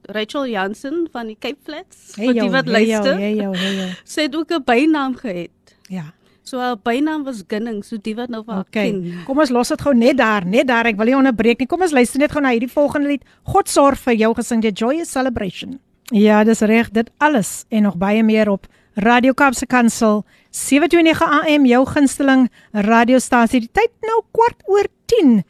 Rachel 0.07 0.47
Jansen 0.47 1.07
van 1.11 1.27
die 1.27 1.37
Cape 1.39 1.57
Flats. 1.63 2.15
Hey 2.15 2.25
vir 2.27 2.33
die 2.33 2.49
wat 2.49 2.65
hey 2.65 2.73
luister. 2.87 3.17
hey 3.17 3.35
jou, 3.35 3.55
hey 3.55 3.75
jou. 3.75 3.89
Sy 4.05 4.21
het 4.21 4.35
ook 4.35 4.51
'n 4.51 4.63
bynaam 4.63 5.15
gehad. 5.15 5.49
Ja. 5.89 6.13
So 6.43 6.57
haar 6.57 6.75
bynaam 6.77 7.23
was 7.23 7.43
Gunning, 7.47 7.83
so 7.85 7.97
die 8.01 8.15
wat 8.15 8.29
nou 8.29 8.43
vir 8.43 8.53
haar 8.53 8.65
Okay. 8.67 8.91
ken. 8.91 9.23
Kom 9.25 9.39
ons 9.39 9.49
los 9.49 9.67
dit 9.69 9.81
gou 9.81 9.93
net 9.93 10.17
daar, 10.17 10.45
net 10.45 10.67
daar. 10.67 10.85
Ek 10.85 10.97
wil 10.97 11.05
nie 11.05 11.15
onderbreek 11.15 11.59
nie. 11.59 11.67
Kom 11.67 11.81
ons 11.81 11.91
luister 11.91 12.19
net 12.19 12.31
gou 12.31 12.41
na 12.41 12.49
hierdie 12.49 12.67
volgende 12.71 13.07
lied. 13.07 13.23
God 13.43 13.69
sorg 13.69 13.97
vir 13.97 14.15
jou 14.15 14.33
gesing 14.33 14.61
die 14.61 14.71
Joyous 14.71 15.11
Celebration. 15.11 15.79
Ja, 16.11 16.43
dis 16.43 16.59
reg, 16.61 16.89
dit 16.91 17.09
alles 17.19 17.65
en 17.69 17.83
nog 17.83 17.95
baie 17.97 18.23
meer 18.23 18.49
op 18.49 18.67
Radio 18.95 19.31
Kaapse 19.33 19.65
Kansel 19.67 20.25
729 20.49 21.21
AM 21.23 21.65
jou 21.65 21.85
gunsteling 21.87 22.49
radiostasie. 22.75 23.61
Die 23.63 23.71
tyd 23.71 23.93
nou 24.03 24.17
kwart 24.35 24.65
oor 24.67 24.89
10 25.07 25.45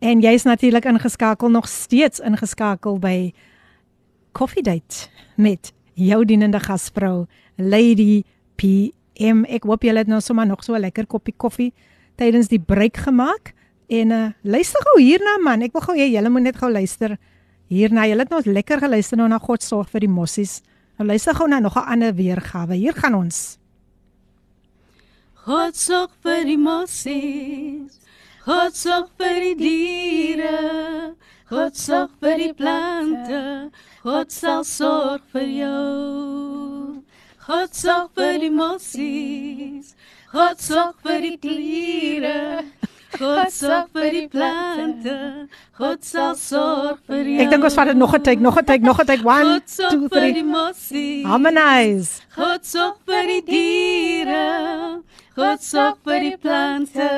en 0.00 0.22
jy's 0.24 0.46
natuurlik 0.48 0.86
ingeskakel 0.88 1.52
nog 1.52 1.68
steeds 1.68 2.22
ingeskakel 2.24 2.96
by 3.02 3.34
Coffee 4.32 4.64
Date 4.64 5.10
met 5.36 5.74
jou 5.92 6.22
dienende 6.24 6.60
gasvrou 6.60 7.26
Lady 7.60 8.22
PM. 8.56 9.44
Ek 9.44 9.68
hoop 9.68 9.84
julle 9.84 10.00
het 10.00 10.08
nou 10.08 10.22
sommer 10.24 10.46
nog 10.48 10.64
so 10.64 10.72
'n 10.72 10.80
lekker 10.80 11.06
koppie 11.06 11.34
koffie 11.36 11.74
tydens 12.16 12.48
die 12.48 12.60
breek 12.60 12.96
gemaak. 12.96 13.52
En 13.88 14.10
uh 14.10 14.30
luister 14.42 14.80
gou 14.80 15.02
hierna 15.02 15.36
man, 15.44 15.62
ek 15.62 15.72
wil 15.72 15.82
gou 15.82 15.96
hê 15.96 16.08
julle 16.08 16.30
moet 16.30 16.42
net 16.42 16.56
gou 16.56 16.72
luister 16.72 17.18
hierna. 17.68 18.06
Julle 18.06 18.20
het 18.20 18.30
nou 18.30 18.40
lekker 18.44 18.78
geluister 18.78 19.18
nou 19.18 19.28
na 19.28 19.38
God 19.38 19.62
sorg 19.62 19.90
vir 19.90 20.00
die 20.00 20.08
mossies. 20.08 20.62
Nou 20.96 21.08
luister 21.08 21.34
gou 21.36 21.48
na 21.48 21.58
nog 21.58 21.76
'n 21.76 21.88
ander 21.92 22.14
weergawe. 22.14 22.74
Hier 22.74 22.94
gaan 22.94 23.14
ons. 23.14 23.58
God 25.44 25.76
sorg 25.76 26.10
vir 26.22 26.44
die 26.44 26.58
mossies. 26.58 28.00
God 28.44 28.76
sorg 28.76 29.10
vir 29.18 29.40
die 29.40 29.56
diere. 29.56 31.14
God 31.48 31.76
sorg 31.76 32.10
vir 32.20 32.36
die 32.38 32.54
plante. 32.54 33.70
God 34.02 34.32
sal 34.32 34.64
sorg 34.64 35.22
vir 35.32 35.46
jou. 35.46 37.02
God 37.46 37.74
sorg 37.74 38.10
vir 38.14 38.38
die 38.38 38.50
mossies. 38.50 39.94
God 40.32 40.58
sorg 40.58 40.96
vir 41.02 41.20
die 41.20 41.36
diere. 41.36 42.64
God 43.18 43.52
sorg 43.52 43.88
vir 43.96 44.10
die 44.12 44.26
plante. 44.28 45.16
God 45.78 46.04
sal 46.04 46.34
sorg 46.40 47.00
vir 47.08 47.24
jou. 47.32 47.40
Ek 47.44 47.52
dink 47.52 47.66
ons 47.68 47.76
vat 47.78 47.90
dit 47.90 47.96
nog 47.96 48.14
'n 48.14 48.22
tyd, 48.22 48.40
nog 48.40 48.58
'n 48.58 48.64
tyd, 48.64 48.82
nog 48.82 49.00
'n 49.00 49.06
tyd. 49.06 49.20
1 49.24 49.52
God 49.52 49.68
sorg 49.68 49.90
2 49.90 50.08
vir 50.08 50.20
die 50.20 50.32
3. 50.32 50.44
mossies. 50.44 51.26
Harmonize. 51.26 52.20
God 52.36 52.64
sorg 52.64 52.96
vir 53.06 53.22
die 53.26 53.42
diere. 53.52 55.02
God 55.36 55.62
sorg 55.62 55.96
vir 56.04 56.20
die 56.20 56.36
plante. 56.36 57.10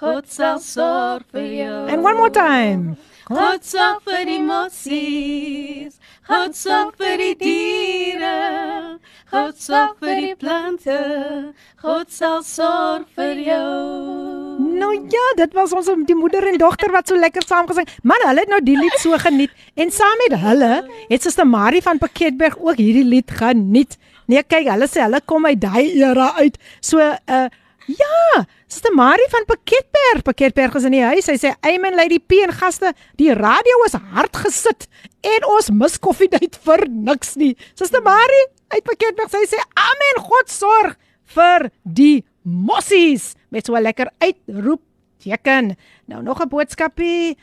God 0.00 0.26
sal 0.28 0.58
sorg 0.58 1.24
vir 1.32 1.48
jou. 1.64 1.88
And 1.88 2.02
one 2.04 2.16
more 2.16 2.30
time. 2.30 2.96
God 3.28 3.64
sorg 3.64 4.02
vir 4.04 4.24
die 4.24 4.42
mossies. 4.42 5.98
God 6.26 6.56
sorg 6.56 6.96
vir 6.96 7.16
die 7.16 7.34
diere. 7.40 8.98
God 9.30 9.56
sorg 9.60 9.96
vir 10.00 10.20
die 10.20 10.34
plante. 10.34 11.54
God 11.82 12.10
sal 12.10 12.42
sorg 12.42 13.04
vir 13.16 13.36
jou. 13.44 14.47
Nou 14.59 14.93
ja, 15.09 15.23
dit 15.35 15.53
was 15.53 15.71
ons 15.73 15.89
die 16.05 16.15
moeder 16.15 16.45
en 16.47 16.57
dogter 16.61 16.91
wat 16.93 17.09
so 17.09 17.17
lekker 17.17 17.45
saam 17.47 17.67
gesing. 17.69 17.87
Man, 18.05 18.21
hulle 18.27 18.43
het 18.43 18.51
nou 18.51 18.59
die 18.63 18.77
lied 18.77 18.95
so 19.01 19.17
geniet 19.21 19.51
en 19.79 19.91
saam 19.91 20.19
met 20.21 20.37
hulle 20.41 20.71
het 21.09 21.25
Suster 21.25 21.47
Marie 21.47 21.81
van 21.81 22.01
Pakketberg 22.01 22.59
ook 22.61 22.77
hierdie 22.77 23.05
lied 23.07 23.31
geniet. 23.33 23.97
Nee, 24.29 24.43
kyk, 24.43 24.69
hulle 24.69 24.87
sê 24.87 25.03
hulle 25.03 25.21
kom 25.25 25.47
uit 25.49 25.59
daai 25.61 25.97
era 25.97 26.33
uit. 26.39 26.59
So 26.81 27.01
uh 27.01 27.45
ja, 27.83 28.43
Suster 28.71 28.93
Marie 28.95 29.27
van 29.29 29.43
Pakketberg, 29.45 30.21
Pakketberg 30.23 30.77
is 30.79 30.85
in 30.87 30.95
die 30.95 31.03
huis. 31.03 31.25
Sy 31.27 31.35
sê 31.41 31.53
Amen 31.67 31.97
Lady 31.99 32.19
P 32.19 32.39
en 32.45 32.53
gaste, 32.55 32.93
die 33.19 33.33
radio 33.35 33.81
is 33.87 33.97
hard 34.13 34.37
gesit 34.45 34.87
en 35.23 35.47
ons 35.51 35.71
mis 35.73 35.97
koffiedייט 35.99 36.59
vir 36.63 36.85
niks 36.89 37.35
nie. 37.39 37.53
Suster 37.79 38.03
Marie 38.05 38.45
uit 38.75 38.83
Pakketberg, 38.87 39.31
sy 39.33 39.43
sê 39.51 39.59
Amen, 39.89 40.23
God 40.23 40.53
sorg 40.53 40.95
vir 41.35 41.69
die 41.83 42.23
mossies 42.43 43.33
met 43.48 43.66
so 43.66 43.74
'n 43.74 43.82
lekker 43.82 44.10
uitroep 44.18 44.82
teken. 45.18 45.76
Nou 46.04 46.22
nog 46.22 46.40
'n 46.40 46.48
boodskapie. 46.48 47.36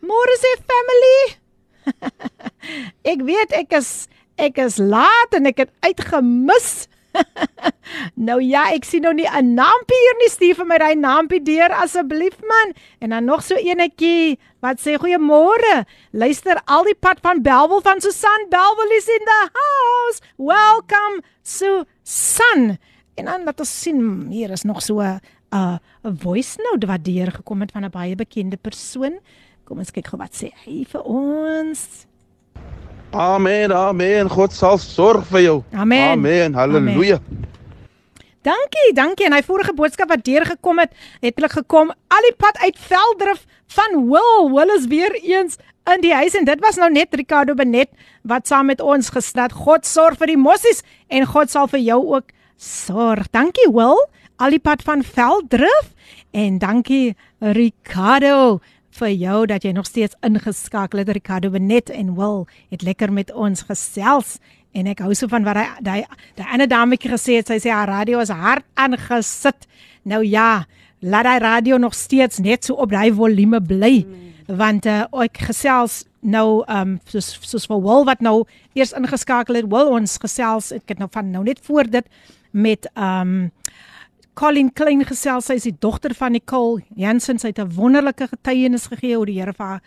Môre 0.00 0.36
sê 0.38 0.50
family. 0.70 1.20
ek 3.12 3.20
weet 3.22 3.52
ek 3.52 3.72
is 3.72 4.08
ek 4.36 4.58
is 4.58 4.76
laat 4.76 5.32
en 5.32 5.46
ek 5.46 5.56
het 5.56 5.72
uitgemis. 5.80 6.88
nou 8.28 8.42
ja, 8.44 8.66
ek 8.76 8.84
sien 8.84 9.02
nou 9.02 9.14
nie 9.14 9.28
'n 9.28 9.54
naampie 9.54 10.00
hier 10.04 10.16
nie. 10.20 10.30
Stuur 10.30 10.56
vir 10.60 10.66
my 10.66 10.78
daai 10.78 10.94
naampie 10.94 11.42
deur 11.42 11.72
asseblief 11.72 12.36
man. 12.40 12.74
En 13.00 13.10
dan 13.10 13.24
nog 13.24 13.42
so 13.42 13.54
enetjie 13.54 14.38
wat 14.60 14.80
sê 14.80 14.96
goeiemôre. 15.00 15.84
Luister 16.12 16.60
al 16.64 16.84
die 16.84 16.98
pad 16.98 17.18
van 17.22 17.42
Belwel 17.42 17.80
van 17.80 18.00
Susan. 18.00 18.48
Belwel 18.48 18.90
is 18.96 19.08
in 19.08 19.24
the 19.24 19.42
house. 19.52 20.20
Welcome 20.36 21.22
Susan. 21.42 22.78
En 23.16 23.24
dan 23.24 23.44
laat 23.44 23.60
ons 23.60 23.80
sien 23.80 24.28
hier 24.28 24.50
is 24.50 24.62
nog 24.62 24.82
so 24.82 25.00
'n 25.00 25.20
'n 25.56 25.80
'n 26.04 26.16
voice 26.16 26.58
note 26.70 26.86
wat 26.86 27.04
deur 27.04 27.32
gekom 27.32 27.60
het 27.60 27.72
van 27.72 27.84
'n 27.84 27.90
baie 27.90 28.14
bekende 28.14 28.56
persoon. 28.56 29.18
Kom 29.64 29.78
ons 29.78 29.90
kyk 29.90 30.06
gou 30.06 30.18
wat 30.18 30.34
sê 30.34 30.52
hy 30.64 30.84
vir 30.84 31.02
ons. 31.02 32.06
Amen, 33.10 33.72
amen. 33.72 34.28
God 34.28 34.52
sal 34.52 34.78
sorg 34.78 35.26
vir 35.26 35.40
jou. 35.40 35.62
Amen. 35.72 36.10
Amen. 36.10 36.54
Halleluja. 36.54 37.20
Dankie, 38.46 38.92
dankie. 38.94 39.26
En 39.26 39.32
hy 39.32 39.42
vorige 39.42 39.72
boodskap 39.74 40.08
wat 40.08 40.24
deurgekom 40.24 40.78
het, 40.78 40.92
het 41.20 41.34
hulle 41.34 41.48
gekom 41.50 41.90
al 41.90 42.26
die 42.28 42.34
pad 42.38 42.58
uit 42.62 42.78
Veldrif 42.78 43.46
van 43.74 44.06
Will. 44.10 44.50
Will 44.52 44.70
is 44.76 44.86
weer 44.86 45.14
eens 45.22 45.56
in 45.94 46.02
die 46.02 46.14
huis 46.14 46.34
en 46.38 46.46
dit 46.46 46.60
was 46.62 46.78
nou 46.78 46.90
net 46.90 47.14
Ricardo 47.14 47.54
Benet 47.54 47.90
wat 48.22 48.46
saam 48.46 48.70
met 48.70 48.80
ons 48.80 49.10
gesnat. 49.10 49.54
God 49.54 49.86
sorg 49.86 50.18
vir 50.20 50.34
die 50.34 50.38
mossies 50.38 50.82
en 51.08 51.26
God 51.26 51.50
sal 51.50 51.66
vir 51.70 51.82
jou 51.82 52.00
ook 52.14 52.30
sorg. 52.56 53.26
Dankie 53.34 53.66
Will, 53.72 53.98
al 54.36 54.56
die 54.56 54.62
pad 54.62 54.82
van 54.86 55.04
Veldrif. 55.04 55.92
En 56.36 56.58
dankie 56.58 57.16
Ricardo 57.40 58.60
vir 58.96 59.12
jou 59.12 59.46
dat 59.46 59.64
jy 59.64 59.72
nog 59.76 59.88
steeds 59.88 60.16
ingeskakel 60.24 61.02
het. 61.02 61.12
Ricardo 61.16 61.50
Benet 61.50 61.90
en 61.90 62.14
Will 62.16 62.44
het 62.70 62.82
lekker 62.82 63.12
met 63.12 63.32
ons 63.32 63.66
gesels. 63.68 64.38
En 64.76 64.88
ek 64.90 65.00
hou 65.04 65.14
so 65.16 65.28
van 65.32 65.44
wat 65.46 65.56
hy 65.56 65.66
daai 65.84 66.04
daai 66.36 66.48
ander 66.52 66.68
dametjie 66.68 67.12
gesê 67.12 67.40
het. 67.40 67.48
Sy 67.48 67.60
sê 67.64 67.72
haar 67.72 67.88
radio 67.88 68.20
is 68.24 68.32
hard 68.32 68.64
aangesit. 68.74 69.68
Nou 70.04 70.22
ja 70.24 70.66
laat 71.00 71.28
daai 71.28 71.40
radio 71.40 71.78
nog 71.78 71.94
steeds 71.94 72.40
net 72.40 72.64
so 72.64 72.76
op 72.80 72.92
daai 72.92 73.12
volume 73.12 73.60
bly. 73.60 74.04
Mm. 74.04 74.22
want 74.46 74.86
uh, 74.86 75.06
ek 75.24 75.40
gesels 75.48 76.04
nou 76.22 76.62
um 76.70 76.96
soos 77.10 77.32
soos 77.42 77.66
vir 77.66 77.80
Will 77.82 78.04
wat 78.06 78.22
nou 78.22 78.44
eers 78.78 78.94
ingeskakel 78.94 79.58
het. 79.58 79.66
Will 79.70 79.90
ons 79.90 80.18
gesels 80.22 80.72
ek 80.74 80.94
het 80.94 81.02
nou 81.02 81.08
van 81.10 81.30
nou 81.32 81.42
net 81.46 81.58
voor 81.66 81.90
dit 81.90 82.06
met 82.52 82.86
um 82.94 83.50
Colin 84.36 84.68
Klein 84.76 85.00
gesels, 85.08 85.46
sy 85.48 85.54
is 85.56 85.64
die 85.64 85.78
dogter 85.80 86.12
van 86.12 86.34
Nicole 86.36 86.82
Jansen. 87.00 87.38
Sy 87.40 87.54
het 87.54 87.58
'n 87.58 87.72
wonderlike 87.72 88.28
getuienis 88.28 88.86
gegee 88.92 89.16
hoe 89.16 89.24
die 89.24 89.40
Here 89.40 89.54
vir 89.54 89.66
haar 89.66 89.80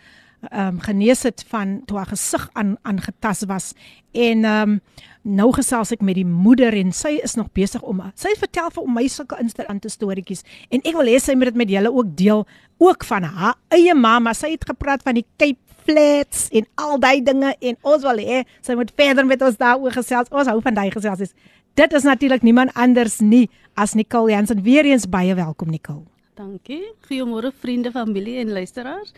ehm 0.50 0.74
um, 0.74 0.80
genees 0.80 1.22
het 1.22 1.44
van 1.48 1.82
toe 1.86 1.96
haar 1.96 2.06
gesig 2.06 2.48
aan 2.54 2.76
aangetas 2.82 3.44
was. 3.46 3.74
En 4.12 4.44
ehm 4.44 4.70
um, 4.70 4.80
nou 5.22 5.52
gesels 5.52 5.92
ek 5.92 6.00
met 6.00 6.14
die 6.14 6.26
moeder 6.26 6.74
en 6.74 6.92
sy 6.92 7.20
is 7.22 7.34
nog 7.34 7.52
besig 7.52 7.82
om 7.82 8.02
sy 8.14 8.34
vertel 8.38 8.70
vir 8.70 8.88
my 8.88 9.06
sulke 9.08 9.38
interessante 9.38 9.88
storieetjies 9.88 10.42
en 10.70 10.80
ek 10.82 10.96
wil 10.96 11.06
hê 11.06 11.20
sy 11.20 11.34
moet 11.34 11.44
dit 11.44 11.54
met 11.54 11.70
julle 11.70 11.92
ook 11.92 12.16
deel 12.16 12.46
ook 12.78 13.04
van 13.04 13.22
haar 13.22 13.54
eie 13.68 13.94
mamma. 13.94 14.32
Sy 14.32 14.50
het 14.50 14.64
gepraat 14.64 15.02
van 15.02 15.14
die 15.14 15.26
Cape 15.36 15.60
Flats 15.84 16.48
en 16.50 16.66
al 16.74 16.98
daai 16.98 17.22
dinge 17.22 17.54
en 17.60 17.76
ons 17.82 18.02
wil 18.02 18.18
hê 18.18 18.42
sy 18.60 18.74
moet 18.74 18.92
verder 18.96 19.26
met 19.26 19.42
ons 19.42 19.56
daaroor 19.56 19.92
gesels. 19.92 20.28
Ons 20.30 20.48
hou 20.48 20.60
van 20.60 20.74
daai 20.74 20.90
gesels. 20.90 21.34
Dit 21.74 21.92
is 21.92 22.02
natuurlik 22.02 22.42
niemand 22.42 22.74
anders 22.74 23.20
nie 23.20 23.48
as 23.74 23.94
Nicole 23.94 24.30
Jansen. 24.32 24.62
Weereens 24.62 25.06
baie 25.08 25.34
welkom 25.34 25.70
Nicole. 25.70 26.04
Dankie. 26.34 26.92
Goeiemôre 27.08 27.50
vriende, 27.60 27.90
familie 27.92 28.38
en 28.40 28.52
luisteraars. 28.52 29.12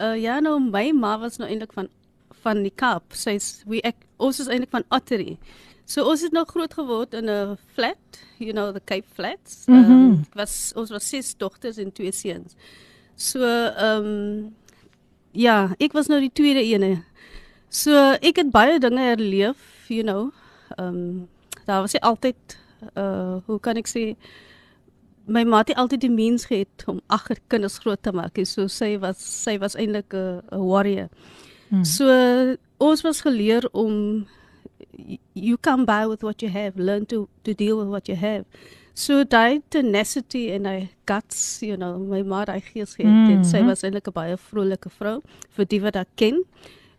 Uh 0.00 0.14
ja, 0.16 0.38
nou 0.40 0.58
my 0.60 0.90
ma 0.96 1.18
was 1.20 1.36
nou 1.38 1.48
eintlik 1.50 1.72
van 1.76 1.88
van 2.42 2.62
die 2.64 2.72
Kaap. 2.74 3.12
Sy's 3.14 3.62
we 3.68 3.80
ek 3.86 3.96
ons 4.18 4.40
is 4.40 4.48
eintlik 4.50 4.70
van 4.72 4.84
Ottery. 4.90 5.36
So 5.86 6.06
ons 6.08 6.22
het 6.24 6.32
nou 6.32 6.44
groot 6.48 6.72
geword 6.74 7.14
in 7.14 7.28
'n 7.30 7.56
flat, 7.74 8.20
you 8.38 8.52
know, 8.52 8.72
the 8.72 8.80
Cape 8.84 9.06
Flats. 9.14 9.64
Ehm 9.68 9.76
Mhm. 9.78 9.90
um, 9.92 10.24
was 10.34 10.72
ons 10.76 10.90
was 10.90 11.08
ses 11.08 11.34
dogters 11.36 11.76
en 11.78 11.92
twee 11.92 12.12
seuns. 12.12 12.54
So 13.16 13.40
ehm 13.44 14.04
um, 14.04 14.54
ja, 15.32 15.74
ek 15.78 15.92
was 15.92 16.06
nou 16.06 16.20
die 16.20 16.32
tweede 16.32 16.62
ene. 16.62 17.04
So 17.68 17.90
ek 18.20 18.36
het 18.36 18.50
baie 18.50 18.78
dinge 18.78 19.00
herleef, 19.00 19.56
you 19.88 20.02
know. 20.02 20.30
Ehm 20.78 20.86
um, 20.88 21.28
daar 21.66 21.80
was 21.80 21.92
nie 21.92 22.02
altyd 22.02 22.58
uh 22.96 23.40
hoe 23.46 23.58
kan 23.60 23.76
ek 23.76 23.86
sê 23.88 24.16
my 25.26 25.44
ma 25.44 25.58
het 25.62 25.74
altyd 25.78 26.00
die 26.00 26.10
mens 26.10 26.44
gehad 26.50 26.84
om 26.86 27.00
agter 27.06 27.38
kinders 27.48 27.78
groot 27.78 28.02
te 28.02 28.12
maak. 28.12 28.38
So 28.44 28.66
sy 28.66 28.96
was 28.98 29.18
sy 29.18 29.58
was 29.58 29.76
eintlik 29.76 30.12
'n 30.14 30.42
'n 30.52 30.60
warrior. 30.66 31.08
Hmm. 31.70 31.84
So 31.84 32.06
ons 32.80 33.02
was 33.02 33.20
geleer 33.20 33.62
om 33.72 34.26
you 35.34 35.56
come 35.56 35.84
by 35.84 36.06
with 36.06 36.22
what 36.22 36.42
you 36.42 36.50
have, 36.50 36.76
learn 36.76 37.06
to 37.06 37.28
to 37.44 37.54
deal 37.54 37.78
with 37.78 37.88
what 37.88 38.08
you 38.08 38.16
have. 38.16 38.44
So 38.94 39.24
daai 39.24 39.62
tenacity 39.70 40.50
en 40.52 40.66
hy 40.66 40.90
guts, 41.06 41.62
you 41.62 41.76
know, 41.76 41.98
my 41.98 42.22
ma 42.22 42.44
hy 42.46 42.60
gees 42.60 42.94
gehad 42.96 43.30
en 43.30 43.44
sy 43.44 43.60
Mhm. 43.60 43.66
was 43.66 43.82
eintlik 43.82 44.08
'n 44.08 44.12
baie 44.12 44.36
vrolike 44.36 44.90
vrou 44.90 45.22
vir 45.56 45.64
die 45.64 45.80
wat 45.80 45.94
haar 45.94 46.06
ken. 46.16 46.44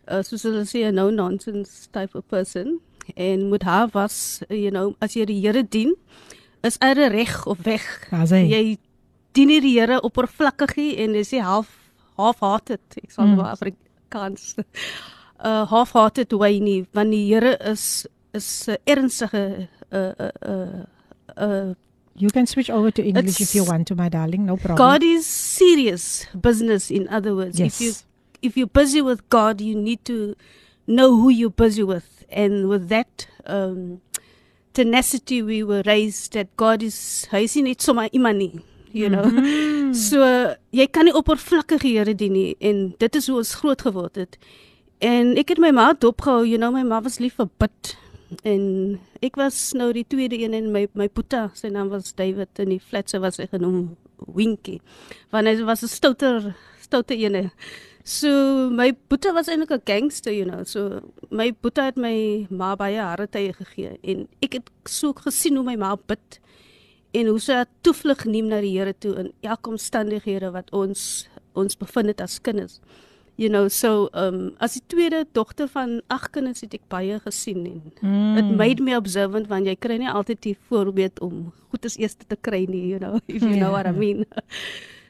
Uh, 0.08 0.22
soos 0.22 0.42
hulle 0.42 0.64
sê 0.64 0.88
'n 0.88 0.94
no 0.94 1.10
nonsense 1.10 1.88
type 1.92 2.14
of 2.18 2.26
person 2.28 2.80
en 3.14 3.48
met 3.48 3.62
haar 3.62 3.88
was 3.92 4.42
you 4.48 4.70
know 4.70 4.94
as 5.00 5.14
jy 5.14 5.24
die 5.24 5.40
Here 5.40 5.62
dien 5.62 5.94
is 6.62 6.76
er 6.80 6.96
reg 7.12 7.46
of 7.46 7.58
weg. 7.62 8.08
Hy. 8.10 8.42
Jy 8.48 8.78
dien 9.32 9.48
nie 9.48 9.60
die 9.60 9.74
Here 9.78 10.00
oppervlakkig 10.02 10.76
nie 10.76 10.96
en 11.04 11.12
dis 11.12 11.30
half 11.30 11.68
half-hearted. 12.16 12.80
Ek 13.02 13.10
sal 13.10 13.26
Mm. 13.26 13.34
mm. 13.34 13.46
Afrikaans 13.54 14.54
uh 15.44 15.64
half-hearted 15.70 16.32
way 16.32 16.58
nie 16.58 16.86
want 16.92 17.10
die 17.10 17.26
Here 17.26 17.56
is 17.70 18.06
is 18.32 18.68
'n 18.68 18.76
ernstige 18.84 19.68
uh 19.90 20.12
uh 20.18 20.30
uh, 20.48 20.84
uh 21.36 21.74
You 22.16 22.30
can 22.30 22.46
switch 22.46 22.70
over 22.70 22.92
to 22.92 23.02
English 23.02 23.40
if 23.40 23.54
you 23.56 23.64
want 23.64 23.88
to 23.88 23.96
my 23.96 24.08
darling, 24.08 24.46
no 24.46 24.54
problem. 24.56 24.76
God 24.78 25.02
is 25.02 25.26
serious 25.26 26.26
business. 26.32 26.88
In 26.90 27.08
other 27.08 27.34
words, 27.34 27.58
yes. 27.58 27.74
if 27.74 27.80
you 27.80 27.92
if 28.40 28.56
you're 28.56 28.70
busy 28.70 29.02
with 29.02 29.28
God, 29.30 29.60
you 29.60 29.74
need 29.74 30.04
to 30.04 30.36
know 30.86 31.16
who 31.16 31.28
you're 31.28 31.50
busy 31.50 31.82
with, 31.82 32.23
and 32.34 32.68
with 32.68 32.88
that 32.88 33.26
um, 33.46 34.00
tenacity, 34.74 35.40
we 35.42 35.62
were 35.62 35.82
raised 35.86 36.32
that 36.34 36.54
God 36.56 36.82
is. 36.82 37.26
Hy 37.30 37.44
is 37.46 37.56
nie 37.56 37.70
net 37.70 37.82
sommer 37.82 38.08
iemand 38.12 38.42
nie, 38.42 38.60
you 38.92 39.08
know. 39.08 39.24
Mhm. 39.24 39.72
So 39.94 40.18
jy 40.74 40.88
kan 40.90 41.06
nie 41.06 41.14
oppervlakkige 41.14 41.86
Here 41.86 42.14
dien 42.18 42.32
nie 42.34 42.56
en 42.58 42.96
dit 42.98 43.14
is 43.14 43.28
hoe 43.30 43.36
ons 43.38 43.52
groot 43.60 43.84
geword 43.86 44.18
het. 44.18 44.38
En 44.98 45.36
ek 45.38 45.52
het 45.54 45.60
my 45.62 45.70
ma 45.70 45.92
dopgehou, 45.94 46.42
you 46.42 46.58
know, 46.58 46.72
my 46.74 46.82
ma 46.82 46.98
was 47.04 47.20
lief 47.22 47.36
vir 47.38 47.46
bid. 47.62 47.92
En 48.42 48.64
ek 49.22 49.38
was 49.38 49.58
nou 49.78 49.92
die 49.94 50.02
tweede 50.02 50.40
een 50.40 50.56
en 50.58 50.72
my 50.74 50.88
my 50.98 51.06
puta, 51.06 51.46
sy 51.54 51.70
naam 51.70 51.92
was 51.94 52.10
David 52.18 52.58
en 52.58 52.74
die 52.74 52.82
flatse 52.82 53.20
was 53.22 53.38
hy 53.38 53.46
genoem 53.52 53.94
Winkie. 54.34 54.80
Want 55.30 55.46
hy 55.46 55.60
was 55.62 55.84
'n 55.86 55.94
stouter 55.94 56.54
stoute 56.82 57.14
ene. 57.14 57.52
So 58.06 58.68
my 58.70 58.92
boetie 59.08 59.32
was 59.32 59.48
eintlik 59.48 59.70
'n 59.72 59.80
gangster, 59.88 60.32
you 60.32 60.44
know. 60.44 60.62
So 60.64 61.00
my 61.30 61.52
boetie 61.62 61.84
het 61.84 61.96
my 61.96 62.46
ma 62.50 62.74
baie 62.76 63.00
harde 63.00 63.26
tye 63.30 63.52
gegee 63.52 63.98
en 64.02 64.28
ek 64.42 64.52
het 64.60 64.70
so 64.84 65.12
gesien 65.14 65.56
hoe 65.56 65.64
my 65.64 65.76
ma 65.76 65.96
bid 65.96 66.38
en 67.14 67.26
hoe 67.26 67.38
sy 67.40 67.52
haar 67.54 67.66
toevlug 67.82 68.24
neem 68.26 68.48
na 68.48 68.60
die 68.60 68.76
Here 68.78 68.92
toe 68.98 69.14
in 69.16 69.32
elke 69.42 69.70
omstandighede 69.70 70.50
wat 70.52 70.68
ons 70.72 71.28
ons 71.54 71.76
bevind 71.76 72.06
het 72.08 72.20
as 72.20 72.38
kinders. 72.42 72.80
You 73.36 73.48
know, 73.48 73.68
so 73.68 74.08
um 74.12 74.52
as 74.60 74.74
die 74.74 74.82
tweede 74.86 75.24
dogter 75.32 75.66
van 75.68 76.02
ag 76.10 76.30
kinders 76.30 76.60
het 76.60 76.74
ek 76.74 76.84
baie 76.88 77.18
gesien 77.24 77.64
en 77.66 77.82
Mm. 78.02 78.36
it 78.36 78.56
made 78.56 78.82
me 78.82 78.94
observant 78.96 79.46
want 79.48 79.66
jy 79.66 79.76
kry 79.76 79.96
nie 79.96 80.08
altyd 80.10 80.40
die 80.42 80.56
voorbeeld 80.68 81.20
om 81.20 81.52
goed 81.70 81.84
as 81.84 81.96
eerste 81.96 82.26
te 82.28 82.36
kry 82.36 82.66
nie, 82.68 82.86
you 82.88 82.98
know, 82.98 83.16
if 83.28 83.42
you 83.42 83.56
know 83.56 83.70
what 83.72 83.86
I 83.86 83.90
Ja. 83.90 83.96
mean. 83.98 84.26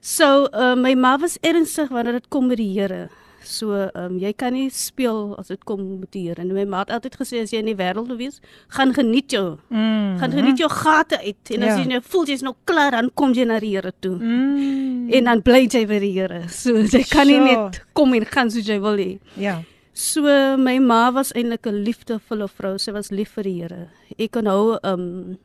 So, 0.05 0.49
uh, 0.53 0.75
my 0.77 0.93
ma 1.01 1.17
was 1.17 1.39
ernstig 1.41 1.89
wanneer 1.89 2.19
dit 2.19 2.27
kom 2.29 2.51
met 2.51 2.59
die 2.61 2.73
Here. 2.77 3.07
So, 3.45 3.77
um, 3.97 4.19
jy 4.21 4.33
kan 4.37 4.53
nie 4.57 4.67
speel 4.73 5.35
as 5.41 5.49
dit 5.49 5.63
kom 5.69 5.81
met 6.03 6.11
die 6.13 6.27
Here. 6.29 6.43
En 6.45 6.51
my 6.53 6.65
ma 6.69 6.83
het 6.85 6.93
altyd 6.93 7.17
gesê 7.23 7.41
as 7.45 7.53
jy 7.55 7.63
in 7.63 7.71
die 7.71 7.77
wêreld 7.79 8.09
wil 8.13 8.19
wees, 8.21 8.37
gaan 8.77 8.93
geniet 8.97 9.33
jou. 9.33 9.57
Mm. 9.73 10.19
Gaan 10.21 10.37
geniet 10.37 10.61
jou 10.61 10.69
gate 10.73 11.19
uit 11.25 11.53
en 11.57 11.63
as 11.65 11.73
Ja. 11.73 11.79
jy 11.81 11.89
nou 11.95 12.01
voel 12.05 12.27
jy's 12.29 12.45
nou 12.45 12.55
klaar, 12.69 12.91
dan 12.99 13.11
kom 13.17 13.33
jy 13.33 13.45
na 13.49 13.59
die 13.61 13.73
Here 13.79 13.93
toe. 14.01 14.17
Mm. 14.21 15.09
En 15.13 15.25
dan 15.25 15.43
bly 15.43 15.65
jy 15.73 15.87
by 15.89 15.99
die 16.05 16.13
Here. 16.21 16.43
So 16.53 16.77
jy 16.95 17.05
kan 17.09 17.27
nie 17.27 17.41
Sure. 17.41 17.49
net 17.65 17.81
kom 17.97 18.13
en 18.15 18.25
gaan 18.29 18.51
soos 18.53 18.69
jy 18.69 18.79
wil 18.85 18.97
hê. 19.01 19.19
Ja. 19.41 19.63
So 19.95 20.21
my 20.59 20.79
ma 20.85 21.11
was 21.13 21.33
eintlik 21.33 21.65
'n 21.67 21.81
liefdevolle 21.85 22.49
vrou. 22.49 22.77
Sy 22.79 22.93
was 22.93 23.11
lief 23.11 23.31
vir 23.41 23.45
die 23.45 23.61
Here. 23.63 23.89
Ek 24.19 24.33
kan 24.33 24.45
nou 24.45 24.77
um 24.85 25.39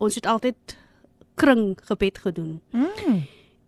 ons 0.00 0.14
het 0.16 0.26
altyd 0.26 0.56
kring 1.36 1.76
gebed 1.86 2.18
gedoen. 2.18 2.60
Mm. 2.74 3.22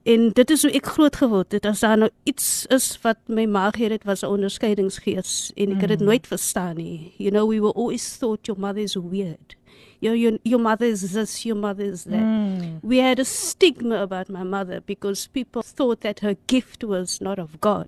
En 0.05 0.31
dit 0.35 0.51
is 0.51 0.63
hoe 0.63 0.71
ek 0.73 0.87
groot 0.87 1.17
geword 1.17 1.53
het. 1.53 1.67
As 1.67 1.81
daar 1.81 1.97
nou 1.99 2.11
iets 2.25 2.67
is 2.75 2.99
wat 3.03 3.19
my 3.27 3.45
ma 3.47 3.71
gehad 3.71 3.91
het 3.91 4.05
was 4.05 4.23
'n 4.23 4.27
onderskeidingsgees 4.35 5.53
en 5.55 5.71
ek 5.73 5.81
het 5.81 5.89
dit 5.89 6.01
Mm. 6.01 6.07
nooit 6.07 6.27
verstaan 6.27 6.77
nie. 6.77 7.13
You 7.19 7.31
know, 7.31 7.49
we 7.49 7.61
were 7.61 7.73
always 7.75 8.17
thought 8.17 8.47
your 8.47 8.61
mother 8.61 8.83
is 8.83 8.95
weird. 8.97 9.57
Your 10.01 10.17
your, 10.17 10.39
your 10.43 10.61
mother 10.63 10.87
is 10.89 11.13
this, 11.13 11.43
your 11.45 11.61
mother 11.61 11.85
is 11.93 12.03
that. 12.03 12.21
Mm. 12.21 12.81
We 12.83 12.97
had 13.01 13.19
a 13.21 13.25
stigma 13.25 14.01
about 14.03 14.29
my 14.29 14.43
mother 14.43 14.81
because 14.85 15.29
people 15.29 15.63
thought 15.75 16.01
that 16.01 16.21
her 16.21 16.35
gift 16.47 16.83
was 16.85 17.21
not 17.21 17.39
of 17.39 17.51
God. 17.61 17.87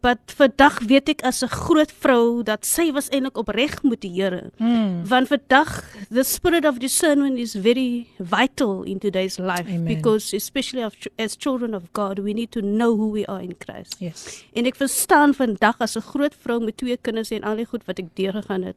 But 0.00 0.18
vandag 0.38 0.78
weet 0.86 1.08
ek 1.08 1.22
as 1.26 1.42
'n 1.42 1.50
groot 1.50 1.90
vrou 1.90 2.42
dat 2.42 2.64
sy 2.64 2.92
was 2.92 3.08
eintlik 3.10 3.36
opreg 3.36 3.82
met 3.82 4.00
die 4.00 4.12
Here. 4.14 4.50
Mm. 4.58 5.08
Want 5.08 5.28
vandag 5.28 5.84
the 6.10 6.22
spirit 6.22 6.64
of 6.64 6.78
discernment 6.78 7.38
is 7.38 7.54
very 7.54 8.06
vital 8.18 8.82
in 8.82 8.98
today's 8.98 9.38
life 9.38 9.66
Amen. 9.66 9.84
because 9.84 10.36
especially 10.36 10.84
of, 10.84 10.94
as 11.18 11.36
children 11.36 11.74
of 11.74 11.82
God 11.92 12.18
we 12.18 12.32
need 12.32 12.50
to 12.50 12.60
know 12.60 12.94
who 12.96 13.10
we 13.10 13.26
are 13.26 13.42
in 13.42 13.54
Christ. 13.58 13.96
Yes. 13.98 14.44
En 14.54 14.66
ek 14.66 14.76
verstaan 14.76 15.34
vandag 15.34 15.78
as 15.78 15.96
'n 15.96 16.02
groot 16.02 16.34
vrou 16.34 16.60
met 16.60 16.76
twee 16.76 16.96
kinders 16.96 17.30
en 17.30 17.42
al 17.42 17.56
die 17.56 17.66
goed 17.66 17.84
wat 17.86 17.98
ek 17.98 18.14
deurgegaan 18.14 18.62
het 18.62 18.76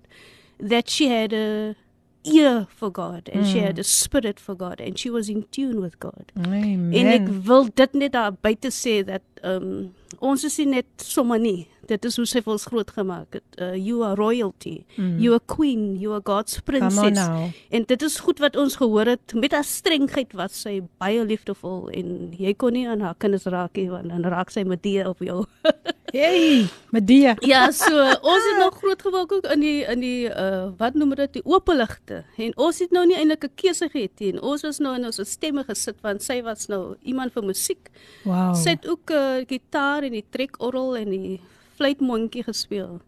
that 0.62 0.90
she 0.90 1.10
had 1.10 1.34
a 1.34 1.76
ear 2.24 2.68
for 2.70 2.92
God 2.92 3.30
and 3.34 3.46
she 3.48 3.58
Mm. 3.60 3.64
had 3.66 3.80
a 3.80 3.84
spirit 3.84 4.40
for 4.40 4.56
God 4.56 4.80
and 4.80 4.98
she 4.98 5.10
was 5.10 5.30
in 5.30 5.44
tune 5.52 5.82
with 5.82 6.00
God. 6.00 6.32
Amen. 6.38 6.94
En 6.94 7.08
ek 7.08 7.28
wil 7.48 7.70
dit 7.74 7.94
net 7.94 8.12
daar 8.14 8.32
buite 8.42 8.70
sê 8.72 9.04
dat 9.06 9.22
um 9.44 9.94
ons 10.20 10.44
is 10.44 10.58
nie 10.58 10.66
net 10.68 10.86
sommer 10.98 11.40
nie. 11.40 11.68
Dit 11.88 12.06
is 12.06 12.16
hoe 12.16 12.26
sy 12.26 12.42
ons 12.46 12.66
groot 12.66 12.92
gemaak 12.92 13.40
het. 13.40 13.60
Uh, 13.62 13.76
you 13.76 14.04
are 14.06 14.16
royalty. 14.16 14.84
Mm. 14.96 15.20
You 15.20 15.34
are 15.34 15.46
queen, 15.46 15.96
you 16.00 16.14
are 16.14 16.22
God's 16.24 16.60
princess. 16.60 17.54
En 17.70 17.84
dit 17.86 18.02
is 18.02 18.20
goed 18.20 18.40
wat 18.40 18.56
ons 18.56 18.76
gehoor 18.76 19.06
het. 19.06 19.34
Met 19.34 19.52
haar 19.52 19.68
strengheid 19.68 20.34
was 20.34 20.62
sy 20.62 20.82
baie 21.02 21.24
liefdevol 21.26 21.90
en 21.96 22.36
jy 22.38 22.54
kon 22.54 22.74
nie 22.74 22.88
aan 22.90 23.02
haar 23.02 23.18
kinders 23.18 23.48
raak 23.50 23.76
nie 23.80 23.90
want 23.92 24.10
dan 24.10 24.26
raak 24.30 24.54
sy 24.54 24.64
met 24.68 24.84
die 24.84 25.00
op 25.08 25.20
jou. 25.26 25.44
Hey, 26.12 26.68
Medea. 26.92 27.38
Ja, 27.40 27.72
so 27.72 27.96
ons 28.04 28.44
het 28.44 28.58
nog 28.60 28.76
groot 28.82 29.02
geword 29.02 29.32
ook 29.32 29.46
in 29.54 29.62
die 29.64 29.86
in 29.88 30.02
die 30.04 30.28
uh 30.28 30.68
wat 30.78 30.98
noem 31.00 31.14
dit 31.16 31.38
die 31.40 31.44
oop 31.48 31.72
ligte. 31.72 32.26
En 32.36 32.52
ons 32.60 32.82
het 32.84 32.92
nou 32.92 33.06
nie 33.08 33.16
eintlik 33.16 33.48
'n 33.48 33.56
keuse 33.56 33.88
gehad 33.88 34.20
nie. 34.20 34.42
Ons 34.42 34.62
was 34.68 34.80
nou 34.80 34.96
in 34.96 35.06
ons 35.06 35.22
stemme 35.24 35.64
gesit 35.64 35.96
want 36.02 36.24
sy 36.24 36.42
was 36.44 36.68
nou 36.68 36.96
iemand 37.02 37.32
vir 37.32 37.44
musiek. 37.44 37.90
Wow. 38.24 38.56
Sy 38.56 38.76
het 38.76 38.88
ook 38.88 39.10
'n 39.10 39.14
uh, 39.14 39.46
gitaar 39.48 40.04
en 40.04 40.12
die 40.12 40.26
trekorrel 40.30 40.98
en 40.98 41.10
die 41.10 41.40
fluitmondjie 41.82 42.46
gespeel. 42.46 43.00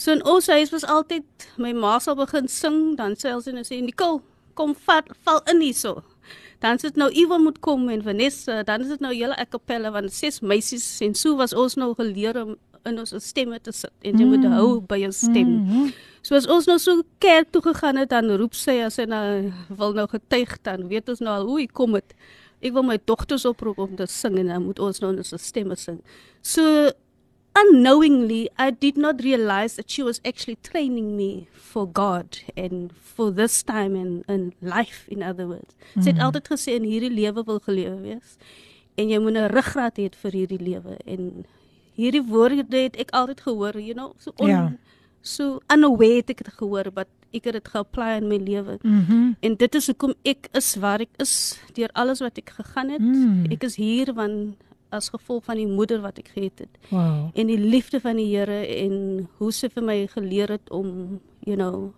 So 0.00 0.14
in 0.14 0.22
ons 0.24 0.46
huis 0.48 0.70
was 0.72 0.86
altyd 0.88 1.26
my 1.60 1.74
ma 1.76 1.98
sal 2.00 2.16
begin 2.16 2.48
sing, 2.48 2.94
dan 2.96 3.18
sê 3.20 3.34
sy 3.42 3.52
net 3.52 3.68
sê 3.68 3.82
Nicole, 3.84 4.22
kom 4.54 4.72
vat 4.86 5.10
val 5.26 5.42
in 5.50 5.60
hierso. 5.60 5.98
Dan 6.60 6.78
sit 6.78 6.96
nou 7.00 7.08
Iwa 7.16 7.38
moet 7.40 7.58
kom 7.64 7.88
en 7.88 8.02
Vanessa, 8.04 8.62
dan 8.68 8.82
is 8.84 8.88
dit 8.92 9.00
nou 9.00 9.12
hele 9.16 9.36
a 9.40 9.46
cappella 9.48 9.90
want 9.92 10.12
ses 10.12 10.40
meisies 10.44 10.84
en 11.04 11.14
so 11.16 11.36
was 11.38 11.54
ons 11.56 11.76
nou 11.80 11.94
geleer 11.96 12.36
om 12.42 12.56
in 12.88 12.98
ons 13.00 13.12
stemme 13.20 13.58
te 13.60 13.72
sit 13.76 13.92
en 14.08 14.16
jy 14.20 14.24
moet 14.28 14.44
Mm. 14.44 14.52
hou 14.56 14.80
by 14.80 14.96
jou 15.02 15.12
stem. 15.12 15.48
Mhm. 15.66 15.92
So 16.22 16.34
as 16.36 16.46
ons 16.46 16.66
nou 16.68 16.78
so 16.78 17.02
kerk 17.20 17.50
toe 17.52 17.60
gegaan 17.62 17.96
het, 17.96 18.08
dan 18.10 18.28
roep 18.40 18.54
sy 18.54 18.78
as 18.84 18.94
sy 18.94 19.04
nou 19.04 19.52
wil 19.68 19.92
nou 19.92 20.06
getuig 20.08 20.56
dan 20.62 20.88
weet 20.88 21.08
ons 21.08 21.20
nou 21.20 21.32
al 21.34 21.46
hoe 21.46 21.66
kom 21.72 21.92
dit. 21.92 22.14
Ek 22.62 22.72
wil 22.72 22.82
my 22.84 22.98
dogters 23.06 23.44
oproep 23.44 23.78
om 23.78 23.96
te 23.96 24.06
sing 24.06 24.38
en 24.38 24.46
dan 24.48 24.64
moet 24.64 24.78
ons 24.78 25.00
nou 25.00 25.12
in 25.12 25.18
ons 25.18 25.34
stemme 25.36 25.76
sing. 25.76 26.00
So 26.42 26.90
unknowingly 27.56 28.48
I 28.58 28.70
did 28.70 28.96
not 28.96 29.22
realize 29.22 29.76
that 29.76 29.90
she 29.90 30.02
was 30.02 30.20
actually 30.24 30.56
training 30.62 31.16
me 31.16 31.48
for 31.52 31.86
God 31.86 32.38
and 32.56 32.92
for 32.96 33.30
this 33.30 33.62
time 33.62 33.94
and 33.96 34.24
in 34.28 34.52
life 34.62 35.06
in 35.08 35.22
other 35.22 35.46
words. 35.46 35.74
Mm. 35.94 36.02
Sy 36.02 36.08
het 36.10 36.16
Mhm. 36.18 36.24
altyd 36.26 36.48
gesê 36.48 36.72
in 36.76 36.84
hierdie 36.84 37.10
lewe 37.14 37.44
wil 37.44 37.60
gelewe 37.60 38.00
wees 38.02 38.36
en 38.96 39.08
jy 39.08 39.18
moet 39.18 39.34
'n 39.36 39.48
ruggraat 39.50 39.96
hê 39.98 40.10
vir 40.14 40.32
hierdie 40.32 40.58
lewe 40.60 40.96
en 41.06 41.44
hierdie 41.96 42.22
woorde 42.26 42.66
het 42.70 42.96
ek 42.96 43.10
altyd 43.12 43.40
gehoor, 43.40 43.78
you 43.80 43.94
know, 43.94 44.12
so 44.18 44.32
on, 44.38 44.48
Ja. 44.48 44.72
so 45.22 45.60
unaware 45.70 46.16
het 46.16 46.30
ek 46.30 46.44
dit 46.44 46.54
gehoor, 46.54 46.90
but 46.92 47.08
ek 47.32 47.44
het 47.44 47.52
dit 47.52 47.68
geapply 47.68 48.16
in 48.16 48.28
my 48.28 48.36
lewe. 48.38 48.78
Mhm. 48.82 49.32
En 49.42 49.54
dit 49.54 49.74
is 49.74 49.86
hoekom 49.86 50.14
ek 50.24 50.48
is 50.54 50.76
waar 50.76 51.00
ek 51.00 51.10
is 51.18 51.58
deur 51.74 51.88
alles 51.94 52.20
wat 52.20 52.38
ek 52.38 52.50
gegaan 52.50 52.88
het. 52.90 53.00
Mm. 53.00 53.46
Ek 53.52 53.62
is 53.64 53.76
hier 53.76 54.12
want 54.14 54.56
as 54.92 55.08
gevolg 55.08 55.44
van 55.44 55.56
die 55.56 55.66
moeder 55.66 56.00
wat 56.00 56.18
ek 56.18 56.28
gehad 56.34 56.58
het 56.58 56.78
Wow. 56.90 57.30
en 57.34 57.46
die 57.46 57.58
liefde 57.58 58.00
van 58.00 58.16
die 58.16 58.36
Here 58.36 58.66
en 58.66 59.28
hoe 59.38 59.52
sy 59.52 59.68
vir 59.68 59.82
my 59.82 60.06
geleer 60.06 60.48
het 60.48 60.70
om, 60.70 61.20
you 61.46 61.56
know, 61.56 61.92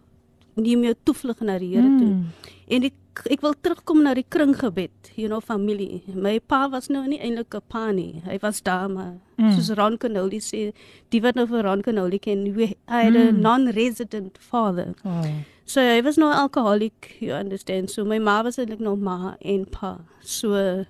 neem 0.56 0.82
jou 0.84 0.94
toevlug 1.04 1.40
na 1.40 1.58
die 1.58 1.74
Here 1.76 1.88
toe. 1.98 2.08
Mm. 2.08 2.26
En 2.68 2.82
ek 2.84 2.92
ek 3.30 3.40
wil 3.42 3.52
terugkom 3.60 4.02
na 4.02 4.14
die 4.14 4.24
kringgebed, 4.28 5.10
you 5.16 5.28
know, 5.28 5.40
familie. 5.40 6.02
My 6.14 6.38
pa 6.40 6.68
was 6.72 6.88
nou 6.88 7.06
nie 7.06 7.18
eintlik 7.20 7.54
'n 7.54 7.60
pa 7.68 7.90
nie. 7.92 8.22
Hy 8.24 8.38
was 8.42 8.62
daar 8.62 8.88
maar 8.90 9.18
Mm. 9.36 9.44
mm. 9.44 9.52
soos 9.52 9.70
Ron 9.76 9.98
Canoli 9.98 10.38
sê, 10.40 10.72
die 11.10 11.20
wat 11.20 11.34
nou 11.34 11.46
vir 11.46 11.62
Ron 11.62 11.82
Canoli 11.82 12.18
ken, 12.18 12.54
we 12.54 12.74
had 12.88 13.14
a 13.16 13.30
Mm. 13.32 13.40
non-resident 13.40 14.38
father. 14.38 14.94
Wow. 15.04 15.24
So 15.64 15.80
hy 15.80 16.02
was 16.02 16.16
nou 16.16 16.32
alcoholic, 16.32 17.16
you 17.20 17.32
understand. 17.32 17.90
So 17.90 18.04
my 18.04 18.18
ma 18.18 18.42
was 18.42 18.56
eintlik 18.58 18.80
nog 18.80 18.98
ma 18.98 19.36
en 19.40 19.66
pa. 19.66 19.98
So 20.20 20.84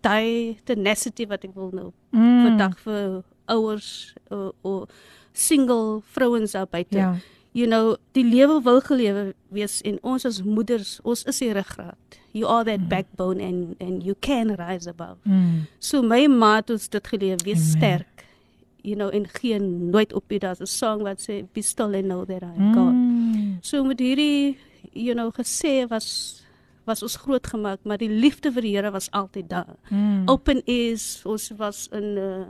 daai 0.00 0.58
tenacity 0.64 1.26
wat 1.26 1.44
ek 1.44 1.54
wil 1.54 1.70
nou 1.72 1.92
Mm. 2.10 2.44
vandag 2.44 2.78
vir 2.78 3.22
ouers 3.48 4.14
of, 4.30 4.52
of 4.62 4.88
single 5.32 6.00
vrouens 6.12 6.52
daar 6.52 6.66
buite. 6.70 6.96
Ja. 6.96 7.14
You 7.52 7.66
know, 7.66 7.96
die 8.12 8.24
lewe 8.24 8.62
wil 8.62 8.80
gelewe 8.80 9.34
wees 9.48 9.80
en 9.82 9.98
ons 10.02 10.24
as 10.24 10.42
moeders, 10.42 11.00
ons 11.02 11.24
is 11.24 11.38
die 11.38 11.52
ruggraat. 11.52 12.18
You 12.32 12.46
are 12.46 12.64
that 12.64 12.80
Mm. 12.80 12.88
backbone 12.88 13.40
and 13.42 13.74
and 13.80 14.02
you 14.04 14.14
can 14.20 14.54
rise 14.54 14.86
above. 14.90 15.16
Mm. 15.24 15.66
So 15.78 16.02
my 16.02 16.26
ma 16.28 16.56
het 16.56 16.70
ons 16.70 16.88
dit 16.88 17.06
geleer, 17.08 17.36
wees 17.44 17.58
Amen. 17.74 17.76
sterk. 17.76 18.24
You 18.82 18.94
know, 18.96 19.08
en 19.10 19.26
geen 19.28 19.90
nooit 19.90 20.12
op 20.12 20.24
jy 20.30 20.38
daar's 20.38 20.60
'n 20.60 20.66
song 20.66 21.02
wat 21.02 21.18
sê 21.20 21.44
be 21.52 21.62
still 21.62 21.94
and 21.94 22.04
know 22.04 22.24
that 22.24 22.42
I 22.42 22.52
am 22.58 22.72
God. 22.74 22.92
Mm. 22.94 23.58
So 23.60 23.84
met 23.84 23.98
hierdie 23.98 24.56
you 24.92 25.14
know 25.14 25.30
gesê 25.32 25.86
was 25.88 26.37
was 26.88 27.02
ons 27.04 27.16
groot 27.20 27.46
gemaak, 27.46 27.78
maar 27.84 27.98
die 28.00 28.08
liefde 28.10 28.50
vir 28.52 28.64
die 28.66 28.74
Here 28.76 28.90
was 28.94 29.10
altyd 29.12 29.48
daar. 29.52 29.76
Mm. 29.92 30.24
Open 30.32 30.62
ears, 30.64 31.20
ons 31.28 31.50
was 31.60 31.84
in 31.92 32.16
uh, 32.16 32.42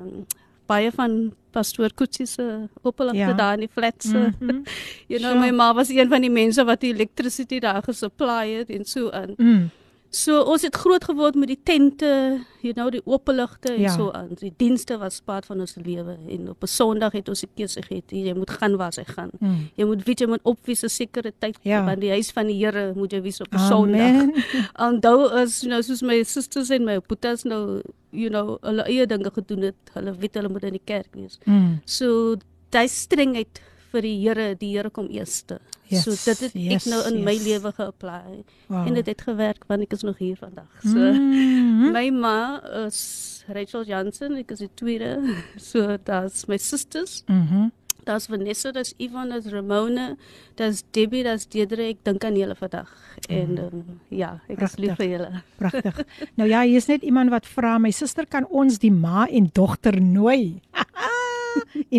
baie 0.69 0.91
van 0.93 1.33
pastoor 1.55 1.93
Kutsie 1.97 2.27
se 2.29 2.45
opperligte 2.85 3.19
Ja. 3.19 3.29
ja. 3.29 3.35
daar 3.35 3.55
in 3.59 3.61
die 3.67 3.73
flats. 3.73 4.07
Mm 4.13 4.35
Mhm. 4.41 4.63
you 5.13 5.19
know, 5.21 5.33
Sure. 5.33 5.41
my 5.41 5.51
ma 5.51 5.73
was 5.75 5.89
een 5.89 6.09
van 6.09 6.21
die 6.21 6.31
mense 6.31 6.65
wat 6.65 6.81
die 6.81 6.93
electricity 6.95 7.59
daar 7.61 7.83
gesupply 7.83 8.51
het 8.59 8.71
en 8.71 8.85
so 8.85 9.11
aan. 9.11 9.35
Mm. 9.37 9.71
So 10.11 10.41
ons 10.49 10.63
het 10.65 10.75
groot 10.77 11.05
geword 11.05 11.35
met 11.37 11.51
die 11.53 11.59
tente, 11.69 12.41
you 12.65 12.73
know, 12.73 12.89
die 12.91 13.03
openligte 13.05 13.75
en 13.75 13.81
Ja. 13.83 13.93
so 13.93 14.11
aan. 14.11 14.31
Die 14.41 14.53
dienste 14.57 14.97
was 14.99 15.21
part 15.21 15.45
van 15.47 15.61
ons 15.61 15.75
lewe 15.77 16.17
en 16.29 16.49
op 16.49 16.63
'n 16.63 16.67
Sondag 16.67 17.13
het 17.13 17.29
ons 17.29 17.43
'n 17.45 17.49
keuse 17.55 17.83
gehad. 17.83 18.11
Jy 18.11 18.33
moet 18.35 18.51
gaan 18.51 18.77
waar 18.77 18.93
jy 18.97 19.05
gaan. 19.05 19.31
Mm. 19.39 19.69
Jy 19.77 19.85
moet 19.85 20.05
weet 20.05 20.21
jy 20.21 20.27
moet 20.27 20.41
opwys 20.43 20.83
'n 20.83 20.89
sekere 20.89 21.33
tyd 21.39 21.59
Ja. 21.63 21.85
want 21.85 22.01
die 22.01 22.11
huis 22.11 22.31
van 22.33 22.47
die 22.47 22.65
Here 22.65 22.93
moet 22.97 23.11
jy 23.13 23.21
wees 23.23 23.41
op 23.41 23.53
'n 23.53 23.59
Sondag. 23.59 24.27
Onthou 24.89 25.29
as 25.31 25.61
you 25.61 25.71
know 25.71 25.83
soos 25.83 26.01
my 26.03 26.23
susters 26.23 26.71
en 26.71 26.85
my 26.85 26.99
boetas 27.01 27.45
nou 27.45 27.83
you 28.11 28.29
know 28.31 28.57
hulle 28.63 28.83
eie 28.85 29.07
dinge 29.07 29.31
gedoen 29.31 29.61
het. 29.63 29.75
Hulle 29.93 30.13
weet 30.19 30.35
hulle 30.35 30.49
moet 30.49 30.63
in 30.65 30.73
die 30.73 30.83
kerk 30.85 31.09
wees. 31.15 31.39
Mm. 31.45 31.81
So 31.85 32.37
daai 32.71 32.89
strengheid 32.89 33.61
vir 33.93 34.03
die 34.03 34.17
Here, 34.21 34.55
die 34.59 34.73
Here 34.77 34.91
kom 34.91 35.09
eerste. 35.09 35.59
Yes, 35.89 36.05
so 36.05 36.11
dit 36.13 36.39
het 36.45 36.53
yes, 36.55 36.87
ek 36.87 36.93
nou 36.93 37.01
in 37.09 37.23
my 37.25 37.33
yes. 37.33 37.45
lewe 37.47 37.73
geapply. 37.73 38.45
Wow. 38.69 38.87
En 38.87 38.95
dit 38.95 39.07
het 39.07 39.23
gewerk 39.25 39.65
want 39.71 39.83
ek 39.87 39.93
is 39.97 40.03
nog 40.05 40.19
hier 40.19 40.37
vandag. 40.37 40.69
So 40.83 40.97
Mhm. 40.99 41.93
my 41.93 42.11
ma 42.11 42.61
is 42.87 43.45
Rachel 43.49 43.85
Jansen, 43.89 44.37
ek 44.37 44.51
is 44.53 44.59
die 44.59 44.71
tweede. 44.75 45.17
So 45.57 45.97
daar's 46.05 46.47
my 46.49 46.57
susters, 46.59 47.23
Mhm. 47.27 47.71
daar's 48.05 48.27
Vanessa, 48.27 48.71
daar's 48.73 48.95
Yvonne, 48.99 49.31
daar's 49.31 49.49
Ramona, 49.53 50.17
daar's 50.57 50.83
Debbie, 50.93 51.23
daar's 51.25 51.47
Deidre. 51.49 51.89
Ek 51.89 52.05
dink 52.05 52.25
aan 52.25 52.37
julle 52.37 52.55
vandag. 52.57 52.89
En 53.29 53.59
um, 53.59 54.01
ja, 54.11 54.41
ek 54.49 54.61
is 54.63 54.77
lief 54.79 54.97
vir 54.97 55.09
julle. 55.09 55.43
Pragtig. 55.59 56.05
Nou 56.37 56.49
ja, 56.49 56.63
hier 56.65 56.77
is 56.77 56.87
net 56.89 57.03
iemand 57.03 57.31
wat 57.31 57.47
vra 57.47 57.79
my 57.79 57.91
suster 57.91 58.27
kan 58.27 58.47
ons 58.49 58.79
die 58.79 58.93
ma 58.93 59.27
en 59.29 59.49
dogter 59.53 60.01
nooi. 60.01 60.61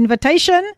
Invitation 0.01 0.73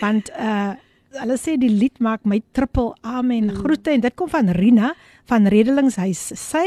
want 0.00 0.30
uh 0.38 0.74
hulle 1.14 1.36
sê 1.38 1.52
die 1.54 1.70
lied 1.70 2.00
maak 2.02 2.24
my 2.26 2.40
triple 2.58 2.90
amen 3.06 3.46
mm. 3.46 3.58
groete 3.62 3.92
en 3.94 4.02
dit 4.02 4.14
kom 4.18 4.26
van 4.32 4.48
Rina 4.56 4.94
van 5.30 5.46
Redelingshuis. 5.46 6.32
Sy 6.36 6.66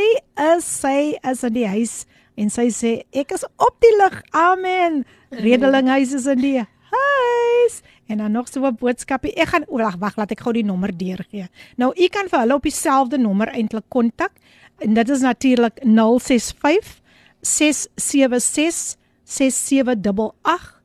is 0.55 0.69
sy 0.81 1.17
is 1.27 1.43
in 1.43 1.55
die 1.57 1.67
huis 1.67 1.97
en 2.37 2.51
sy 2.53 2.67
sê 2.73 2.93
ek 3.17 3.33
is 3.35 3.45
op 3.57 3.75
die 3.83 3.93
lig. 3.99 4.17
Amen. 4.37 5.03
Redelinghuis 5.35 6.13
is 6.17 6.27
in 6.31 6.41
die 6.41 6.57
huis. 6.61 7.81
En 8.07 8.21
dan 8.23 8.31
nog 8.31 8.47
so 8.47 8.65
'n 8.65 8.75
boodskapie. 8.79 9.33
Ek 9.35 9.49
gaan 9.49 9.65
wag, 9.67 9.97
wag, 9.99 10.15
laat 10.15 10.31
ek 10.31 10.39
gou 10.39 10.53
die 10.53 10.63
nommer 10.63 10.97
deurgee. 10.97 11.49
Nou 11.75 11.91
u 11.93 12.07
kan 12.07 12.29
vir 12.29 12.39
hulle 12.39 12.53
op 12.53 12.63
dieselfde 12.63 13.17
nommer 13.17 13.47
eintlik 13.47 13.85
kontak. 13.89 14.31
En 14.79 14.93
dit 14.93 15.09
is 15.09 15.19
natuurlik 15.19 15.79
065 15.83 17.01
676 17.41 18.95
6788. 19.23 20.76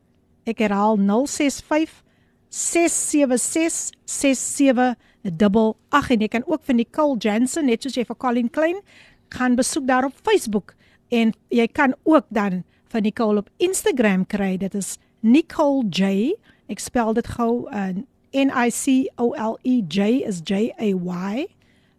Ek 0.49 0.59
herhaal 0.59 0.99
065 0.99 2.03
676 2.53 3.93
6788 4.05 6.11
en 6.13 6.21
jy 6.21 6.29
kan 6.29 6.45
ook 6.47 6.63
vir 6.67 6.77
Nicole 6.77 7.17
Jansen 7.23 7.67
net 7.71 7.83
soos 7.83 7.97
jy 7.97 8.05
vir 8.09 8.19
Colin 8.21 8.51
Klein 8.53 8.83
gaan 9.33 9.57
besoek 9.57 9.87
daar 9.89 10.05
op 10.05 10.13
Facebook 10.27 10.75
en 11.13 11.33
jy 11.49 11.67
kan 11.73 11.95
ook 12.05 12.27
dan 12.29 12.63
vir 12.93 13.01
Nicole 13.01 13.41
op 13.41 13.49
Instagram 13.57 14.27
kry. 14.27 14.57
Dit 14.61 14.75
is 14.75 14.99
Nicole 15.21 15.85
J. 15.89 16.33
Ek 16.69 16.81
spel 16.81 17.15
dit 17.17 17.27
gou 17.37 17.69
uh, 17.73 17.93
N 18.33 18.53
I 18.53 18.69
C 18.73 19.09
O 19.21 19.33
L 19.37 19.59
E 19.63 19.81
J 19.89 20.25
is 20.29 20.41
J 20.45 20.73
A 20.77 20.93
Y. 20.93 21.47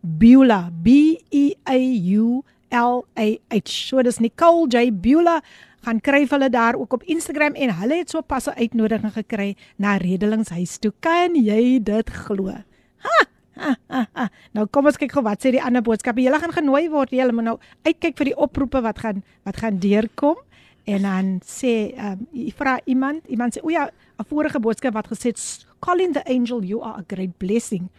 Beulah 0.04 0.70
B 0.84 1.18
E 1.32 1.54
A 1.66 1.78
U 2.18 2.44
L 2.74 3.06
A 3.16 3.38
H. 3.54 3.90
So 3.90 4.02
dis 4.02 4.20
Nicole 4.20 4.68
J 4.68 4.92
Beulah 4.92 5.42
gaan 5.84 6.00
kry 6.02 6.24
hulle 6.30 6.50
daar 6.50 6.76
ook 6.80 6.94
op 6.94 7.04
Instagram 7.04 7.54
en 7.54 7.76
hulle 7.80 8.00
het 8.00 8.10
so 8.10 8.22
pas 8.22 8.48
'n 8.48 8.58
uitnodiging 8.58 9.14
gekry 9.14 9.56
na 9.78 9.98
Redelingshuis 9.98 10.78
toe. 10.78 10.94
Kan 11.00 11.36
jy 11.36 11.84
dit 11.84 12.10
glo? 12.10 12.48
Ha, 12.48 13.26
ha, 13.56 13.76
ha, 13.88 14.08
ha. 14.14 14.30
Nou 14.52 14.66
kom 14.68 14.86
ons 14.86 14.98
kyk 14.98 15.12
gou 15.12 15.24
wat 15.24 15.44
sê 15.44 15.52
die 15.52 15.64
ander 15.64 15.82
boodskappe. 15.82 16.22
Julle 16.22 16.40
gaan 16.40 16.52
genooi 16.52 16.90
word. 16.90 17.12
Julle 17.12 17.34
moet 17.34 17.44
nou 17.44 17.58
uitkyk 17.84 18.18
vir 18.18 18.26
die 18.26 18.38
oproepe 18.38 18.82
wat 18.82 19.00
gaan 19.00 19.24
wat 19.44 19.58
gaan 19.58 19.80
deurkom. 19.80 20.38
En 20.84 21.02
dan 21.02 21.40
sê 21.46 21.94
ehm 21.96 22.20
um, 22.32 22.52
vra 22.56 22.80
iemand, 22.86 23.28
iemand 23.28 23.56
sê 23.56 23.64
o 23.64 23.70
ja, 23.70 23.90
'n 24.20 24.26
vorige 24.28 24.60
boodskap 24.60 24.94
wat 24.94 25.08
gesê 25.08 25.32
het 25.32 25.66
Colin 25.80 26.14
the 26.14 26.24
angel 26.26 26.64
you 26.64 26.82
are 26.82 27.00
a 27.00 27.04
great 27.08 27.38
blessing. 27.38 27.90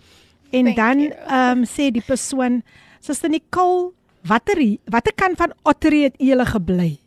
En 0.50 0.64
Thank 0.64 0.76
dan 0.76 0.98
ehm 1.00 1.58
um, 1.58 1.64
sê 1.64 1.90
die 1.90 2.04
persoon, 2.06 2.62
Suster 3.00 3.30
Nicole, 3.30 3.92
watter 4.22 4.78
watter 4.84 5.12
kan 5.14 5.36
van 5.36 5.52
Ottery 5.62 6.02
het 6.02 6.20
u 6.20 6.24
julle 6.24 6.46
gebly? 6.46 7.03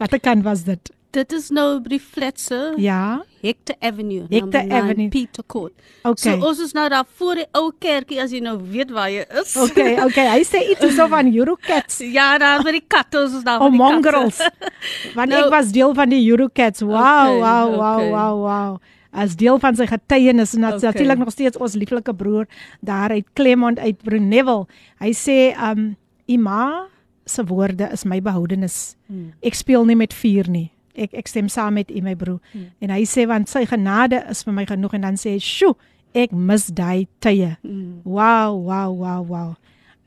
Watter 0.00 0.20
kan 0.20 0.42
was 0.42 0.64
dit? 0.64 0.90
Dit 1.10 1.32
is 1.34 1.48
nou 1.50 1.80
by 1.82 1.96
die 1.96 1.98
flatse 2.00 2.58
Ja. 2.78 3.20
Hector 3.42 3.74
Avenue, 3.82 4.26
Hector 4.30 4.62
Avenue. 4.70 5.08
Peter 5.10 5.42
Court. 5.50 5.72
Okay. 6.06 6.36
So 6.38 6.46
ons 6.46 6.60
is 6.62 6.70
nou 6.76 6.84
daar 6.92 7.04
voor 7.18 7.40
die 7.40 7.46
ou 7.58 7.72
kerkie 7.82 8.20
as 8.22 8.30
jy 8.30 8.38
nou 8.44 8.54
weet 8.70 8.92
waar 8.94 9.10
jy 9.10 9.24
is. 9.42 9.56
Okay, 9.58 9.96
okay. 10.04 10.28
Hy 10.30 10.44
sê 10.46 10.60
iets 10.70 10.94
so 10.96 11.08
van 11.10 11.26
Eurocats. 11.34 11.98
Ja, 12.16 12.38
daar 12.38 12.62
by 12.62 12.76
die 12.78 12.84
katte, 12.86 13.24
ons 13.24 13.34
is 13.40 13.42
daar 13.44 13.58
Oh, 13.60 13.66
by 13.66 13.74
die 13.74 13.80
katte. 13.82 13.96
mongrels. 13.96 14.38
Want 15.18 15.34
Nou- 15.34 15.42
ek 15.48 15.50
was 15.56 15.72
deel 15.74 15.94
van 15.98 16.08
die 16.14 16.22
Eurocats. 16.30 16.80
Wow, 16.86 16.94
Okay, 16.94 17.40
wow, 17.40 17.74
wow, 17.74 17.96
okay. 17.98 18.10
wow, 18.14 18.40
wow. 18.46 18.78
As 19.10 19.34
deel 19.34 19.58
van 19.58 19.74
sy 19.74 19.88
getuienis 19.90 20.54
en 20.54 20.64
Okay. 20.70 20.78
natuurlik 20.92 21.18
nog 21.18 21.32
steeds 21.34 21.58
ons 21.58 21.74
lieflike 21.74 22.14
broer 22.14 22.46
daar 22.80 23.10
uit 23.10 23.26
Clement 23.34 23.78
uit 23.82 23.98
Brunewel. 24.06 24.68
Hy 25.02 25.10
sê 25.10 25.40
um 25.58 25.96
Ima 26.30 26.86
se 27.26 27.44
woorde 27.44 27.88
is 27.92 28.04
my 28.04 28.20
behoudenis. 28.20 28.96
Hmm. 29.06 29.32
Ek 29.42 29.54
speel 29.54 29.84
nie 29.84 29.96
met 29.96 30.14
vuur 30.14 30.48
nie. 30.50 30.70
Ek 30.94 31.14
ek 31.14 31.28
stem 31.30 31.48
saam 31.48 31.74
met 31.78 31.90
u 31.90 32.02
my 32.02 32.14
broer. 32.18 32.40
Hmm. 32.52 32.70
En 32.80 32.94
hy 32.94 33.04
sê 33.08 33.26
want 33.30 33.48
sy 33.48 33.64
genade 33.70 34.22
is 34.30 34.42
vir 34.46 34.56
my 34.56 34.66
genoeg 34.68 34.96
en 34.98 35.08
dan 35.08 35.20
sê 35.20 35.36
hy, 35.36 35.38
"Sjoe, 35.38 35.76
ek 36.14 36.32
mis 36.32 36.66
daai 36.66 37.06
tye." 37.20 37.56
Hmm. 37.62 38.00
Wow, 38.04 38.58
wow, 38.64 38.92
wow, 38.92 39.22
wow. 39.26 39.54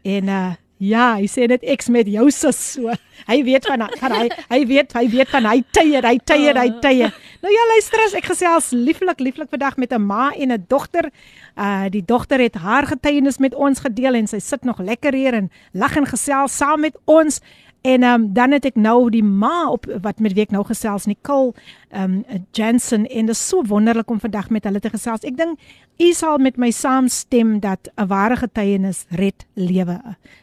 En 0.04 0.30
uh 0.30 0.54
ja, 0.84 1.16
hy 1.20 1.28
sê 1.32 1.48
dit 1.52 1.66
ek's 1.74 1.90
met 1.94 2.08
jou 2.10 2.30
sus 2.34 2.60
so. 2.76 2.94
Hy 3.28 3.38
weet 3.46 3.68
van 3.70 3.86
van 4.00 4.16
hy 4.18 4.26
hy 4.50 4.60
weet 4.68 4.96
hy 4.98 5.04
weet 5.12 5.30
van 5.32 5.46
hy 5.48 5.62
tye, 5.76 6.02
hy 6.04 6.18
tye, 6.28 6.52
hy 6.58 6.70
tye. 6.84 7.10
Nou 7.44 7.52
ja, 7.54 7.64
luister 7.72 8.04
as 8.04 8.16
ek 8.20 8.28
gesels 8.32 8.72
lieflik 8.76 9.22
lieflik 9.24 9.52
vandag 9.54 9.78
met 9.78 9.94
'n 9.94 10.02
ma 10.02 10.32
en 10.36 10.52
'n 10.52 10.66
dogter. 10.68 11.12
Uh 11.56 11.88
die 11.90 12.04
dogter 12.06 12.40
het 12.40 12.56
haar 12.56 12.88
getuienis 12.88 13.38
met 13.38 13.56
ons 13.56 13.80
gedeel 13.80 14.16
en 14.16 14.28
sy 14.28 14.40
sit 14.40 14.64
nog 14.64 14.80
lekker 14.80 15.14
hier 15.14 15.34
en 15.34 15.52
lag 15.74 15.96
en 15.96 16.06
gesels 16.06 16.58
saam 16.58 16.82
met 16.82 16.98
ons. 17.06 17.40
En 17.83 18.03
um, 18.03 18.33
dan 18.33 18.51
het 18.51 18.65
ek 18.65 18.75
nou 18.75 19.11
die 19.11 19.23
ma 19.23 19.71
op 19.71 19.87
wat 20.03 20.19
met 20.19 20.35
wie 20.35 20.43
ek 20.43 20.55
nou 20.55 20.65
gesels 20.67 21.07
Nicole 21.07 21.55
um 21.95 22.25
Jansen 22.53 23.07
en 23.07 23.29
dit 23.31 23.35
is 23.35 23.43
so 23.49 23.63
wonderlik 23.63 24.11
om 24.11 24.21
vandag 24.21 24.51
met 24.51 24.67
hulle 24.67 24.81
te 24.83 24.91
gesels. 24.91 25.23
Ek 25.23 25.37
dink 25.39 25.63
u 25.99 26.11
sal 26.13 26.43
met 26.43 26.59
my 26.59 26.71
saamstem 26.75 27.61
dat 27.63 27.89
'n 27.97 28.07
ware 28.11 28.37
getuienis 28.37 29.05
red 29.09 29.47
lewe. 29.55 30.01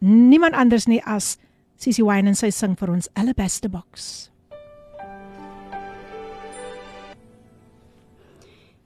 Niemand 0.00 0.54
anders 0.54 0.88
nie 0.88 1.02
as 1.04 1.36
Sissy 1.80 2.02
Wine 2.02 2.28
en 2.32 2.36
sy 2.36 2.50
sing 2.52 2.76
vir 2.76 2.90
ons 2.92 3.08
Alabaster 3.16 3.68
Box. 3.68 4.30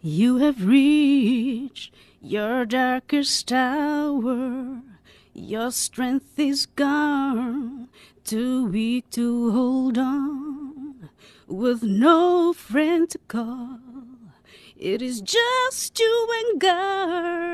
You 0.00 0.36
have 0.38 0.66
reached 0.66 1.94
your 2.20 2.66
darkest 2.66 3.52
hour. 3.52 4.82
Your 5.32 5.70
strength 5.72 6.38
is 6.38 6.66
gone, 6.66 7.88
too 8.22 8.66
weak 8.66 9.10
to 9.10 9.50
hold 9.50 9.98
on, 9.98 11.10
with 11.48 11.82
no 11.82 12.52
friend 12.52 13.10
to 13.10 13.18
call. 13.26 13.80
It 14.76 15.02
is 15.02 15.20
just 15.20 15.98
you 15.98 16.28
and 16.38 16.60
God. 16.60 17.53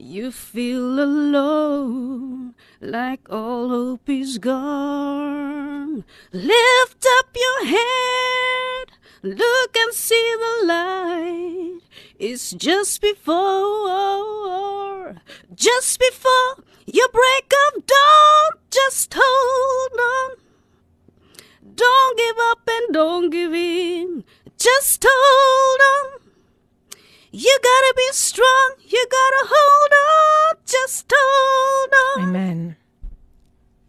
You 0.00 0.30
feel 0.30 1.00
alone, 1.00 2.54
like 2.80 3.28
all 3.28 3.68
hope 3.68 4.08
is 4.08 4.38
gone. 4.38 6.04
Lift 6.30 7.06
up 7.18 7.26
your 7.34 7.64
head, 7.66 8.92
look 9.24 9.76
and 9.76 9.92
see 9.92 10.36
the 10.38 10.66
light. 10.66 11.80
It's 12.16 12.52
just 12.52 13.00
before, 13.00 15.16
just 15.56 15.98
before 15.98 16.62
your 16.86 17.08
break 17.08 17.52
of 17.66 17.84
dawn. 17.84 18.52
Just 18.70 19.12
hold 19.18 20.00
on. 20.00 20.36
Don't 21.74 22.16
give 22.16 22.36
up 22.38 22.60
and 22.70 22.94
don't 22.94 23.30
give 23.30 23.52
in. 23.52 24.22
Just 24.58 25.04
hold 25.08 25.80
on. 25.90 26.27
You 27.30 27.58
gotta 27.62 27.94
be 27.96 28.08
strong. 28.12 28.74
You 28.88 29.06
gotta 29.10 29.42
hold 29.52 29.92
on. 29.92 30.56
Just 30.64 31.12
hold 31.12 31.92
on. 32.06 32.28
Amen. 32.28 32.76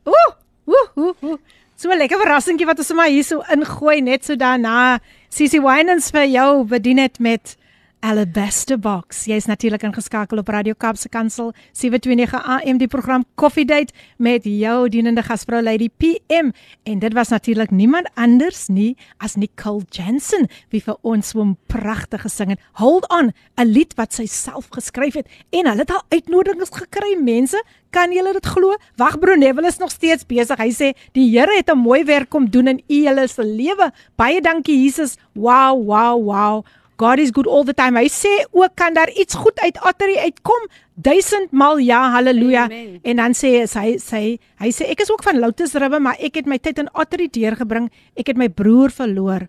Ooh, 0.08 0.32
ooh, 0.68 0.88
ooh, 0.98 1.16
ooh. 1.24 1.40
So 1.76 1.90
'n 1.90 1.98
lekker 1.98 2.20
verrassingkie 2.20 2.66
wat 2.68 2.78
ons 2.78 2.92
maar 2.92 3.08
hierso 3.08 3.40
ingooi 3.48 4.02
net 4.02 4.26
so 4.26 4.36
daarna. 4.36 5.00
Sissy 5.30 5.62
Winans 5.64 6.12
vir 6.12 6.26
jou 6.28 6.66
bedien 6.68 6.98
dit 6.98 7.20
met 7.20 7.56
Alabaster 8.00 8.80
Box. 8.80 9.26
Jy's 9.28 9.45
natuurlik 9.45 9.84
ingeskakel 9.84 10.39
op 10.39 10.47
Radio 10.47 10.74
Kaapse 10.78 11.10
Kansel 11.12 11.52
729 11.76 12.45
AM 12.45 12.78
die 12.80 12.88
program 12.88 13.26
Coffee 13.36 13.66
Date 13.68 13.93
met 14.18 14.45
jou 14.47 14.88
dienende 14.89 15.24
gasvrou 15.24 15.60
Lady 15.62 15.89
PM 15.89 16.54
en 16.84 17.00
dit 17.00 17.14
was 17.14 17.34
natuurlik 17.36 17.72
niemand 17.72 18.08
anders 18.16 18.68
nie 18.68 18.95
as 19.18 19.36
Nicole 19.36 19.84
Jensen 19.91 20.47
wie 20.72 20.82
vir 20.82 20.95
ons 21.02 21.30
so 21.30 21.43
'n 21.43 21.58
pragtige 21.68 22.24
gesing 22.24 22.50
het. 22.50 22.60
Hold 22.74 23.10
on, 23.10 23.34
'n 23.58 23.68
lied 23.68 23.93
wat 23.95 24.14
sy 24.14 24.26
self 24.26 24.68
geskryf 24.70 25.14
het 25.14 25.28
en 25.52 25.68
hulle 25.68 25.80
het 25.80 25.91
al 25.91 26.04
uitnodigings 26.10 26.72
gekry 26.72 27.18
mense. 27.20 27.62
Kan 27.89 28.12
julle 28.12 28.34
dit 28.34 28.45
glo? 28.45 28.76
Wag 28.97 29.20
broer 29.20 29.38
Neville 29.38 29.68
is 29.68 29.78
nog 29.78 29.91
steeds 29.91 30.26
besig. 30.26 30.58
Hy 30.58 30.70
sê 30.70 30.93
die 31.14 31.30
Here 31.30 31.56
het 31.58 31.70
'n 31.70 31.78
mooi 31.78 32.04
werk 32.04 32.30
kom 32.30 32.50
doen 32.50 32.68
in 32.68 32.84
u 32.88 32.93
julle 33.04 33.28
se 33.28 33.43
lewe. 33.43 33.91
Baie 34.16 34.41
dankie 34.41 34.84
Jesus. 34.84 35.18
Wow, 35.34 35.86
wow, 35.86 36.24
wow. 36.24 36.66
God 37.00 37.20
is 37.20 37.32
good 37.32 37.47
all 37.47 37.64
the 37.64 37.74
time. 37.74 37.95
Hy 37.95 38.10
sê 38.12 38.32
ook 38.52 38.74
kan 38.76 38.93
daar 38.93 39.08
iets 39.16 39.38
goed 39.39 39.60
uit 39.64 39.78
Ottery 39.88 40.18
uitkom? 40.20 40.66
Duisendmal 41.00 41.80
ja, 41.80 42.02
haleluja. 42.12 42.66
Amen. 42.68 43.00
En 43.08 43.22
dan 43.22 43.36
sê 43.38 43.54
hy 43.64 43.93
sê 44.04 44.20
hy 44.60 44.72
sê 44.76 44.89
ek 44.91 45.06
is 45.06 45.12
ook 45.14 45.24
van 45.24 45.39
Lotus 45.39 45.78
Ribbe, 45.80 46.02
maar 46.04 46.20
ek 46.20 46.41
het 46.41 46.50
my 46.52 46.60
tyd 46.60 46.82
in 46.84 46.91
Ottery 46.91 47.30
deurgebring. 47.32 47.88
Ek 48.20 48.34
het 48.34 48.41
my 48.41 48.50
broer 48.52 48.91
verloor. 48.91 49.47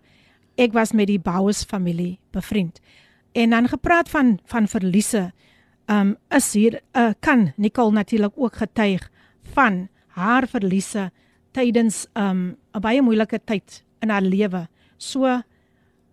Ek 0.55 0.71
was 0.71 0.95
met 0.95 1.11
die 1.11 1.19
Bouwers 1.19 1.65
familie 1.67 2.21
bevriend. 2.31 2.79
En 3.35 3.51
dan 3.51 3.67
gepraat 3.67 4.07
van 4.09 4.37
van 4.47 4.71
verliese. 4.71 5.31
Um 5.91 6.15
is 6.31 6.53
hier 6.55 6.79
uh, 6.95 7.11
kan 7.19 7.51
Nicole 7.57 7.91
natuurlik 7.91 8.31
ook 8.35 8.63
getuig 8.63 9.09
van 9.51 9.89
haar 10.15 10.47
verliese 10.47 11.09
tydens 11.51 12.05
um 12.15 12.55
'n 12.71 12.79
baie 12.79 13.01
moeilike 13.01 13.43
tyd 13.43 13.83
in 13.99 14.09
haar 14.09 14.23
lewe. 14.23 14.67
So 14.97 15.41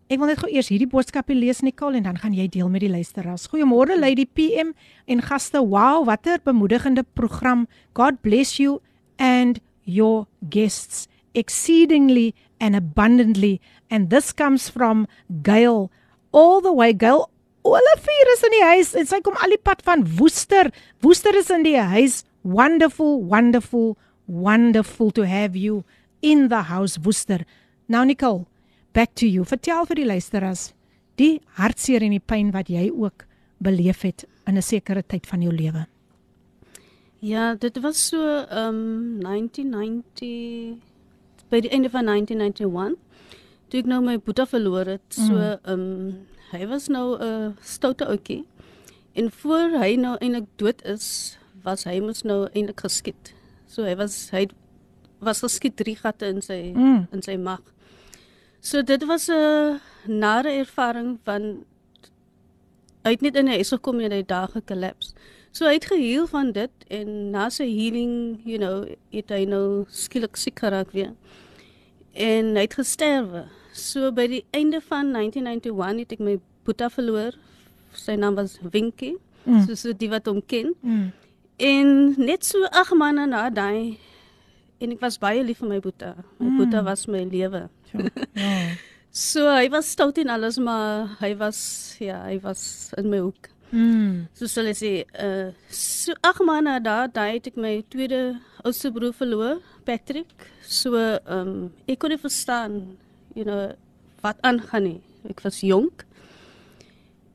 Ek 0.09 0.17
wil 0.17 0.31
net 0.31 0.39
gou 0.41 0.49
eers 0.49 0.71
hierdie 0.73 0.89
boodskapie 0.89 1.35
lees 1.37 1.59
Nicole 1.61 1.99
en 1.99 2.07
dan 2.07 2.17
gaan 2.17 2.33
jy 2.33 2.47
deel 2.49 2.71
met 2.73 2.81
die 2.81 2.89
luisteraars. 2.89 3.43
Goeiemôre 3.53 3.99
Lady 3.99 4.25
PM 4.25 4.71
en 5.05 5.21
gaste. 5.21 5.61
Wow, 5.61 6.07
watter 6.09 6.41
bemoedigende 6.41 7.05
program. 7.13 7.67
God 7.93 8.23
bless 8.25 8.57
you 8.57 8.79
and 9.21 9.61
your 9.85 10.25
guests 10.49 11.11
exceedingly 11.37 12.33
and 12.57 12.75
abundantly 12.75 13.61
and 13.93 14.09
this 14.09 14.33
comes 14.33 14.71
from 14.73 15.05
Gail 15.45 15.91
all 16.33 16.63
the 16.65 16.73
way 16.73 16.97
Gail 16.97 17.29
Olivier 17.69 18.33
is 18.33 18.43
in 18.49 18.57
die 18.57 18.65
huis 18.65 18.97
en 18.97 19.05
sy 19.13 19.21
kom 19.21 19.37
al 19.37 19.53
die 19.53 19.61
pad 19.61 19.85
van 19.85 20.09
Woester. 20.17 20.73
Woester 21.05 21.37
is 21.37 21.53
in 21.53 21.69
die 21.69 21.77
huis. 21.77 22.23
Wonderful, 22.49 23.27
wonderful, 23.29 23.99
wonderful 24.25 25.13
to 25.13 25.29
have 25.29 25.53
you 25.53 25.85
in 26.25 26.49
the 26.49 26.65
house 26.73 26.97
Woester. 27.05 27.45
Nou 27.93 28.09
Nicole, 28.09 28.47
back 28.93 29.15
to 29.15 29.27
you. 29.27 29.45
Vertel 29.45 29.85
vir 29.87 29.95
die 29.97 30.07
luisteraars 30.07 30.73
die 31.19 31.41
hartseer 31.59 32.03
en 32.03 32.11
die 32.15 32.21
pyn 32.23 32.53
wat 32.55 32.69
jy 32.71 32.91
ook 32.95 33.25
beleef 33.61 34.03
het 34.03 34.25
in 34.47 34.57
'n 34.57 34.63
sekere 34.63 35.03
tyd 35.03 35.27
van 35.27 35.43
jou 35.43 35.53
lewe. 35.53 35.87
Ja, 37.21 37.55
dit 37.55 37.81
was 37.81 38.09
so 38.09 38.19
um 38.51 39.19
1990 39.21 40.79
by 41.51 41.61
die 41.65 41.71
einde 41.73 41.91
van 41.91 42.05
1991 42.05 42.99
toe 43.69 43.81
ek 43.81 43.87
nou 43.87 44.01
my 44.05 44.17
boetie 44.19 44.47
verloor 44.47 44.87
het. 44.87 45.03
So 45.11 45.33
Mm. 45.35 45.59
um 45.73 46.15
hy 46.53 46.67
was 46.67 46.89
nou 46.89 47.19
'n 47.19 47.23
uh, 47.23 47.51
stoute 47.63 48.07
ouetjie. 48.07 48.45
En 49.15 49.31
voor 49.31 49.71
hy 49.81 49.97
nou 49.97 50.17
eintlik 50.21 50.47
dood 50.57 50.83
is, 50.85 51.37
was 51.65 51.85
hy 51.85 52.01
mos 52.01 52.23
nou 52.23 52.49
eintlik 52.55 52.81
geskiet. 52.81 53.35
So 53.67 53.83
hy 53.85 53.95
was 53.97 54.31
hy 54.31 54.47
was 55.21 55.41
geskiet 55.41 55.77
drie 55.77 55.97
gatte 55.97 56.27
in 56.27 56.41
sy 56.43 56.73
Mm. 56.75 57.07
in 57.13 57.23
sy 57.23 57.37
mag. 57.37 57.61
So 58.61 58.83
dit 58.83 59.05
was 59.07 59.29
'n 59.29 59.81
nare 60.07 60.49
ervaring 60.51 61.19
van 61.25 61.65
hy 63.05 63.11
het 63.11 63.21
net 63.21 63.37
in 63.37 63.45
'n 63.49 63.55
huis 63.55 63.69
gekom 63.69 64.01
en 64.01 64.11
hy 64.13 64.23
daar 64.27 64.49
gekollaps. 64.49 65.15
So 65.53 65.65
hy 65.67 65.73
het 65.75 65.85
geheel 65.85 66.27
van 66.27 66.53
dit 66.53 66.71
en 66.91 67.31
na 67.31 67.49
sy 67.49 67.65
healing, 67.65 68.41
you 68.45 68.59
know, 68.59 68.85
het 69.11 69.29
hy 69.31 69.45
nou 69.45 69.85
skielik 69.89 70.37
siek 70.37 70.59
geraak 70.59 70.91
weer. 70.93 71.13
En 72.15 72.55
hy 72.55 72.61
het 72.61 72.75
gesterwe. 72.75 73.47
So 73.73 74.13
by 74.13 74.27
die 74.27 74.45
einde 74.51 74.81
van 74.81 75.13
1991 75.13 75.99
het 75.99 76.13
ek 76.13 76.19
my 76.19 76.39
boetie 76.65 76.89
verloor. 76.91 77.33
Sy 77.93 78.15
naam 78.15 78.35
was 78.35 78.59
Winkie. 78.73 79.17
Mm. 79.45 79.55
Mm. 79.55 79.67
So 79.67 79.75
so 79.75 79.93
die 79.93 80.09
wat 80.09 80.27
hom 80.27 80.43
ken. 80.47 80.75
Mm. 80.83 81.13
En 81.57 82.15
net 82.19 82.45
so 82.45 82.65
8 82.71 82.95
maande 82.95 83.27
na 83.27 83.51
daai 83.51 83.99
en 84.81 84.93
ek 84.93 85.01
was 85.01 85.19
baie 85.19 85.43
lief 85.45 85.59
vir 85.59 85.69
my 85.69 85.81
boetie. 85.81 86.15
My 86.39 86.47
Mm. 86.49 86.57
boetie 86.59 86.83
was 86.85 87.07
my 87.07 87.25
lewe. 87.25 87.69
So, 87.99 88.41
ja. 88.41 88.77
So 89.11 89.47
hy 89.51 89.69
was 89.73 89.89
stout 89.91 90.19
en 90.21 90.29
alles 90.31 90.59
maar 90.63 91.17
hy 91.19 91.33
was 91.41 91.61
ja, 91.99 92.21
hy 92.29 92.37
was 92.45 92.93
in 93.01 93.09
my 93.11 93.19
hoek. 93.25 93.49
Mm. 93.73 94.29
So 94.37 94.47
sal 94.47 94.69
ek 94.71 94.79
sê, 94.79 94.93
uh 95.19 95.51
so 95.75 96.15
ag 96.25 96.39
maar 96.47 96.63
na 96.63 96.79
daai 96.79 97.09
daai 97.13 97.33
het 97.39 97.49
ek 97.51 97.59
my 97.61 97.73
tweede 97.91 98.39
oudste 98.63 98.93
broer 98.95 99.17
verloor, 99.17 99.59
Patrick. 99.89 100.31
So 100.63 100.95
ehm 100.95 101.35
um, 101.35 101.57
ek 101.89 101.99
kon 101.99 102.15
nie 102.15 102.21
verstaan, 102.21 102.79
you 103.35 103.49
know, 103.49 103.73
wat 104.23 104.39
aangaan 104.47 104.87
nie. 104.87 105.01
Ek 105.29 105.43
was 105.45 105.65
jonk. 105.67 106.05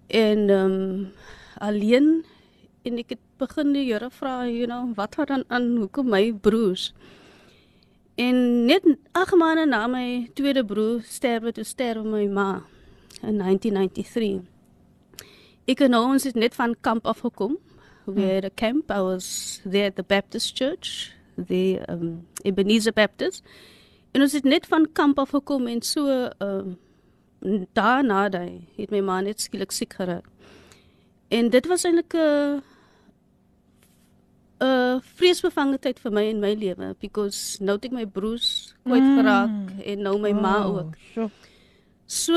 En 0.07 0.47
ehm 0.49 0.77
um, 0.77 1.11
alleen 1.59 2.23
en 2.83 3.03
ek 3.03 3.17
het 3.17 3.23
begin 3.43 3.73
die 3.75 3.87
Here 3.89 4.09
vra, 4.11 4.43
you 4.47 4.69
know, 4.69 4.93
wat 4.95 5.15
gaan 5.19 5.29
dan 5.33 5.45
aan 5.49 5.67
hoekom 5.83 6.09
my 6.15 6.31
broers? 6.31 6.93
En 8.15 8.65
net 8.65 8.85
ag 9.11 9.33
maande 9.33 9.65
na 9.65 9.87
my 9.87 10.29
tweede 10.33 10.65
broer 10.65 11.01
sterwe, 11.01 11.51
toe 11.51 11.63
sterwe 11.63 12.03
my 12.05 12.25
ma 12.27 12.49
in 13.21 13.39
1993. 13.41 14.41
Ek 15.65 15.79
en 15.81 15.93
nou 15.95 16.03
ons 16.11 16.23
het 16.27 16.35
net 16.35 16.55
van 16.55 16.75
kamp 16.81 17.07
afgekom. 17.09 17.57
We 18.05 18.25
had 18.33 18.45
a 18.45 18.49
camp. 18.49 18.91
I 18.91 19.01
was 19.01 19.61
there 19.65 19.87
at 19.87 19.95
the 19.95 20.03
Baptist 20.03 20.57
Church, 20.57 21.13
the 21.37 21.79
um, 21.89 22.27
Ebenezer 22.43 22.93
Baptist. 22.93 23.43
En 24.11 24.21
ons 24.21 24.33
het 24.33 24.43
net 24.43 24.65
van 24.65 24.85
kamp 24.91 25.19
afgekom 25.19 25.67
en 25.67 25.81
so 25.81 26.29
um, 26.39 26.77
daarna 27.73 28.27
daai 28.29 28.67
het 28.75 28.91
my 28.91 29.01
ma 29.01 29.21
net 29.21 29.41
skielik 29.41 29.71
siek 29.71 29.95
geraak. 29.97 30.27
En 31.33 31.49
dit 31.49 31.65
was 31.67 31.83
eintlik 31.83 32.13
'n 32.13 32.61
'n 34.63 35.01
vreesbevange 35.17 35.77
tyd 35.79 35.99
vir 35.99 36.11
my 36.11 36.23
in 36.29 36.39
my 36.39 36.53
lewe 36.55 36.95
because 37.01 37.57
nou 37.63 37.75
het 37.75 37.85
ek 37.85 37.91
my 37.91 38.05
broers 38.05 38.73
kwyt 38.85 39.03
Mm. 39.03 39.17
geraak 39.17 39.85
en 39.85 40.01
nou 40.01 40.17
my 40.19 40.31
ma 40.33 40.55
Oh, 40.65 40.77
ook. 40.77 40.95
So. 41.13 41.29
So 42.05 42.33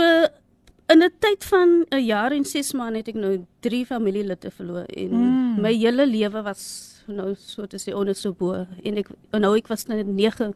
in 0.88 1.02
'n 1.02 1.10
tyd 1.20 1.44
van 1.44 1.84
'n 1.92 2.04
jaar 2.04 2.32
en 2.32 2.44
6 2.44 2.72
maande 2.72 2.98
het 2.98 3.08
ek 3.08 3.14
nou 3.14 3.44
3 3.60 3.84
familielede 3.86 4.50
verloor 4.50 4.84
en 4.96 5.10
Mm. 5.10 5.22
mm. 5.56 5.60
my 5.60 5.72
hele 5.74 6.06
lewe 6.06 6.42
was 6.42 6.92
nou 7.06 7.34
so 7.38 7.66
te 7.66 7.76
sê 7.78 7.94
onder 7.94 8.14
so 8.14 8.32
bo 8.32 8.66
en 8.84 8.96
ek 8.96 9.08
en 9.32 9.40
nou 9.40 9.56
ek 9.56 9.68
was 9.68 9.86
net 9.86 10.06
9. 10.06 10.54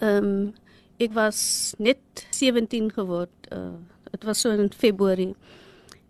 Ehm 0.00 0.24
um, 0.24 0.52
ek 0.98 1.12
was 1.12 1.74
net 1.78 1.98
17 2.30 2.90
geword. 2.92 3.30
Uh 3.52 3.72
dit 4.10 4.24
was 4.24 4.40
so 4.40 4.50
in 4.50 4.70
Februarie. 4.72 5.34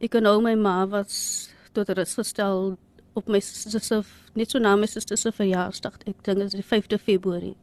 Ek 0.00 0.14
en 0.14 0.22
nou 0.22 0.40
my 0.42 0.54
ma 0.54 0.86
was 0.86 1.48
tot 1.72 1.88
rus 1.88 2.14
gestel 2.14 2.76
op 3.14 3.28
my 3.28 3.40
suster 3.40 3.80
se 3.80 4.02
net 4.34 4.50
so 4.50 4.58
na 4.58 4.76
my 4.76 4.86
suster 4.86 5.16
se 5.16 5.32
verjaarsdag. 5.32 5.98
Ek 6.06 6.22
dink 6.24 6.38
dit 6.38 6.54
is 6.54 6.58
die 6.58 6.64
5de 6.64 6.98
Februarie. 6.98 7.56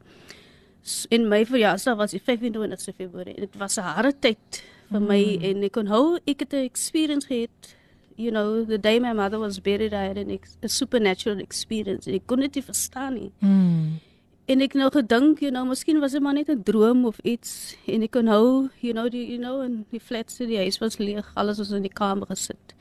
En 1.10 1.28
my 1.28 1.44
verjaarsdag 1.46 1.96
was 1.96 2.10
die 2.10 2.20
25ste 2.20 2.94
Februarie. 2.96 3.36
Dit 3.40 3.56
was 3.58 3.76
'n 3.78 3.82
harde 3.82 4.12
tyd 4.20 4.62
vir 4.90 5.00
my 5.00 5.38
en 5.42 5.62
ek 5.62 5.76
onthou 5.76 6.18
ek 6.26 6.40
het 6.40 6.52
'n 6.52 6.64
experience 6.64 7.26
gehad 7.26 7.76
you 8.16 8.30
know 8.30 8.64
the 8.66 8.78
day 8.78 8.98
my 9.00 9.12
mother 9.12 9.38
was 9.38 9.58
buried 9.60 9.92
I 9.92 10.06
had 10.08 10.18
an 10.18 10.30
ex, 10.30 10.56
a 10.62 10.68
supernatural 10.68 11.38
experience 11.40 12.06
en 12.06 12.14
ek 12.14 12.26
kon 12.26 12.40
dit 12.40 12.54
nie 12.54 12.62
verstaan 12.62 13.14
nie 13.14 13.32
Mm. 13.40 14.00
en 14.48 14.60
ek 14.60 14.74
nou 14.74 14.90
gedink 14.90 15.40
you 15.40 15.50
know 15.50 15.64
miskien 15.64 15.98
was 16.00 16.12
dit 16.12 16.20
maar 16.20 16.34
net 16.34 16.48
'n 16.50 16.62
droom 16.62 17.06
of 17.06 17.18
iets 17.24 17.74
en 17.86 18.02
ek 18.02 18.14
onthou 18.16 18.68
you 18.80 18.92
know 18.92 19.08
die 19.08 19.26
you 19.30 19.38
know 19.38 19.62
in 19.62 19.86
die 19.90 20.00
flats 20.00 20.40
in 20.40 20.48
die 20.48 20.58
huis 20.58 20.78
was 20.80 20.98
leeg 20.98 21.30
alles 21.34 21.58
was 21.58 21.70
in 21.70 21.82
die 21.82 21.88
kamer 21.94 22.26
gesit 22.26 22.74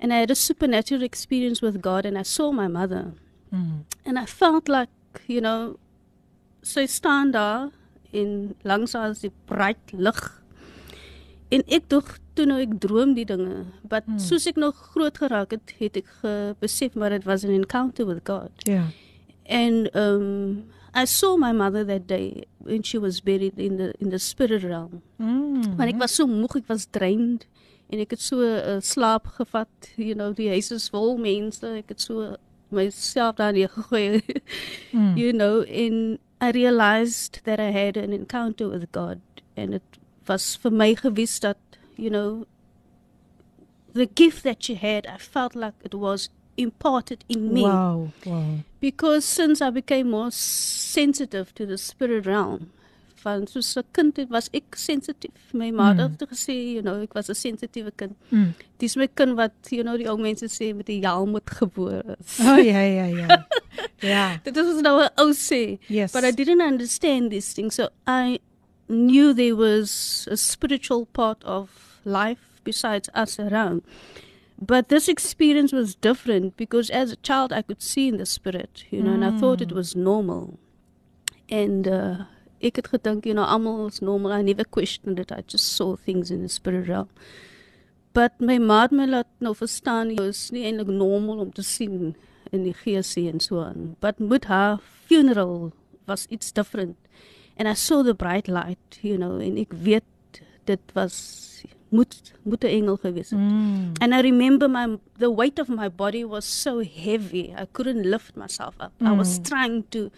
and 0.00 0.12
I 0.12 0.16
had 0.16 0.30
a 0.30 0.34
supernatural 0.34 1.02
experience 1.02 1.62
with 1.62 1.80
God 1.80 2.04
and 2.04 2.18
I 2.18 2.22
saw 2.22 2.50
my 2.52 2.68
mother 2.68 3.12
Mm. 3.54 3.84
And 4.04 4.18
I 4.18 4.26
felt 4.26 4.68
like, 4.68 4.90
you 5.26 5.40
know, 5.40 5.78
sy 6.62 6.86
staan 6.86 7.30
daar 7.30 7.70
en 8.10 8.54
langs 8.62 8.92
haar 8.92 9.10
is 9.10 9.22
die 9.22 9.32
bright 9.46 9.92
lig. 9.92 10.20
En 11.54 11.62
ek 11.70 11.88
dog 11.92 12.16
toe 12.34 12.46
nou 12.50 12.58
ek 12.62 12.78
droom 12.82 13.14
die 13.14 13.26
dinge, 13.28 13.66
but 13.86 14.06
hmm. 14.08 14.18
soos 14.18 14.48
ek 14.50 14.56
nog 14.58 14.78
groot 14.94 15.18
geraak 15.22 15.52
het, 15.54 15.74
het 15.78 16.00
ek 16.00 16.08
besef 16.58 16.96
maar 16.98 17.14
dit 17.14 17.26
was 17.28 17.44
an 17.46 17.52
encounter 17.54 18.08
with 18.08 18.24
God. 18.26 18.50
Ja. 18.66 18.88
And 19.46 19.92
um 19.94 20.72
I 20.94 21.04
saw 21.10 21.36
my 21.36 21.52
mother 21.52 21.84
that 21.84 22.06
day 22.06 22.46
when 22.58 22.82
she 22.82 22.98
was 22.98 23.20
buried 23.20 23.58
in 23.58 23.76
the 23.78 23.92
in 24.00 24.10
the 24.10 24.18
spirit 24.18 24.64
realm. 24.64 25.02
Mm. 25.18 25.76
Maar 25.76 25.92
ek 25.94 26.00
was 26.02 26.16
so 26.18 26.26
moeg, 26.26 26.58
ek 26.64 26.70
was 26.70 26.88
drained 26.90 27.46
en 27.92 28.00
ek 28.00 28.10
het 28.16 28.20
so 28.22 28.40
uh, 28.42 28.78
slaap 28.80 29.26
gevat. 29.38 29.90
You 29.96 30.14
know, 30.14 30.32
die 30.34 30.48
huis 30.48 30.70
is 30.74 30.88
vol 30.90 31.16
mense. 31.18 31.66
Ek 31.66 31.88
het 31.94 32.00
so 32.00 32.36
myself 32.74 33.36
daar 33.36 33.52
neergegooi. 33.52 34.22
Mm. 34.94 35.16
You 35.18 35.32
know, 35.32 35.62
and 35.62 36.18
I 36.40 36.50
realized 36.52 37.40
that 37.44 37.58
I 37.58 37.72
had 37.72 37.96
an 37.96 38.12
encounter 38.12 38.68
with 38.68 38.92
God 38.92 39.20
and 39.56 39.74
it 39.74 39.82
was 40.28 40.54
vir 40.62 40.70
my 40.70 40.94
gewis 40.94 41.40
dat, 41.40 41.58
you 41.96 42.10
know, 42.10 42.46
the 43.92 44.06
gift 44.06 44.44
that 44.44 44.62
she 44.62 44.74
had, 44.74 45.06
I 45.06 45.18
felt 45.18 45.56
like 45.56 45.74
it 45.82 45.94
was 45.94 46.28
imparted 46.56 47.24
in 47.28 47.52
me 47.52 47.62
Wow, 47.62 48.12
wow. 48.24 48.58
because 48.80 49.24
since 49.24 49.60
I 49.60 49.70
became 49.70 50.10
more 50.10 50.30
sensitive 50.30 51.52
to 51.56 51.66
the 51.66 51.76
spirit 51.76 52.26
realm, 52.26 52.70
van 53.24 53.46
soos 53.48 53.74
'n 53.76 53.86
kind 53.96 54.16
het 54.16 54.28
was 54.28 54.48
ek 54.52 54.76
sensitief. 54.76 55.52
My 55.52 55.70
ma 55.70 55.94
het 55.94 56.20
mm. 56.20 56.28
gesê, 56.28 56.54
you 56.76 56.82
know, 56.82 57.00
ek 57.02 57.14
was 57.16 57.28
'n 57.28 57.34
sensitiewe 57.34 57.92
kind. 57.96 58.16
Mm. 58.28 58.54
Dis 58.78 58.96
my 58.96 59.08
kind 59.14 59.36
wat, 59.36 59.52
you 59.70 59.82
know, 59.82 59.96
die 59.96 60.08
ou 60.08 60.18
mense 60.20 60.46
sê 60.48 60.74
met 60.76 60.86
die 60.86 61.00
helm 61.00 61.30
moet 61.30 61.50
gebore 61.50 62.16
is. 62.20 62.38
Oh 62.40 62.58
ja 62.58 62.80
ja 62.80 63.06
ja. 63.06 63.46
ja. 64.14 64.40
Dit 64.44 64.56
was 64.56 64.80
nou 64.82 65.00
'n 65.02 65.10
ou 65.20 65.32
sê. 65.32 65.78
Yes. 65.88 66.12
But 66.12 66.24
I 66.24 66.32
didn't 66.32 66.62
understand 66.62 67.30
these 67.30 67.54
things. 67.54 67.74
So 67.74 67.88
I 68.06 68.38
knew 68.88 69.32
there 69.34 69.56
was 69.56 70.28
a 70.30 70.36
spiritual 70.36 71.06
part 71.12 71.44
of 71.44 71.70
life 72.04 72.60
besides 72.64 73.08
us 73.14 73.38
around. 73.38 73.82
But 74.60 74.88
this 74.88 75.08
experience 75.08 75.72
was 75.72 75.94
different 75.94 76.56
because 76.56 76.90
as 76.90 77.12
a 77.12 77.16
child 77.16 77.52
I 77.52 77.62
could 77.62 77.82
see 77.82 78.08
in 78.08 78.18
the 78.18 78.26
spirit, 78.26 78.84
you 78.90 79.02
know, 79.02 79.12
and 79.14 79.24
I 79.24 79.32
thought 79.38 79.60
it 79.60 79.72
was 79.72 79.96
normal. 79.96 80.58
And 81.50 81.88
uh 81.88 82.16
ek 82.64 82.80
het 82.80 82.88
gedink, 82.94 83.26
you 83.28 83.34
know, 83.36 83.46
almal 83.46 83.86
is 83.88 84.00
normal. 84.00 84.32
I 84.32 84.42
never 84.42 84.64
questioned 84.64 85.20
it. 85.20 85.32
I 85.32 85.42
just 85.46 85.76
saw 85.76 85.96
things 85.96 86.30
in 86.30 86.42
the 86.42 86.48
spirit 86.48 86.88
realm. 86.88 87.10
But 88.14 88.38
my 88.40 88.58
ma 88.62 88.84
het 88.84 88.94
my 88.94 89.06
laat 89.10 89.30
nou 89.42 89.54
verstaan 89.58 90.12
dit 90.14 90.20
is 90.22 90.48
nie 90.54 90.64
eintlik 90.68 90.92
normaal 90.92 91.42
om 91.44 91.52
te 91.52 91.64
sien 91.66 92.14
in 92.54 92.62
die 92.62 92.76
gees 92.84 93.16
en 93.18 93.40
so 93.42 93.60
aan. 93.60 93.94
But 94.00 94.22
met 94.22 94.46
haar 94.46 94.78
funeral 95.08 95.72
was 96.06 96.26
iets 96.30 96.52
different. 96.52 96.96
And 97.58 97.68
I 97.68 97.74
saw 97.74 98.02
the 98.02 98.14
bright 98.14 98.48
light, 98.48 99.00
you 99.02 99.18
know, 99.18 99.40
en 99.42 99.58
ek 99.58 99.74
weet 99.74 100.42
dit 100.64 100.94
was 100.94 101.64
moet 101.94 102.32
moet 102.42 102.62
'n 102.64 102.66
engel 102.66 102.96
gewees 102.96 103.30
het. 103.30 103.38
Mm. 103.38 103.92
And 103.98 104.12
I 104.12 104.20
remember 104.20 104.70
my 104.70 104.98
the 105.18 105.34
weight 105.34 105.58
of 105.58 105.68
my 105.68 105.90
body 105.90 106.24
was 106.24 106.60
so 106.62 106.82
heavy. 106.82 107.54
I 107.62 107.66
couldn't 107.72 108.04
lift 108.04 108.36
myself 108.36 108.74
up. 108.80 108.92
I 109.00 109.12
was 109.12 109.38
trying 109.42 109.84
to 109.88 110.10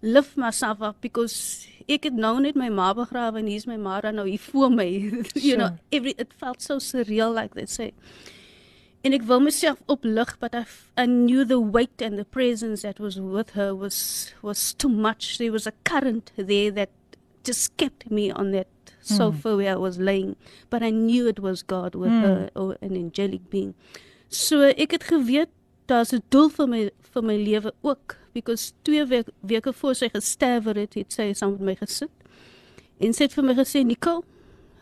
lift 0.00 0.36
myself 0.36 0.80
up 0.80 0.96
because 1.00 1.66
ek 1.90 2.04
het 2.08 2.14
nou 2.16 2.36
net 2.40 2.54
my 2.58 2.68
ma 2.70 2.92
begrawe 2.94 3.40
en 3.40 3.48
hier's 3.50 3.66
my 3.66 3.76
ma 3.76 4.00
dan 4.04 4.14
nou 4.20 4.26
hier 4.28 4.38
voor 4.50 4.70
my. 4.70 4.86
you 5.34 5.56
know, 5.56 5.70
Sure. 5.74 5.78
every 5.92 6.14
it 6.18 6.32
felt 6.38 6.62
so 6.62 6.78
surreal 6.78 7.34
like 7.34 7.54
they 7.58 7.66
say. 7.66 7.90
En 9.02 9.14
ek 9.16 9.22
wil 9.28 9.40
myself 9.40 9.78
oplig 9.88 10.34
but 10.40 10.54
I, 10.54 10.64
I 10.96 11.06
knew 11.06 11.44
the 11.44 11.58
weight 11.58 12.02
and 12.04 12.18
the 12.18 12.24
presence 12.24 12.82
that 12.82 13.00
was 13.00 13.18
with 13.18 13.50
her 13.56 13.74
was 13.74 14.32
was 14.42 14.74
too 14.74 14.90
much. 14.90 15.38
There 15.38 15.52
was 15.52 15.66
a 15.66 15.72
current 15.84 16.32
there 16.36 16.70
that 16.72 16.90
just 17.44 17.76
kept 17.76 18.10
me 18.10 18.30
on 18.30 18.50
that 18.52 18.68
sofa 19.00 19.56
where 19.56 19.72
I 19.72 19.76
was 19.80 19.96
laying. 19.98 20.36
But 20.68 20.82
I 20.82 20.90
knew 20.90 21.26
it 21.26 21.40
was 21.40 21.62
God 21.62 21.94
with 21.94 22.12
her 22.12 22.50
or 22.54 22.76
an 22.82 22.94
angelic 22.94 23.48
being. 23.50 23.72
So 24.28 24.60
ek 24.76 24.92
het 24.98 25.04
geweet 25.08 25.48
daar's 25.90 26.12
'n 26.14 26.22
doel 26.28 26.48
vir 26.48 26.68
my 26.68 26.82
vir 27.12 27.22
my 27.24 27.36
lewe 27.36 27.72
ook 27.82 28.16
because 28.32 28.72
twee 28.82 29.06
week, 29.06 29.28
weke 29.40 29.72
voor 29.72 29.94
sy 29.94 30.08
gesterwe 30.08 30.78
het, 30.78 30.94
het 30.94 31.12
sy 31.12 31.32
saam 31.34 31.50
met 31.50 31.60
my 31.60 31.74
gesit. 31.74 32.10
En 33.00 33.12
sy 33.16 33.26
het 33.26 33.34
vir 33.34 33.44
my 33.44 33.54
gesê, 33.54 33.84
"Nicole, 33.84 34.22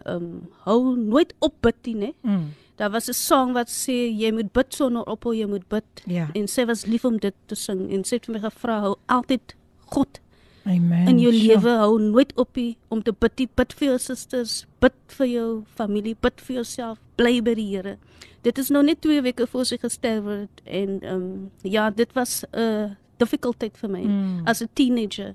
ehm 0.05 0.17
um, 0.17 0.49
hou 0.65 0.97
nooit 0.97 1.35
op 1.39 1.55
bid 1.61 1.77
nie, 1.83 1.95
né?" 1.95 2.13
Mm. 2.23 2.55
Daar 2.77 2.91
was 2.91 3.09
'n 3.09 3.13
song 3.13 3.53
wat 3.53 3.69
sê 3.69 4.13
jy 4.19 4.33
moet 4.33 4.53
bid 4.53 4.75
sonder 4.75 5.03
ophou, 5.07 5.35
jy 5.35 5.47
moet 5.47 5.69
bid. 5.69 5.85
Ja. 6.07 6.29
En 6.35 6.49
sy 6.49 6.65
was 6.65 6.85
lief 6.85 7.05
om 7.05 7.19
dit 7.19 7.35
te 7.47 7.55
sing 7.55 7.91
en 7.93 8.05
sy 8.05 8.15
het 8.15 8.27
vir 8.27 8.35
my 8.35 8.41
gevra 8.41 8.81
hou 8.81 8.97
altyd 9.07 9.55
God 9.87 10.21
Amen. 10.69 11.09
in 11.09 11.19
jou 11.19 11.33
Sure. 11.33 11.47
lewe 11.47 11.77
hou 11.79 11.99
nooit 12.01 12.33
op 12.37 12.57
nie 12.57 12.77
om 12.89 13.03
te 13.03 13.13
bid, 13.13 13.39
nie. 13.39 13.49
bid 13.57 13.73
vir 13.73 13.89
jou 13.89 13.99
susters, 13.99 14.67
bid 14.81 14.93
vir 15.19 15.27
jou 15.27 15.65
familie, 15.75 16.15
bid 16.21 16.41
vir 16.41 16.55
jouself, 16.57 16.99
bly 17.17 17.41
by 17.43 17.55
die 17.55 17.69
Here. 17.77 17.97
Dit 18.43 18.59
is 18.59 18.69
nou 18.71 18.83
net 18.85 19.01
2 19.01 19.23
weke 19.23 19.47
voor 19.47 19.65
sy 19.65 19.77
gesterwe 19.79 20.37
het 20.47 20.61
en 20.65 21.01
ehm 21.03 21.15
um, 21.15 21.51
ja, 21.63 21.91
dit 21.91 22.13
was 22.15 22.45
'n 22.53 22.59
uh, 22.61 22.91
difficult 23.19 23.59
tyd 23.59 23.77
vir 23.79 23.91
my 23.91 24.03
Mm. 24.05 24.43
as 24.47 24.61
'n 24.63 24.69
teenager. 24.75 25.35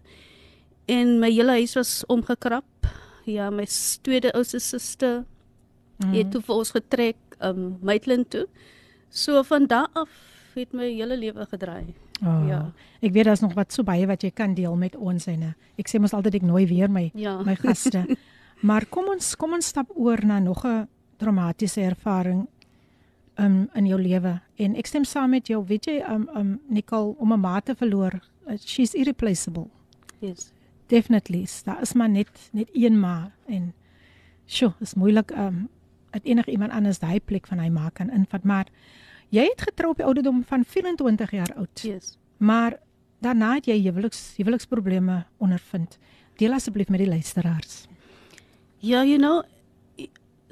En 0.88 1.20
my 1.20 1.32
hele 1.32 1.52
huis 1.52 1.74
was 1.76 2.04
omgekrap. 2.08 2.64
Ja, 3.26 3.50
my 3.50 3.66
tweede 4.02 4.32
oudste 4.34 4.60
suster 4.60 5.26
Mm. 5.98 6.14
het 6.14 6.32
toe 6.32 6.42
vir 6.42 6.56
ons 6.56 6.72
getrek 6.72 7.16
um 7.42 7.78
Maitland 7.82 8.30
toe. 8.30 8.48
So 9.10 9.44
van 9.44 9.66
daar 9.68 9.88
af 9.94 10.10
het 10.56 10.74
my 10.74 10.90
hele 10.94 11.18
lewe 11.18 11.46
gedraai. 11.46 11.94
Oh, 12.22 12.46
Ja. 12.48 12.72
Ek 13.02 13.12
weet 13.12 13.26
daar's 13.26 13.42
nog 13.42 13.54
wat 13.54 13.72
so 13.74 13.84
baie 13.84 14.06
wat 14.08 14.22
jy 14.24 14.32
kan 14.32 14.54
deel 14.54 14.76
met 14.76 14.96
ons 14.96 15.28
en 15.28 15.42
eh, 15.44 15.54
ek 15.78 15.88
sê 15.90 16.00
mos 16.00 16.14
altyd 16.14 16.36
ek 16.36 16.42
nooi 16.42 16.66
weer 16.68 16.90
my 16.90 17.12
Ja. 17.14 17.42
my 17.44 17.56
gaste. 17.56 18.06
maar 18.70 18.86
kom 18.86 19.06
ons 19.10 19.36
kom 19.36 19.54
ons 19.54 19.66
stap 19.68 19.90
oor 19.96 20.26
na 20.26 20.40
nog 20.40 20.64
'n 20.66 20.88
traumatiese 21.18 21.82
ervaring 21.82 22.48
um, 23.38 23.70
in 23.76 23.86
jou 23.86 24.00
lewe 24.02 24.42
en 24.58 24.76
ek 24.76 24.88
stem 24.88 25.04
saam 25.04 25.30
met 25.30 25.48
jou, 25.48 25.66
weet 25.68 25.86
jy, 25.86 26.02
um 26.10 26.30
um 26.36 26.60
Nicole 26.70 27.16
om 27.18 27.34
'n 27.34 27.40
ma 27.40 27.60
te 27.60 27.76
verloor, 27.76 28.14
uh, 28.48 28.58
she's 28.58 28.94
irreplaceable. 28.94 29.68
Yes. 30.20 30.52
Definitely. 30.88 31.48
Daar 31.66 31.82
is 31.82 31.94
maar 31.94 32.10
net 32.10 32.30
net 32.52 32.70
een 32.74 33.00
ma 33.00 33.32
en 33.48 33.74
sjoe, 34.46 34.74
is 34.80 34.94
moeilik 34.94 35.32
um 35.32 35.68
dat 36.12 36.24
enige 36.24 36.52
iemand 36.52 36.72
anders 36.72 37.00
daai 37.00 37.20
plek 37.20 37.48
van 37.48 37.60
hy 37.60 37.70
ma 37.70 37.90
kan 37.90 38.10
invat, 38.12 38.44
maar 38.44 38.68
jy 39.34 39.46
het 39.50 39.64
getrou 39.70 39.92
op 39.94 40.02
die 40.02 40.06
ouderdom 40.06 40.44
van 40.48 40.66
24 40.66 41.32
jaar 41.32 41.54
oud. 41.58 41.82
Yes. 41.82 42.18
Maar 42.38 42.78
daarna 43.24 43.54
het 43.58 43.70
jy 43.72 43.80
huweliks 43.82 44.34
huweliksprobleme 44.38 45.24
ondervind. 45.38 45.98
Deel 46.42 46.54
asseblief 46.54 46.90
met 46.94 47.04
die 47.04 47.10
luisteraars. 47.10 47.84
Ja, 48.84 49.04
you 49.04 49.18
know, 49.18 49.42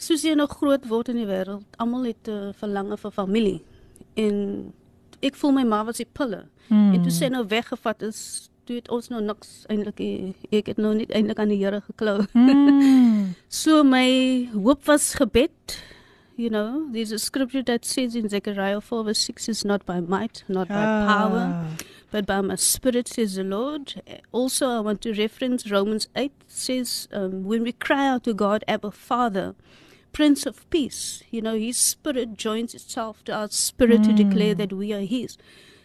soos 0.01 0.23
jy 0.25 0.33
nog 0.37 0.55
groot 0.57 0.87
word 0.89 1.11
in 1.11 1.19
die 1.21 1.27
wêreld, 1.29 1.65
almal 1.77 2.07
het 2.09 2.27
'n 2.27 2.31
uh, 2.31 2.53
verlange 2.57 2.97
vir 2.97 3.11
familie. 3.11 3.59
En 4.15 4.73
ek 5.19 5.35
voel 5.35 5.51
my 5.51 5.63
ma 5.63 5.83
was 5.85 5.97
die 5.97 6.07
pille. 6.11 6.45
Hmm. 6.67 6.93
En 6.93 7.01
toe 7.01 7.11
sy 7.11 7.27
nou 7.27 7.45
weggevat 7.47 8.01
is, 8.01 8.49
toe 8.63 8.75
het 8.75 8.89
ons 8.89 9.09
nou 9.09 9.21
niks 9.21 9.65
eintlik 9.67 9.99
ek 10.51 10.71
het 10.71 10.77
nou 10.77 10.93
net 10.95 11.11
eintlik 11.11 11.39
aan 11.39 11.51
die 11.51 11.59
Here 11.59 11.81
geklou. 11.81 12.21
Mm. 12.33 13.35
So 13.61 13.83
my 13.83 14.49
hoop 14.53 14.85
was 14.85 15.13
gebed. 15.13 15.77
You 16.41 16.49
know, 16.49 16.87
there's 16.91 17.11
a 17.11 17.19
scripture 17.19 17.61
that 17.63 17.85
says 17.85 18.15
in 18.15 18.27
Zechariah 18.27 18.81
4 18.81 19.03
verse 19.03 19.19
6 19.19 19.47
is 19.49 19.63
not 19.63 19.85
by 19.85 19.99
might, 19.99 20.43
not 20.47 20.69
by 20.69 20.85
power, 21.09 21.41
Ah. 21.53 21.67
but 22.09 22.25
by 22.25 22.41
my 22.41 22.55
spirit, 22.55 23.07
says 23.07 23.35
the 23.35 23.43
Lord. 23.43 24.01
Also, 24.31 24.67
I 24.67 24.79
want 24.79 25.01
to 25.01 25.13
reference 25.13 25.69
Romans 25.69 26.07
8 26.15 26.31
says, 26.47 27.07
um, 27.13 27.43
when 27.43 27.61
we 27.61 27.71
cry 27.73 28.07
out 28.07 28.23
to 28.23 28.33
God, 28.33 28.63
Abba 28.67 28.89
Father, 28.89 29.53
Prince 30.13 30.47
of 30.47 30.67
Peace, 30.71 31.21
you 31.29 31.43
know, 31.43 31.55
His 31.55 31.77
spirit 31.77 32.33
joins 32.37 32.73
itself 32.73 33.23
to 33.25 33.33
our 33.41 33.49
spirit 33.49 34.03
to 34.05 34.11
declare 34.23 34.55
that 34.55 34.73
we 34.73 34.91
are 34.93 35.05
His. 35.15 35.37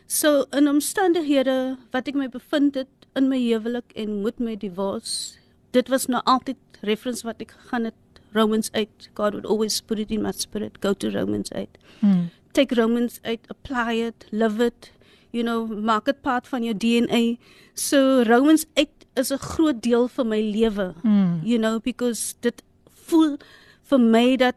So, 0.06 0.46
in 0.54 0.72
omstandighede 0.72 1.76
wat 1.92 2.08
ek 2.08 2.14
my 2.22 2.28
bevind 2.38 2.80
het 2.80 2.88
in 3.14 3.28
my 3.28 3.42
huwelik 3.44 3.92
en 3.94 4.22
met 4.24 4.40
my 4.40 4.56
divorce, 4.56 5.36
dit 5.76 5.92
was 5.92 6.08
nou 6.08 6.22
altyd 6.24 6.56
reference 6.92 7.28
wat 7.28 7.44
ek 7.44 7.52
gegaan 7.58 7.90
het 7.90 8.00
Romans 8.32 8.70
8. 8.74 9.08
God 9.14 9.34
would 9.34 9.46
always 9.46 9.80
put 9.80 9.98
it 9.98 10.10
in 10.10 10.22
my 10.22 10.30
spirit. 10.32 10.80
Go 10.80 10.92
to 10.94 11.10
Romans 11.10 11.50
8 11.54 11.68
Mm. 12.02 12.30
take 12.52 12.72
Romans 12.76 13.20
8, 13.24 13.40
apply 13.48 13.92
it, 13.92 14.26
live 14.32 14.60
it, 14.60 14.92
you 15.32 15.42
know, 15.42 15.66
maak 15.66 16.04
dit 16.04 16.20
part 16.22 16.46
van 16.48 16.62
jou 16.64 16.74
DNA. 16.74 17.36
So 17.74 18.22
Romans 18.22 18.66
8 18.74 18.88
is 19.16 19.30
'n 19.32 19.38
groot 19.38 19.82
deel 19.82 20.08
van 20.08 20.28
my 20.28 20.40
lewe. 20.40 20.94
Mm. 21.02 21.40
You 21.44 21.58
know, 21.58 21.78
because 21.80 22.34
dit 22.40 22.62
voel 22.90 23.36
vir 23.82 24.00
my 24.00 24.36
dat 24.36 24.54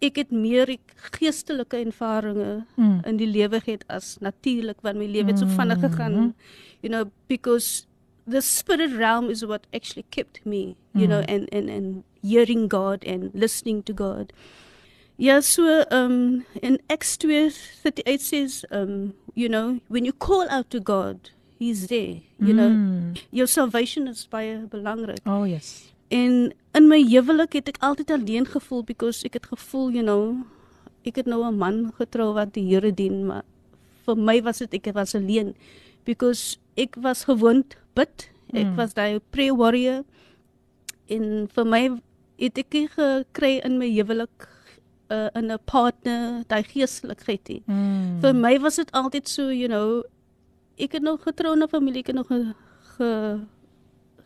ek 0.00 0.16
het 0.16 0.30
meer 0.30 0.68
ek 0.70 0.94
geestelike 1.18 1.76
ervarings 1.76 2.64
Mm. 2.76 3.00
in 3.06 3.16
die 3.16 3.26
lewe 3.26 3.60
gehad 3.60 3.84
as 3.88 4.16
natuurlik 4.20 4.80
want 4.82 4.96
my 4.98 5.06
lewe 5.06 5.26
het 5.30 5.38
so 5.38 5.46
vinnig 5.46 5.78
gegaan. 5.80 6.34
You 6.82 6.88
know, 6.90 7.10
because 7.26 7.86
the 8.28 8.40
spirit 8.42 8.92
realm 8.92 9.30
is 9.30 9.44
what 9.44 9.66
actually 9.72 10.04
kept 10.10 10.44
me, 10.44 10.76
you 10.94 11.06
know, 11.06 11.20
and 11.28 11.48
and 11.52 11.70
and 11.70 12.04
hearing 12.22 12.68
God 12.68 13.04
and 13.04 13.30
listening 13.34 13.82
to 13.84 13.92
God. 13.92 14.32
Ja, 15.18 15.40
so 15.40 15.84
um 15.90 16.44
in 16.62 16.78
Acts 16.88 17.16
2:38 17.16 18.20
says 18.20 18.64
um 18.70 19.14
you 19.34 19.48
know, 19.48 19.78
when 19.88 20.04
you 20.04 20.12
call 20.12 20.46
out 20.50 20.70
to 20.70 20.80
God, 20.80 21.30
he's 21.58 21.86
there. 21.88 22.20
You 22.38 22.54
know, 22.54 22.68
Mm. 22.70 23.18
your 23.32 23.46
salvation 23.46 24.06
is 24.08 24.26
baie 24.30 24.66
belangrik. 24.70 25.18
Oh 25.26 25.44
yes. 25.44 25.92
En 26.10 26.52
in 26.74 26.88
my 26.88 27.00
huwelik 27.02 27.52
het 27.52 27.68
ek 27.68 27.78
altyd 27.82 28.10
alleen 28.10 28.46
gevoel 28.46 28.82
because 28.84 29.24
ek 29.26 29.34
het 29.34 29.46
gevoel, 29.46 29.90
you 29.90 30.02
know, 30.04 30.46
ek 31.04 31.16
het 31.16 31.26
nou 31.26 31.42
'n 31.46 31.58
man 31.58 31.92
getrou 31.98 32.32
wat 32.34 32.52
die 32.54 32.64
Here 32.68 32.92
dien, 32.94 33.26
maar 33.26 33.42
vir 34.06 34.16
my 34.16 34.40
was 34.42 34.58
dit 34.58 34.74
ek 34.74 34.94
was 34.94 35.14
alleen 35.14 35.54
because 36.04 36.56
ek 36.76 36.94
was 37.02 37.24
gewoond 37.24 37.76
bid. 37.98 38.28
Ek 38.54 38.66
Mm. 38.66 38.76
was 38.76 38.94
daai 38.96 39.18
prayer 39.34 39.56
warrior. 39.56 40.04
En 41.08 41.48
vir 41.54 41.64
my 41.66 41.82
het 42.38 42.58
ek 42.58 42.76
gekry 42.94 43.58
in 43.64 43.78
my 43.78 43.88
huwelik 43.90 44.48
uh, 45.10 45.28
in 45.34 45.50
'n 45.50 45.58
partner 45.64 46.44
daai 46.46 46.62
geestelikheid. 46.62 47.62
Mm. 47.66 48.20
Vir 48.20 48.34
my 48.34 48.58
was 48.60 48.76
dit 48.76 48.90
altyd 48.92 49.28
so, 49.28 49.50
you 49.50 49.68
know, 49.68 50.02
ek 50.78 50.92
het 50.92 51.02
nog 51.02 51.22
getrou 51.22 51.52
in 51.56 51.62
'n 51.62 51.68
familie, 51.68 52.00
ek 52.00 52.06
het 52.12 52.16
nog 52.16 52.26
ge, 52.28 52.54
ge 52.96 53.40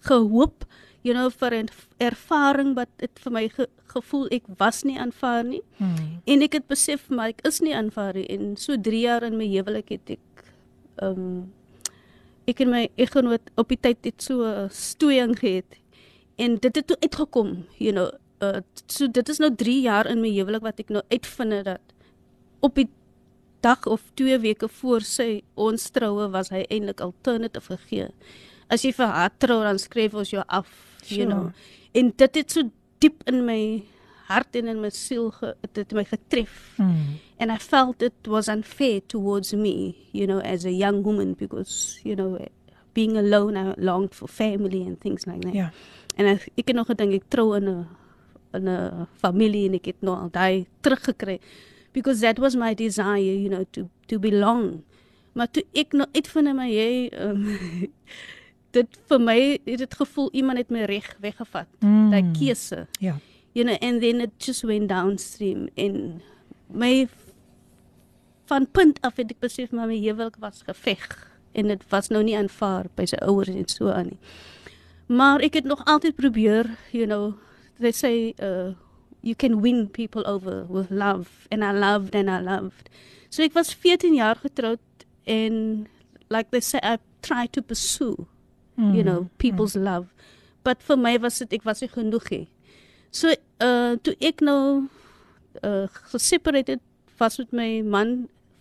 gehoop, 0.01 0.65
you 1.03 1.15
know, 1.15 1.31
vir 1.31 1.51
'n 1.62 1.69
ervaring 1.99 2.74
wat 2.74 2.89
dit 2.99 3.11
vir 3.19 3.32
my 3.32 3.49
ge, 3.49 3.66
gevoel 3.86 4.27
ek 4.31 4.43
was 4.59 4.82
nie 4.82 4.99
aanvaar 4.99 5.44
nie. 5.44 5.62
Mm. 5.78 6.20
En 6.27 6.43
ek 6.43 6.53
het 6.53 6.66
besef 6.66 7.09
maar 7.11 7.28
ek 7.28 7.47
is 7.47 7.61
nie 7.61 7.74
aanvaar 7.77 8.15
nie 8.15 8.27
en 8.28 8.57
so 8.57 8.77
3 8.77 9.01
jaar 9.01 9.23
in 9.23 9.36
my 9.36 9.47
huwelik 9.47 9.89
het 9.89 10.11
ek 10.11 10.44
ehm 10.97 11.19
um, 11.19 11.53
ek 12.51 12.60
en 12.64 12.70
my 12.70 12.89
eggenoot 13.01 13.52
op 13.60 13.69
die 13.69 13.78
tyd 13.81 14.05
het 14.05 14.23
so 14.23 14.43
'n 14.44 14.70
stoeiing 14.70 15.39
gehad. 15.39 15.78
En 16.36 16.56
dit 16.56 16.77
het 16.77 16.86
toe 16.86 16.97
uitgekom, 17.01 17.66
you 17.78 17.93
know, 17.93 18.10
uh, 18.43 18.60
so 18.86 19.06
dit 19.06 19.28
is 19.28 19.39
nou 19.39 19.55
3 19.55 19.81
jaar 19.81 20.06
in 20.06 20.20
my 20.20 20.31
huwelik 20.31 20.62
wat 20.62 20.81
ek 20.81 20.89
nou 20.89 21.02
uitvind 21.10 21.64
dat 21.64 21.81
op 22.60 22.74
die 22.74 22.89
dag 23.60 23.86
of 23.86 24.02
2 24.14 24.39
weke 24.39 24.69
voor 24.69 25.01
sy 25.01 25.43
ons 25.55 25.90
troue 25.90 26.28
was 26.31 26.51
hy 26.51 26.64
eintlik 26.69 27.01
alternative 27.01 27.77
gegee. 27.77 28.09
As 28.69 28.82
jy 28.82 28.93
vir 28.93 29.06
haar 29.06 29.31
trou 29.39 29.62
dan 29.62 29.78
skryf 29.78 30.14
ons 30.14 30.31
jou 30.31 30.43
af, 30.48 30.69
you 31.06 31.23
Sure. 31.23 31.31
know. 31.31 31.51
En 31.94 32.12
dit 32.16 32.35
het 32.35 32.51
so 32.51 32.62
diep 32.98 33.23
in 33.27 33.44
my 33.44 33.82
hart 34.32 34.56
en 34.59 34.70
in 34.72 34.80
my 34.80 34.90
siel 34.90 35.30
ge, 35.36 35.52
dit 35.60 35.82
het 35.82 35.94
my 35.96 36.04
getref. 36.09 36.56
Mm. 36.80 37.20
And 37.38 37.50
I 37.50 37.59
felt 37.59 38.02
it 38.02 38.26
was 38.26 38.48
unfair 38.48 39.00
towards 39.06 39.52
me, 39.52 39.94
you 40.12 40.26
know, 40.26 40.40
as 40.40 40.64
a 40.64 40.72
young 40.72 41.02
woman 41.04 41.34
because, 41.38 42.00
you 42.04 42.16
know, 42.16 42.38
being 42.92 43.16
alone 43.16 43.56
I 43.56 43.74
longed 43.76 44.14
for 44.14 44.28
family 44.28 44.82
and 44.86 45.00
things 45.00 45.26
like 45.26 45.40
that. 45.40 45.54
Ja. 45.54 45.70
En 46.16 46.26
ek 46.26 46.48
ek 46.54 46.72
het 46.72 46.76
nog 46.76 46.90
gedink 46.92 47.16
ek 47.16 47.28
trou 47.32 47.56
in 47.56 47.68
'n 47.68 47.86
in 48.52 48.68
'n 48.68 49.06
familie 49.20 49.68
en 49.68 49.74
ek 49.74 49.86
het 49.86 50.00
nou 50.00 50.16
al 50.16 50.30
daai 50.30 50.66
teruggekry 50.80 51.40
because 51.92 52.20
that 52.20 52.38
was 52.38 52.56
my 52.56 52.74
desire, 52.74 53.18
you 53.18 53.48
know, 53.48 53.64
to 53.70 53.88
to 54.06 54.18
belong. 54.18 54.82
Maar 55.32 55.50
toe 55.50 55.64
ek 55.72 55.92
nou 55.92 56.09
uitvind 56.12 56.54
my 56.54 56.68
jy 56.68 57.10
um, 57.20 57.59
dit 58.76 58.98
vir 59.09 59.20
my 59.20 59.38
het 59.64 59.78
dit 59.78 59.94
gevoel 59.94 60.28
iemand 60.32 60.59
het 60.59 60.70
my 60.70 60.84
reg 60.84 61.16
weggevat. 61.20 61.68
Mm. 61.80 62.10
Daai 62.10 62.30
keuse. 62.32 62.86
Ja. 63.00 63.16
You 63.54 63.64
know, 63.64 63.76
and 63.82 64.00
then 64.00 64.20
it 64.20 64.30
just 64.38 64.62
went 64.64 64.88
downstream 64.88 65.68
en 65.76 66.22
my 66.72 67.08
van 68.48 68.66
punt 68.70 69.00
af 69.04 69.16
het 69.20 69.30
ek 69.30 69.40
besef 69.44 69.70
maar 69.76 69.86
my 69.90 69.98
huwelik 70.00 70.36
was 70.40 70.62
geveg 70.66 71.04
en 71.52 71.68
dit 71.68 71.82
was 71.92 72.08
nou 72.08 72.22
nie 72.24 72.36
aanvaar 72.38 72.88
by 72.96 73.04
sy 73.10 73.18
ouers 73.26 73.50
en 73.52 73.66
so 73.68 73.90
aan 73.92 74.08
nie. 74.14 74.18
Maar 75.12 75.40
ek 75.44 75.58
het 75.60 75.64
nog 75.68 75.82
altyd 75.84 76.16
probeer, 76.16 76.70
you 76.96 77.04
know, 77.06 77.34
they 77.80 77.92
say 77.92 78.32
uh 78.40 78.72
you 79.22 79.34
can 79.38 79.60
win 79.62 79.86
people 79.90 80.24
over 80.26 80.64
with 80.66 80.90
love 80.90 81.28
and 81.50 81.62
I 81.62 81.70
loved 81.72 82.14
and 82.14 82.30
I 82.30 82.40
loved. 82.40 82.88
So 83.30 83.42
ek 83.44 83.54
was 83.54 83.70
14 83.74 84.14
jaar 84.16 84.36
getroud 84.40 84.80
en 85.24 85.86
like 86.28 86.50
they 86.50 86.60
say 86.60 86.80
I 86.82 86.96
tried 87.20 87.52
to 87.52 87.62
pursue 87.62 88.26
Mm. 88.76 88.94
you 88.96 89.02
know 89.04 89.28
people's 89.36 89.74
love. 89.76 90.06
But 90.64 90.80
vir 90.82 90.96
my 90.96 91.18
was 91.20 91.38
dit 91.42 91.52
ek 91.58 91.64
was 91.68 91.82
nie 91.84 91.90
genoeg 91.92 92.30
nie. 92.32 92.46
So 93.12 93.32
uh 93.60 93.94
toe 94.02 94.16
ek 94.24 94.40
nou 94.44 94.89
uh 95.62 95.86
geseparated 96.12 96.80
was 97.20 97.39
met 97.39 97.52
my 97.52 97.70
man 97.84 98.14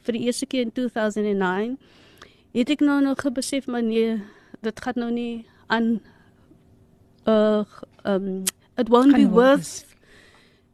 vir 0.05 0.17
die 0.17 0.25
eerste 0.27 0.45
keer 0.45 0.67
in 0.67 0.73
2009 0.75 1.77
het 2.57 2.73
ek 2.73 2.83
nou 2.83 2.99
nog 3.01 3.23
besef 3.33 3.67
maar 3.71 3.83
nee 3.85 4.19
dit 4.61 4.83
gaan 4.83 4.99
nou 4.99 5.11
nie 5.11 5.45
aan 5.67 6.01
uh 7.25 7.63
um 8.03 8.43
it 8.77 8.89
won't 8.89 9.15
Gaan 9.15 9.23
be 9.23 9.29
worth 9.29 9.87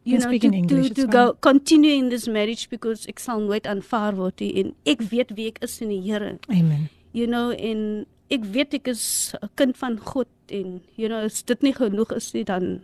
you 0.04 0.18
know 0.18 0.32
to, 0.32 0.48
English, 0.48 0.90
to, 0.90 1.06
to 1.06 1.08
go 1.08 1.34
continue 1.40 1.96
in 2.02 2.10
this 2.10 2.28
marriage 2.28 2.70
because 2.70 3.06
ek 3.08 3.20
sal 3.20 3.44
nooit 3.44 3.68
aanvaar 3.68 4.16
word 4.16 4.40
nie. 4.40 4.54
En 4.64 4.76
ek 4.88 5.04
weet 5.12 5.36
wie 5.36 5.50
ek 5.52 5.60
is 5.68 5.82
in 5.84 5.92
die 5.92 6.02
Here. 6.02 6.38
Amen. 6.50 6.88
you 7.18 7.28
know 7.28 7.52
en 7.52 8.06
ek 8.30 8.46
weet 8.54 8.74
ek 8.80 8.88
is 8.92 9.34
'n 9.42 9.50
kind 9.56 9.78
van 9.78 10.00
God 10.00 10.30
en 10.48 10.82
you 10.96 11.08
know 11.08 11.20
as 11.24 11.44
dit 11.44 11.62
nie 11.62 11.74
genoeg 11.74 12.12
is 12.16 12.34
nie 12.34 12.44
dan 12.44 12.82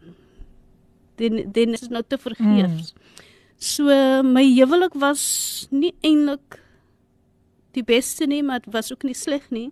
dan 1.16 1.44
dan 1.52 1.74
is 1.74 1.80
dit 1.86 1.90
nou 1.90 2.04
te 2.08 2.18
vergeefs. 2.18 2.94
Mm. 2.94 3.22
So 3.58 3.84
my 4.24 4.44
huwelik 4.44 4.94
was 5.00 5.68
nie 5.72 5.94
eintlik 6.02 6.60
die 7.74 7.84
beste 7.84 8.26
nie, 8.26 8.44
maar 8.44 8.60
dit 8.60 8.74
was 8.74 8.92
ook 8.94 9.04
nie 9.04 9.16
sleg 9.18 9.50
nie. 9.50 9.72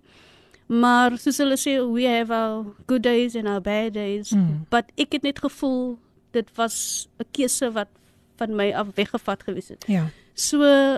Maar 0.71 1.17
soos 1.19 1.37
hulle 1.37 1.57
sê 1.59 1.75
we 1.91 2.05
have 2.07 2.31
our 2.33 2.65
good 2.87 3.03
days 3.03 3.35
and 3.35 3.47
our 3.47 3.61
bad 3.61 3.93
days, 3.93 4.31
Mm. 4.31 4.65
but 4.69 4.85
ek 4.97 5.11
het 5.11 5.23
net 5.23 5.39
gevoel 5.39 5.97
dit 6.31 6.47
was 6.55 7.07
'n 7.19 7.25
keuse 7.31 7.71
wat 7.71 7.87
van 8.37 8.55
my 8.55 8.71
af 8.73 8.87
weggevat 8.95 9.43
gewees 9.43 9.67
het. 9.67 9.83
Ja. 9.87 10.09
So 10.33 10.97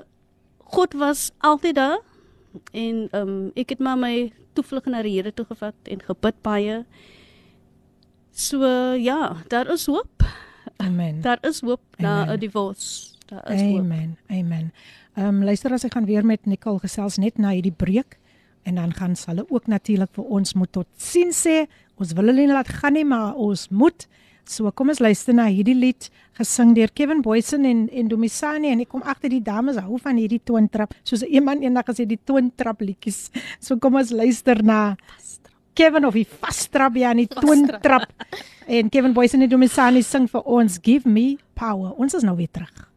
God 0.60 0.94
was 0.94 1.32
altyd 1.40 1.76
daar 1.76 2.00
en 2.72 3.08
ehm 3.12 3.28
um, 3.28 3.52
ek 3.56 3.70
het 3.70 3.80
maar 3.80 3.98
my 3.98 4.32
toevlug 4.54 4.86
na 4.86 5.02
die 5.02 5.16
Here 5.18 5.34
toe 5.34 5.46
gevat 5.46 5.74
en 5.84 6.02
gebid 6.02 6.36
baie. 6.42 6.86
So 8.34 8.66
ja, 8.98 9.36
daar 9.48 9.72
is 9.72 9.86
hoop. 9.86 10.26
Amen. 10.78 11.22
Daar 11.22 11.38
is 11.42 11.62
hoop 11.62 11.82
na 11.98 12.22
Amen. 12.22 12.36
'n 12.36 12.40
divorce. 12.40 13.14
Daar 13.26 13.52
is 13.52 13.62
hoop. 13.62 13.80
Amen. 13.80 14.18
Amen. 14.28 14.74
Ehm 15.14 15.28
um, 15.28 15.44
luister 15.44 15.72
as 15.72 15.84
ek 15.84 15.94
gaan 15.94 16.06
weer 16.06 16.26
met 16.26 16.46
Nicole 16.46 16.80
gesels 16.80 17.18
net 17.18 17.38
na 17.38 17.50
hierdie 17.54 17.76
breek 17.76 18.18
en 18.64 18.76
dan 18.76 18.94
gaan 18.94 19.16
hulle 19.26 19.46
ook 19.50 19.68
natuurlik 19.68 20.10
vir 20.12 20.24
ons 20.24 20.54
moet 20.54 20.72
tot 20.72 20.88
sien 20.98 21.32
sê. 21.32 21.68
Ons 21.96 22.14
wil 22.14 22.26
hulle 22.26 22.48
nie 22.48 22.54
laat 22.54 22.68
gaan 22.68 22.94
nie, 22.94 23.06
maar 23.06 23.36
ons 23.36 23.70
moet. 23.70 24.08
So 24.44 24.72
kom 24.72 24.90
ons 24.90 25.00
luister 25.00 25.34
na 25.34 25.46
hierdie 25.48 25.78
lied 25.78 26.10
gesing 26.34 26.74
deur 26.76 26.90
Kevin 26.92 27.22
Boysen 27.22 27.66
en 27.66 27.90
en 27.90 28.08
Domisani 28.08 28.72
en 28.72 28.82
ek 28.84 28.90
kom 28.90 29.04
agter 29.06 29.30
die 29.30 29.44
dames 29.44 29.78
hou 29.78 30.00
van 30.02 30.18
hierdie 30.18 30.42
toontrap. 30.44 30.94
Soos 31.04 31.22
iemand 31.22 31.62
eendag 31.62 31.86
gesê 31.86 32.08
die 32.10 32.20
toontrap 32.26 32.82
liedjies. 32.82 33.30
So 33.60 33.78
kom 33.78 33.96
ons 33.96 34.12
luister 34.12 34.64
na 34.64 34.96
Kevin 35.74 36.06
of 36.06 36.14
die 36.14 36.28
vastrap 36.40 36.96
ja, 36.96 37.14
nie 37.14 37.28
toontrap. 37.28 38.10
En 38.68 38.90
Kevin 38.90 39.14
Boysen 39.14 39.42
en 39.42 39.50
Domisani 39.50 40.04
sing 40.06 40.30
vir 40.32 40.42
ons 40.46 40.78
Give 40.82 41.10
Me 41.10 41.38
Power. 41.60 41.94
Ons 42.00 42.14
is 42.14 42.24
nou 42.24 42.36
weer 42.38 42.52
terug. 42.52 42.90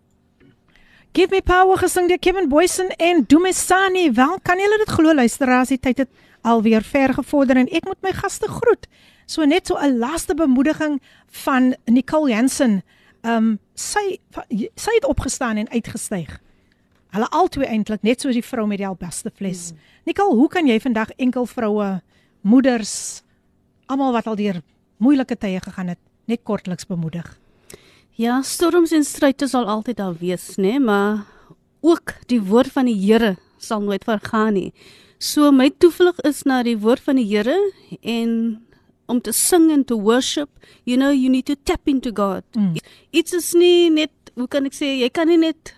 Give 1.17 1.33
Me 1.33 1.41
Power 1.43 1.81
gesing 1.81 2.11
deur 2.11 2.21
Kevin 2.21 2.49
Boysen 2.49 2.93
en 3.01 3.25
Domisani. 3.27 4.11
Wel, 4.13 4.39
kan 4.45 4.61
julle 4.61 4.79
dit 4.85 4.95
glo 4.99 5.15
luisteraars, 5.15 5.73
die 5.73 5.81
tyd 5.81 6.05
het 6.05 6.11
alweer 6.47 6.85
ver 6.85 7.15
gevorder 7.17 7.57
en 7.57 7.71
ek 7.75 7.89
moet 7.89 8.03
my 8.05 8.13
gaste 8.15 8.49
groet. 8.53 8.87
So 9.27 9.45
net 9.45 9.67
so 9.67 9.75
'n 9.81 9.99
laaste 9.99 10.35
bemoediging 10.35 11.01
van 11.45 11.75
Nicole 11.87 12.31
Jansen. 12.31 12.83
Ehm 13.23 13.37
um, 13.37 13.59
sy 13.75 14.19
sy 14.77 14.93
het 14.95 15.05
opgestaan 15.05 15.57
en 15.57 15.69
uitgestyg. 15.69 16.41
Hulle 17.11 17.29
albei 17.31 17.67
eintlik 17.67 18.03
net 18.03 18.21
soos 18.21 18.35
die 18.35 18.45
vrou 18.45 18.67
met 18.67 18.79
die 18.79 18.87
albaste 18.87 19.31
fles. 19.35 19.73
Mm. 19.73 19.79
Nicole, 20.05 20.35
hoe 20.35 20.49
kan 20.49 20.67
jy 20.67 20.81
vandag 20.81 21.11
enkel 21.17 21.47
vroue, 21.47 22.03
moeders, 22.47 23.23
almal 23.91 24.15
wat 24.15 24.29
al 24.31 24.39
deur 24.39 24.61
moeilike 25.03 25.37
tye 25.39 25.61
gegaan 25.63 25.91
het, 25.93 26.01
net 26.31 26.43
kortliks 26.47 26.87
bemoedig? 26.89 27.27
Ja, 28.17 28.41
storms 28.47 28.95
en 28.97 29.05
struite 29.05 29.49
sal 29.51 29.67
altyd 29.69 29.99
daar 30.01 30.15
wees, 30.21 30.55
né, 30.57 30.77
nee, 30.77 30.81
maar 30.81 31.27
ook 31.85 32.15
die 32.31 32.41
woord 32.41 32.73
van 32.73 32.89
die 32.89 32.97
Here 32.97 33.37
sal 33.59 33.83
nooit 33.85 34.05
vergaan 34.05 34.55
nie. 34.57 34.73
So 35.19 35.51
my 35.53 35.71
toevlug 35.71 36.19
is 36.29 36.45
na 36.45 36.63
die 36.65 36.79
woord 36.81 37.03
van 37.05 37.21
die 37.21 37.27
Here 37.29 37.57
en 38.03 38.63
om 39.07 39.21
te 39.21 39.33
sing 39.33 39.71
en 39.71 39.85
te 39.85 39.95
worship, 39.95 40.51
you 40.85 40.97
know, 40.97 41.13
you 41.13 41.31
need 41.31 41.47
to 41.47 41.55
tap 41.63 41.87
into 41.87 42.11
God. 42.15 42.45
Mm. 42.57 42.75
Iets 43.11 43.33
is 43.33 43.53
nie 43.55 43.91
net, 43.91 44.11
hoe 44.35 44.49
kan 44.51 44.67
ek 44.67 44.75
sê, 44.75 44.97
jy 44.99 45.11
kan 45.15 45.31
nie 45.31 45.39
net 45.41 45.75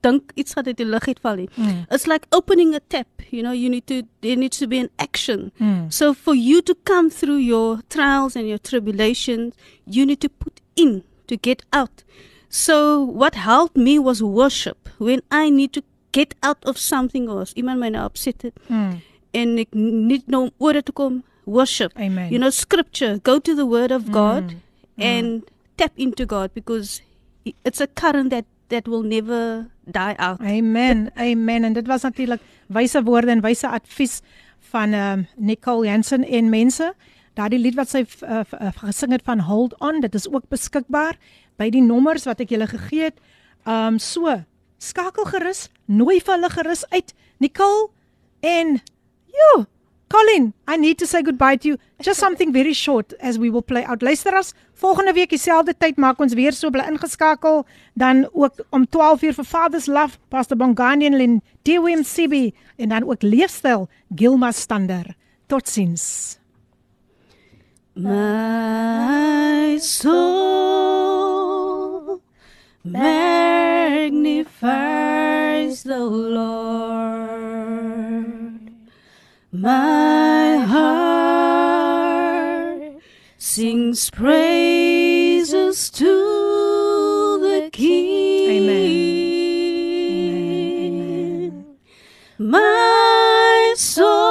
dink 0.00 0.32
iets 0.34 0.52
gaan 0.52 0.66
uit 0.66 0.76
die 0.76 0.86
lug 0.86 1.06
uitval 1.08 1.36
nie. 1.36 1.48
Mm. 1.54 1.84
It's 1.90 2.06
like 2.06 2.26
opening 2.30 2.74
a 2.74 2.80
tap, 2.88 3.06
you 3.30 3.42
know, 3.42 3.52
you 3.52 3.68
need 3.68 3.86
to 3.86 4.02
there 4.20 4.36
needs 4.36 4.58
to 4.58 4.66
be 4.66 4.78
an 4.78 4.88
action. 4.96 5.52
Mm. 5.58 5.90
So 5.92 6.12
for 6.14 6.34
you 6.34 6.62
to 6.62 6.74
come 6.84 7.10
through 7.10 7.38
your 7.40 7.80
trials 7.88 8.36
and 8.36 8.46
your 8.46 8.58
tribulations, 8.58 9.54
you 9.84 10.04
need 10.06 10.20
to 10.20 10.28
put 10.28 10.60
in 10.74 11.02
to 11.26 11.36
get 11.36 11.62
out. 11.72 12.04
So 12.48 13.02
what 13.02 13.34
helped 13.34 13.76
me 13.76 13.98
was 13.98 14.22
worship. 14.22 14.88
When 14.98 15.20
I 15.30 15.50
need 15.50 15.72
to 15.72 15.82
get 16.12 16.34
out 16.42 16.64
of 16.64 16.78
something 16.78 17.28
or 17.28 17.42
as 17.42 17.52
iemand 17.54 17.80
my 17.80 17.88
nou 17.90 18.04
upset 18.06 18.42
het 18.42 18.54
Mm. 18.68 19.00
en 19.32 19.58
ek 19.58 19.74
need 19.74 20.26
nou 20.26 20.50
oor 20.58 20.80
te 20.82 20.92
kom, 20.92 21.22
worship. 21.44 21.92
Amen. 21.98 22.30
You 22.32 22.38
know, 22.38 22.50
scripture, 22.50 23.18
go 23.22 23.38
to 23.38 23.54
the 23.54 23.66
word 23.66 23.90
of 23.92 24.10
God 24.10 24.54
and 24.98 25.42
tap 25.76 25.92
into 25.96 26.24
God 26.24 26.50
because 26.54 27.02
it's 27.64 27.80
a 27.80 27.86
current 27.86 28.30
that 28.30 28.44
that 28.68 28.88
will 28.88 29.02
never 29.02 29.66
die 29.84 30.14
out. 30.18 30.40
Amen. 30.40 31.10
Amen. 31.16 31.64
En 31.64 31.72
dit 31.72 31.86
was 31.86 32.02
natuurlik 32.02 32.40
wyse 32.66 33.02
woorde 33.02 33.30
en 33.30 33.40
wyse 33.40 33.68
advies 33.68 34.20
van 34.70 34.92
ehm 34.92 35.18
um, 35.18 35.26
Nicole 35.36 35.86
Jansen 35.86 36.24
en 36.24 36.48
mense. 36.48 36.94
Daardie 37.34 37.60
lied 37.60 37.74
wat 37.74 37.90
sy 37.92 38.04
uh, 38.24 38.40
uh, 38.40 38.72
gesing 38.80 39.12
het 39.12 39.22
van 39.24 39.38
Hold 39.44 39.74
On, 39.78 40.00
dit 40.00 40.14
is 40.14 40.28
ook 40.28 40.48
beskikbaar 40.48 41.18
by 41.60 41.68
die 41.70 41.82
nommers 41.84 42.24
wat 42.24 42.40
ek 42.40 42.54
julle 42.54 42.66
gegee 42.66 43.10
het. 43.10 43.20
Ehm 43.66 43.96
um, 43.96 43.98
so, 43.98 44.32
skakel 44.78 45.24
gerus, 45.24 45.68
nooi 45.84 46.20
vir 46.20 46.34
hulle 46.34 46.50
gerus 46.50 46.84
uit. 46.90 47.14
Nicole 47.38 47.90
en 48.40 48.78
jo, 49.26 49.66
Colin, 50.08 50.54
I 50.68 50.76
need 50.76 50.98
to 50.98 51.06
say 51.06 51.22
goodbye 51.22 51.56
to 51.56 51.68
you. 51.68 51.78
Just 52.00 52.20
something 52.20 52.52
very 52.52 52.72
short 52.72 53.12
as 53.20 53.38
we 53.38 53.50
will 53.50 53.62
play 53.62 53.84
out. 53.84 54.02
Luister 54.02 54.34
as 54.34 54.54
volgende 54.74 55.12
week 55.14 55.30
dieselfde 55.30 55.74
tyd 55.74 55.96
maak 55.98 56.20
ons 56.20 56.34
weer 56.38 56.52
so 56.52 56.70
bly 56.70 56.84
ingeskakel 56.86 57.66
dan 57.98 58.28
ook 58.32 58.52
om 58.70 58.86
12 58.86 59.22
uur 59.22 59.34
vir 59.40 59.44
Father's 59.44 59.86
Love, 59.86 60.18
Pastor 60.30 60.56
Bongani 60.56 61.06
en 61.06 61.16
Lynn 61.16 61.42
Dewey 61.62 62.02
Sibi 62.04 62.54
en 62.76 62.88
dan 62.88 63.02
ook 63.08 63.22
leefstyl 63.22 63.88
Gilma 64.14 64.52
Stander. 64.52 65.16
Totsiens. 65.46 66.38
My 67.94 69.78
soul 69.80 70.46
magnifies 72.84 74.52
the 75.82 75.98
Lord. 75.98 77.95
My 79.58 80.58
heart 80.68 82.12
sings 83.38 84.10
praises 84.10 85.88
to 85.92 87.38
the 87.40 87.70
King. 87.72 88.68
Amen. 91.48 91.76
My 92.38 93.72
soul 93.78 94.28